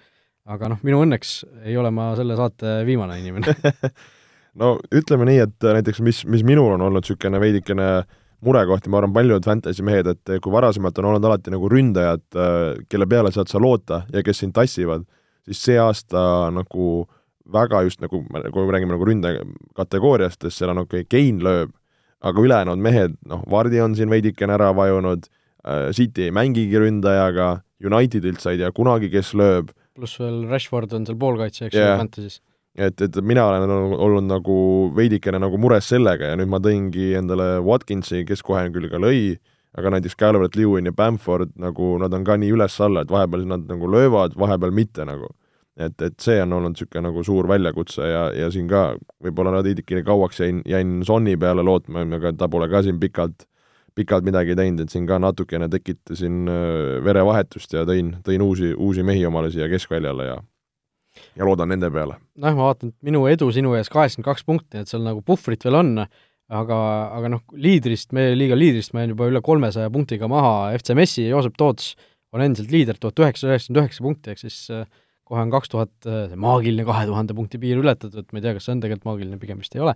aga 0.50 0.72
noh, 0.72 0.82
minu 0.86 1.02
õnneks 1.04 1.38
ei 1.64 1.76
ole 1.80 1.92
ma 1.94 2.12
selle 2.18 2.36
saate 2.40 2.82
viimane 2.88 3.20
inimene. 3.22 3.56
No 4.54 4.76
ütleme 4.94 5.26
nii, 5.26 5.40
et 5.42 5.64
näiteks 5.66 5.98
mis, 6.06 6.20
mis 6.30 6.44
minul 6.46 6.76
on 6.76 6.82
olnud 6.86 7.02
niisugune 7.02 7.40
veidikene 7.42 7.88
murekoht 8.46 8.86
ja 8.86 8.92
ma 8.92 9.00
arvan, 9.00 9.10
paljud 9.16 9.46
fantasy 9.46 9.82
mehed, 9.82 10.06
et 10.12 10.32
kui 10.44 10.52
varasemalt 10.54 11.00
on 11.00 11.08
olnud 11.10 11.26
alati 11.26 11.50
nagu 11.50 11.66
ründajad, 11.72 12.22
kelle 12.86 13.08
peale 13.10 13.32
saad 13.34 13.50
sa 13.50 13.58
loota 13.58 14.04
ja 14.14 14.22
kes 14.22 14.44
sind 14.44 14.54
tassivad, 14.54 15.02
siis 15.48 15.62
see 15.66 15.78
aasta 15.80 16.52
nagu 16.54 17.06
väga 17.52 17.82
just 17.88 18.00
nagu, 18.04 18.22
kui 18.22 18.66
me 18.66 18.76
räägime 18.76 18.94
nagu 18.94 19.08
ründaja 19.08 19.42
kategooriast, 19.76 20.46
siis 20.46 20.60
seal 20.60 20.72
on 20.72 20.84
okei 20.84 21.04
okay,, 21.04 21.10
Kein 21.10 21.42
lööb, 21.44 21.74
aga 22.24 22.44
ülejäänud 22.44 22.80
mehed, 22.80 23.16
noh, 23.28 23.44
Vardi 23.50 23.80
on 23.84 23.94
siin 23.98 24.10
veidikene 24.12 24.56
ära 24.56 24.70
vajunud, 24.76 25.28
City 25.96 26.28
ei 26.28 26.32
mängigi 26.34 26.80
ründajaga, 26.80 27.60
Unitedilt 27.84 28.40
sa 28.40 28.52
ei 28.52 28.58
tea 28.60 28.70
kunagi, 28.72 29.10
kes 29.12 29.34
lööb. 29.36 29.70
pluss 29.94 30.18
veel 30.18 30.44
Rashford 30.50 30.92
on 30.96 31.06
seal 31.06 31.16
poolkaitse, 31.20 31.68
eks 31.68 31.76
yeah., 31.76 31.98
Fantasy's. 32.00 32.40
et, 32.74 33.00
et 33.00 33.16
mina 33.22 33.44
olen 33.46 33.68
olnud- 33.68 33.98
olnud 34.06 34.26
nagu 34.26 34.56
veidikene 34.96 35.38
nagu 35.38 35.58
mures 35.60 35.86
sellega 35.92 36.32
ja 36.32 36.36
nüüd 36.40 36.50
ma 36.50 36.58
tõingi 36.64 37.12
endale 37.20 37.60
Watkinsi, 37.62 38.24
kes 38.26 38.42
kohe 38.42 38.64
küll 38.74 38.88
ka 38.90 38.98
lõi, 38.98 39.36
aga 39.78 39.92
näiteks 39.94 40.16
Calvert 40.18 40.56
Lewin 40.56 40.86
ja 40.90 40.92
Bamford 40.92 41.52
nagu 41.60 41.94
nad 42.02 42.12
on 42.14 42.24
ka 42.26 42.36
nii 42.40 42.52
üles-alla, 42.56 43.04
et 43.04 43.12
vahepeal 43.12 43.46
nad 43.46 43.68
nagu 43.70 43.90
löövad, 43.90 44.34
vahepeal 44.38 44.74
mitte 44.74 45.06
nagu. 45.06 45.30
Et, 45.76 45.96
et 46.02 46.14
see 46.22 46.38
on 46.42 46.54
olnud 46.58 46.76
niisugune 46.76 47.08
nagu 47.08 47.24
suur 47.26 47.48
väljakutse 47.50 48.06
ja, 48.08 48.28
ja 48.36 48.50
siin 48.54 48.68
ka 48.70 48.86
võib-olla 49.24 49.62
veidikene 49.64 50.04
kauaks 50.06 50.40
jäin, 50.40 50.62
jäin 50.68 51.02
Sonni 51.06 51.36
peale 51.40 51.64
lootma, 51.66 52.06
aga 52.18 52.34
ta 52.38 52.48
pole 52.48 52.68
ka 52.70 52.84
siin 52.86 53.00
pikalt, 53.02 53.46
pikalt 53.94 54.26
midagi 54.26 54.56
teinud, 54.58 54.84
et 54.84 54.94
siin 54.94 55.06
ka 55.10 55.18
natukene 55.22 55.68
tekitasin 55.72 56.50
verevahetust 57.04 57.74
ja 57.74 57.84
tõin, 57.88 58.16
tõin 58.26 58.42
uusi, 58.42 58.74
uusi 58.74 59.06
mehi 59.06 59.26
omale 59.26 59.50
siia 59.54 59.70
keskväljale 59.70 60.30
ja 60.32 60.42
ja 61.38 61.46
loodan 61.46 61.70
nende 61.70 61.90
peale. 61.94 62.18
noh, 62.34 62.56
ma 62.56 62.70
vaatan, 62.70 62.90
et 62.94 63.08
minu 63.08 63.24
edu 63.30 63.50
sinu 63.54 63.74
ees 63.78 63.90
kaheksakümmend 63.92 64.30
kaks 64.30 64.46
punkti, 64.46 64.80
et 64.80 64.90
seal 64.90 65.04
nagu 65.06 65.22
puhvrit 65.26 65.64
veel 65.66 65.78
on, 65.78 65.92
aga, 66.54 66.78
aga 67.18 67.30
noh, 67.36 67.44
liidrist, 67.54 68.12
meie 68.16 68.34
liiga 68.36 68.58
liidrist 68.58 68.94
ma 68.94 69.04
jään 69.04 69.14
juba 69.14 69.28
üle 69.30 69.42
kolmesaja 69.44 69.92
punktiga 69.94 70.28
maha, 70.30 70.72
FC 70.78 70.96
Messi 70.98 71.26
ja 71.26 71.36
Joosep 71.36 71.56
Toots 71.60 71.94
on 72.34 72.42
endiselt 72.42 72.74
liider, 72.74 72.98
tuhat 72.98 73.22
üheksasada 73.22 73.54
üheksakümmend 73.54 73.82
üheksa 73.82 74.06
punkti, 74.08 74.34
ehk 74.34 74.42
siis 74.42 74.58
äh, 74.74 74.86
kohe 75.24 75.40
on 75.40 75.52
kaks 75.52 75.72
tuhat, 75.72 75.92
see 76.04 76.38
maagiline 76.40 76.84
kahe 76.88 77.06
tuhande 77.08 77.36
punkti 77.36 77.60
piir 77.62 77.80
ületatud, 77.80 78.26
ma 78.30 78.40
ei 78.40 78.44
tea, 78.44 78.54
kas 78.58 78.68
see 78.68 78.74
on 78.76 78.82
tegelikult 78.84 79.08
maagiline, 79.08 79.40
pigem 79.40 79.62
vist 79.62 79.76
ei 79.76 79.84
ole. 79.84 79.94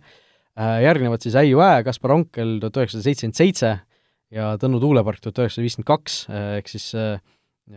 Järgnevad 0.58 1.22
siis 1.22 1.36
Äiu 1.38 1.60
Ää, 1.62 1.82
Kaspar 1.86 2.16
Onkel 2.16 2.56
tuhat 2.62 2.80
üheksasada 2.80 3.04
seitsekümmend 3.04 3.38
seitse 3.38 3.74
ja 4.34 4.54
Tõnu 4.58 4.80
Tuulepark 4.82 5.20
tuhat 5.22 5.44
üheksasada 5.44 5.66
viiskümmend 5.66 5.90
kaks, 5.90 6.16
ehk 6.58 6.72
siis 6.72 6.88
äh, 6.98 7.20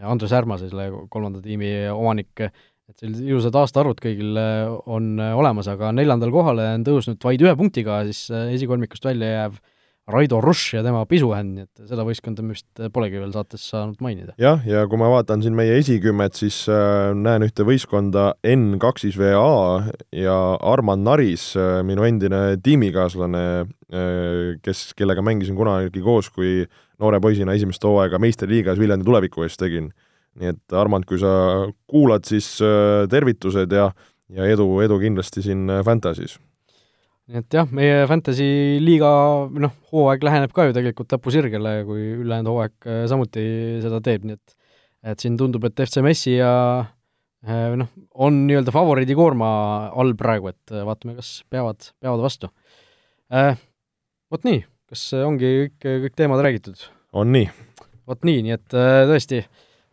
Andres 0.01 0.31
Härma, 0.31 0.57
selle 0.61 0.87
kolmanda 1.11 1.41
tiimi 1.43 1.71
omanik, 1.91 2.47
et 2.91 2.99
sellised 2.99 3.27
ilusad 3.27 3.55
aastaarvud 3.59 3.99
kõigil 4.03 4.37
äh, 4.39 4.71
on 4.91 5.13
äh, 5.19 5.33
olemas, 5.37 5.69
aga 5.71 5.91
neljandal 5.95 6.31
kohale 6.33 6.67
on 6.75 6.85
tõusnud 6.87 7.21
vaid 7.23 7.43
ühe 7.43 7.53
punktiga 7.59 8.01
siis 8.07 8.25
äh, 8.33 8.51
esikolmikust 8.55 9.05
välja 9.07 9.31
jääv 9.35 9.59
Raido 10.09 10.39
Rush 10.41 10.73
ja 10.75 10.81
tema 10.83 11.03
pisuhänd, 11.05 11.53
nii 11.55 11.67
et 11.67 11.89
seda 11.91 12.03
võistkonda 12.05 12.43
me 12.43 12.55
vist 12.55 12.81
polegi 12.93 13.19
veel 13.21 13.31
saates 13.35 13.63
saanud 13.69 14.01
mainida. 14.01 14.33
jah, 14.41 14.63
ja 14.65 14.83
kui 14.89 14.99
ma 14.99 15.11
vaatan 15.13 15.43
siin 15.45 15.55
meie 15.57 15.75
esikümmet, 15.77 16.37
siis 16.39 16.63
äh, 16.71 17.11
näen 17.13 17.45
ühte 17.45 17.65
võistkonda 17.67 18.31
N 18.49 18.79
kaks 18.81 19.05
siis 19.05 19.19
VA 19.19 19.85
ja 20.17 20.37
Arman 20.73 21.05
Naris 21.05 21.51
äh,, 21.53 21.79
minu 21.85 22.05
endine 22.07 22.57
tiimikaaslane 22.65 23.45
äh,, 23.61 24.59
kes, 24.65 24.89
kellega 24.97 25.21
mängisin 25.25 25.59
kunagi 25.59 26.01
koos, 26.01 26.31
kui 26.33 26.65
noore 27.01 27.21
poisina 27.21 27.53
esimest 27.57 27.85
hooaega 27.85 28.19
meistriliigas 28.21 28.81
Viljandi 28.81 29.05
tuleviku 29.05 29.45
eest 29.45 29.61
tegin. 29.61 29.91
nii 30.41 30.47
et 30.47 30.73
Armand, 30.79 31.03
kui 31.05 31.19
sa 31.19 31.67
kuulad, 31.91 32.25
siis 32.25 32.55
äh, 32.63 33.03
tervitused 33.11 33.73
ja, 33.75 33.91
ja 34.31 34.47
edu, 34.47 34.65
edu 34.81 34.97
kindlasti 35.01 35.43
siin 35.45 35.69
äh, 35.69 35.85
Fantasy's 35.85 36.39
nii 37.31 37.39
et 37.39 37.55
jah, 37.55 37.67
meie 37.71 38.05
Fantasy 38.11 38.47
liiga 38.83 39.09
noh, 39.63 39.75
hooaeg 39.93 40.23
läheneb 40.27 40.51
ka 40.55 40.67
ju 40.67 40.75
tegelikult 40.75 41.13
lõpusirgele, 41.15 41.75
kui 41.87 42.09
ülejäänud 42.19 42.51
hooaeg 42.51 42.89
äh, 42.89 43.03
samuti 43.11 43.45
seda 43.83 44.01
teeb, 44.03 44.27
nii 44.27 44.39
et 44.39 44.57
et 45.11 45.23
siin 45.23 45.33
tundub, 45.33 45.63
et 45.65 45.79
FC 45.81 46.03
Messi 46.05 46.35
ja 46.35 46.51
äh, 46.81 47.71
noh, 47.79 47.89
on 48.21 48.43
nii-öelda 48.45 48.73
favoriidikoorma 48.75 49.49
all 49.97 50.13
praegu, 50.19 50.51
et 50.51 50.75
äh, 50.75 50.83
vaatame, 50.85 51.15
kas 51.17 51.39
peavad, 51.49 51.91
peavad 52.03 52.23
vastu 52.27 52.51
äh,. 53.33 53.55
Vot 54.31 54.45
nii, 54.47 54.61
kas 54.87 55.09
ongi 55.17 55.49
kõik, 55.57 55.87
kõik 56.05 56.13
teemad 56.15 56.43
räägitud? 56.45 56.85
on 57.17 57.33
nii? 57.33 57.49
vot 58.07 58.27
nii, 58.27 58.45
nii 58.45 58.55
et 58.55 58.77
äh, 58.77 59.01
tõesti, 59.09 59.41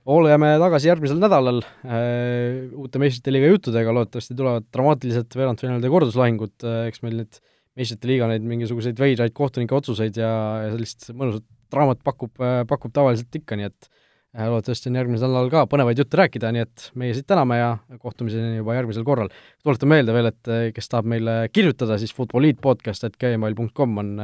oleme 0.09 0.55
tagasi 0.61 0.89
järgmisel 0.91 1.21
nädalal 1.21 1.61
äh, 1.63 2.73
uute 2.79 3.01
meistrite 3.03 3.35
liiga 3.35 3.51
juttudega, 3.53 3.93
loodetavasti 3.95 4.37
tulevad 4.39 4.67
dramaatilised 4.75 5.37
veerandfinaalide 5.37 5.93
korduslahingud 5.93 6.67
äh,, 6.67 6.81
eks 6.89 7.05
meil 7.05 7.21
nüüd 7.21 7.41
meistrite 7.79 8.11
liiga 8.11 8.31
neid 8.31 8.47
mingisuguseid 8.49 8.99
veidraid 9.01 9.37
kohtunike 9.37 9.77
otsuseid 9.77 10.19
ja, 10.19 10.33
ja 10.65 10.75
sellist 10.75 11.11
mõnusat 11.13 11.45
draamat 11.73 12.03
pakub 12.07 12.41
äh,, 12.41 12.63
pakub 12.69 12.95
tavaliselt 12.97 13.41
ikka, 13.41 13.59
nii 13.61 13.69
et 13.69 13.91
äh, 13.91 14.49
loodetavasti 14.49 14.89
on 14.93 14.99
järgmisel 15.03 15.29
nädalal 15.29 15.53
ka 15.53 15.67
põnevaid 15.75 16.01
jutte 16.01 16.23
rääkida, 16.23 16.55
nii 16.57 16.65
et 16.65 16.91
meie 16.99 17.17
siit 17.17 17.29
täname 17.29 17.61
ja 17.61 17.71
kohtumiseni 18.01 18.63
juba 18.63 18.79
järgmisel 18.79 19.05
korral. 19.09 19.33
tuletan 19.63 19.93
meelde 19.93 20.17
veel, 20.17 20.33
et 20.33 20.55
kes 20.77 20.89
tahab 20.89 21.11
meile 21.13 21.41
kirjutada, 21.53 22.01
siis 22.01 22.17
futboliitpodcast.gmail.com 22.17 24.05
on 24.05 24.15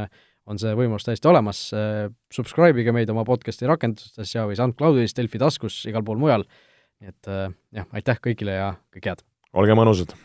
on 0.50 0.60
see 0.60 0.74
võimalus 0.76 1.06
täiesti 1.06 1.30
olemas, 1.30 1.66
subscribe 2.32 2.80
ige 2.80 2.92
meid 2.92 3.10
oma 3.12 3.24
podcasti 3.28 3.68
rakendustes 3.70 4.34
ja 4.34 4.46
või 4.48 4.58
SoundCloudis, 4.58 5.16
Delfi 5.16 5.40
taskus, 5.40 5.80
igal 5.88 6.04
pool 6.04 6.20
mujal, 6.20 6.46
nii 7.00 7.12
et 7.14 7.32
jah, 7.80 7.88
aitäh 7.96 8.20
kõigile 8.28 8.58
ja 8.58 8.74
kõike 8.94 9.14
head! 9.14 9.24
olge 9.54 9.78
mõnusad! 9.78 10.16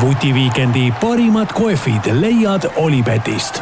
vutiviikendi 0.00 0.88
parimad 1.02 1.52
kohvid 1.52 2.06
leiad 2.22 2.70
Olipetist 2.80 3.60